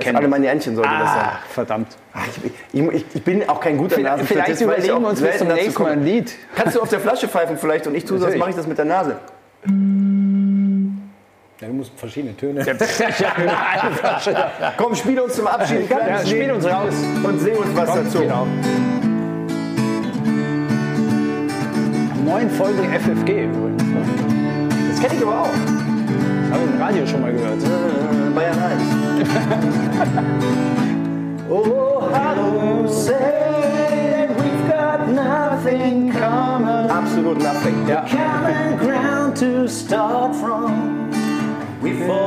Kenn 0.00 0.16
alle 0.16 0.28
meine 0.28 0.46
Entchen 0.48 0.74
sollte 0.76 0.90
das 0.90 1.10
sein. 1.12 1.22
Ah, 1.24 1.38
verdammt. 1.48 1.96
Ah, 2.12 2.18
Ich, 2.72 2.80
ich, 2.92 3.04
ich 3.14 3.22
bin 3.24 3.48
auch 3.48 3.60
kein 3.60 3.78
guter 3.78 3.98
Nasenflötist, 3.98 4.58
vielleicht 4.58 4.60
überlegen 4.60 5.00
wir 5.02 5.08
uns 5.08 5.20
bis 5.20 5.38
zum 5.38 5.48
nächsten 5.48 5.82
Mal 5.82 5.92
ein. 5.92 6.04
Lied. 6.04 6.34
Kannst 6.54 6.76
du 6.76 6.82
auf 6.82 6.88
der 6.90 7.00
Flasche 7.00 7.28
pfeifen 7.28 7.56
vielleicht 7.56 7.86
und 7.86 7.94
ich 7.94 8.04
tue 8.04 8.18
das, 8.18 8.36
mache 8.36 8.50
ich 8.50 8.56
das 8.56 8.66
mit 8.66 8.76
der 8.78 8.84
Nase. 8.84 9.16
Ja, 11.60 11.68
du 11.68 11.74
musst 11.74 11.92
verschiedene 11.96 12.36
Töne. 12.36 12.60
Eine 12.66 12.76
Flasche 12.78 14.32
da. 14.32 14.72
Komm, 14.76 14.94
spiel 14.94 15.20
uns 15.20 15.34
zum 15.34 15.46
Abschied 15.46 15.88
Ja, 15.90 16.24
spiel 16.26 16.50
uns 16.52 16.64
raus. 16.66 16.94
und 17.22 17.38
sing 17.40 17.54
uns 17.56 17.68
was 17.74 17.94
dazu. 17.94 18.20
Genau. 18.20 18.46
Neun 22.24 22.50
Folgen 22.50 22.78
FFG 22.92 23.44
übrigens. 23.44 23.82
Das 24.90 25.00
kenne 25.00 25.14
ich 25.18 25.22
aber 25.26 25.40
auch. 25.42 25.48
Das 25.48 26.58
habe 26.58 26.64
ich 26.64 26.74
im 26.74 26.82
Radio 26.82 27.06
schon 27.06 27.20
mal 27.22 27.32
gehört. 27.32 27.62
Äh, 27.62 28.30
Bayern 28.34 28.58
1. 28.58 28.82
oh, 31.50 32.10
how 32.14 32.34
to 32.34 32.88
say 32.90 34.26
we've 34.28 34.68
got 34.70 35.10
nothing 35.10 36.10
common. 36.12 36.90
Absolut 36.90 37.36
nothing. 37.36 37.86
Ja. 37.86 38.08
Common 38.08 38.78
ground 38.78 39.36
to 39.36 39.68
start 39.68 40.34
from. 40.36 41.10
We're 41.82 42.06
falling 42.06 42.19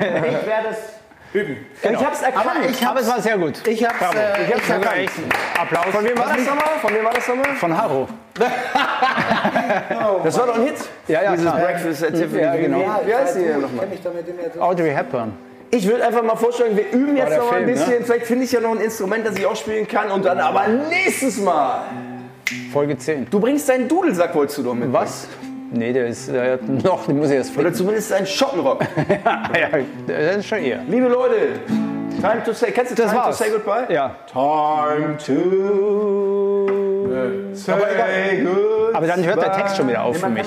Ich 0.00 0.46
werde 0.46 0.68
es 0.70 0.78
üben. 1.32 1.56
Genau. 1.82 2.00
Ich 2.00 2.06
hab's 2.06 2.22
erkannt. 2.22 2.46
Aber, 2.56 2.68
ich 2.68 2.86
aber 2.86 3.00
es 3.00 3.08
war 3.08 3.20
sehr 3.20 3.38
gut. 3.38 3.66
Ich 3.68 3.84
hab's, 3.84 3.98
Bravo. 3.98 4.16
äh, 4.16 4.44
ich 4.46 4.54
hab's 4.54 4.66
Sogar 4.66 4.96
erkannt. 4.96 5.10
Applaus. 5.60 5.84
Von 5.92 6.04
wem 6.04 6.18
war 6.18 6.26
das 6.28 6.46
nochmal? 6.46 6.64
Von 6.80 6.94
wem 6.94 7.04
war 7.04 7.12
das 7.12 7.28
nochmal? 7.28 7.54
Von 7.56 7.76
Haro. 7.76 8.08
Das 10.24 10.38
war 10.38 10.46
doch 10.46 10.56
ein 10.56 10.64
Hit. 10.64 10.74
Ja, 11.08 11.22
ja, 11.22 11.32
Dieses 11.32 11.46
klar. 11.46 11.60
Breakfast 11.60 12.04
at 12.04 12.14
Tiffany. 12.14 12.42
Ja, 12.42 12.56
genau. 12.56 12.78
Wie, 12.78 13.08
wie 13.08 13.14
heißt 13.14 13.36
die 13.36 13.42
denn 13.44 13.60
nochmal? 13.60 13.86
Audrey 14.58 14.90
Hepburn. 14.92 15.32
Ich 15.70 15.86
würde 15.86 16.04
einfach 16.04 16.22
mal 16.22 16.36
vorschlagen, 16.36 16.76
wir 16.76 16.90
üben 16.90 17.16
jetzt 17.16 17.36
noch 17.36 17.50
mal 17.50 17.58
ein 17.58 17.64
Film, 17.64 17.78
bisschen. 17.78 17.98
ne? 18.00 18.04
Vielleicht 18.04 18.26
finde 18.26 18.44
ich 18.44 18.52
ja 18.52 18.60
noch 18.60 18.72
ein 18.72 18.80
Instrument, 18.80 19.24
das 19.26 19.36
ich 19.36 19.46
auch 19.46 19.54
spielen 19.54 19.86
kann. 19.86 20.10
Und 20.10 20.24
dann 20.24 20.40
aber 20.40 20.66
nächstes 20.68 21.38
Mal. 21.38 21.82
Folge 22.72 22.98
10. 22.98 23.30
Du 23.30 23.38
bringst 23.38 23.68
deinen 23.68 23.86
Dudelsack, 23.86 24.34
wolltest 24.34 24.58
du 24.58 24.62
doch 24.64 24.74
mit. 24.74 24.92
Was? 24.92 25.28
Nee, 25.72 25.92
der 25.92 26.08
ist 26.08 26.28
der 26.32 26.52
hat 26.54 26.68
noch, 26.68 27.06
den 27.06 27.18
muss 27.18 27.30
ich 27.30 27.36
erst 27.36 27.50
Oder 27.52 27.60
flicken. 27.60 27.74
zumindest 27.76 28.12
einen 28.12 28.26
Schottenrock. 28.26 28.80
ja, 29.54 29.68
das 30.06 30.36
ist 30.38 30.46
schon 30.48 30.58
eher. 30.58 30.80
Liebe 30.88 31.06
Leute, 31.08 31.36
time 32.20 32.42
to 32.44 32.52
say. 32.52 32.70
Kennst 32.72 32.90
du 32.92 32.96
Das 32.96 33.10
Time 33.12 33.22
war's. 33.22 33.38
to 33.38 33.44
say 33.44 33.50
goodbye? 33.52 33.86
Ja, 33.92 34.16
Time 34.32 35.16
to 35.18 36.66
say 37.54 38.42
goodbye. 38.42 38.94
aber 38.94 39.06
dann 39.06 39.24
hört 39.24 39.40
der 39.42 39.52
Text 39.52 39.76
schon 39.76 39.88
wieder 39.88 40.02
auf 40.02 40.16
für 40.18 40.28
mich. 40.28 40.46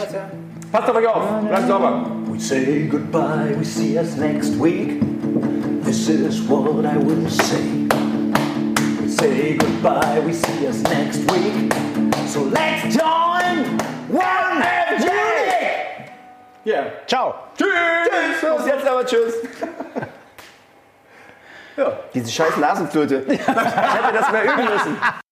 Passt 0.71 0.89
auf 0.89 0.95
euch 0.95 1.07
auf. 1.07 1.23
Bleibt 1.47 1.67
sauber. 1.67 2.05
We 2.29 2.39
say 2.39 2.87
goodbye, 2.91 3.55
we 3.57 3.63
see 3.63 3.97
us 3.97 4.17
next 4.17 4.61
week. 4.61 4.99
This 5.85 6.09
is 6.09 6.41
what 6.49 6.83
I 6.83 6.97
will 6.97 7.29
say. 7.29 7.87
We 9.01 9.07
say 9.07 9.55
goodbye, 9.57 10.19
we 10.25 10.33
see 10.33 10.67
us 10.67 10.81
next 10.83 11.21
week. 11.31 11.71
So 12.27 12.43
let's 12.43 12.95
join 12.95 13.77
one 14.09 14.63
unit! 14.99 16.09
Yeah. 16.65 16.91
Ciao. 17.07 17.35
Tschüss. 17.57 17.69
Bis 18.57 18.65
jetzt 18.65 18.87
aber 18.87 19.05
tschüss. 19.05 19.33
Ja, 21.75 21.91
diese 22.13 22.31
scheiß 22.31 22.57
Nasenflöte. 22.57 23.25
Ich 23.27 23.39
hätte 23.47 24.13
das 24.13 24.31
mal 24.31 24.45
üben 24.45 24.65
müssen. 24.65 25.22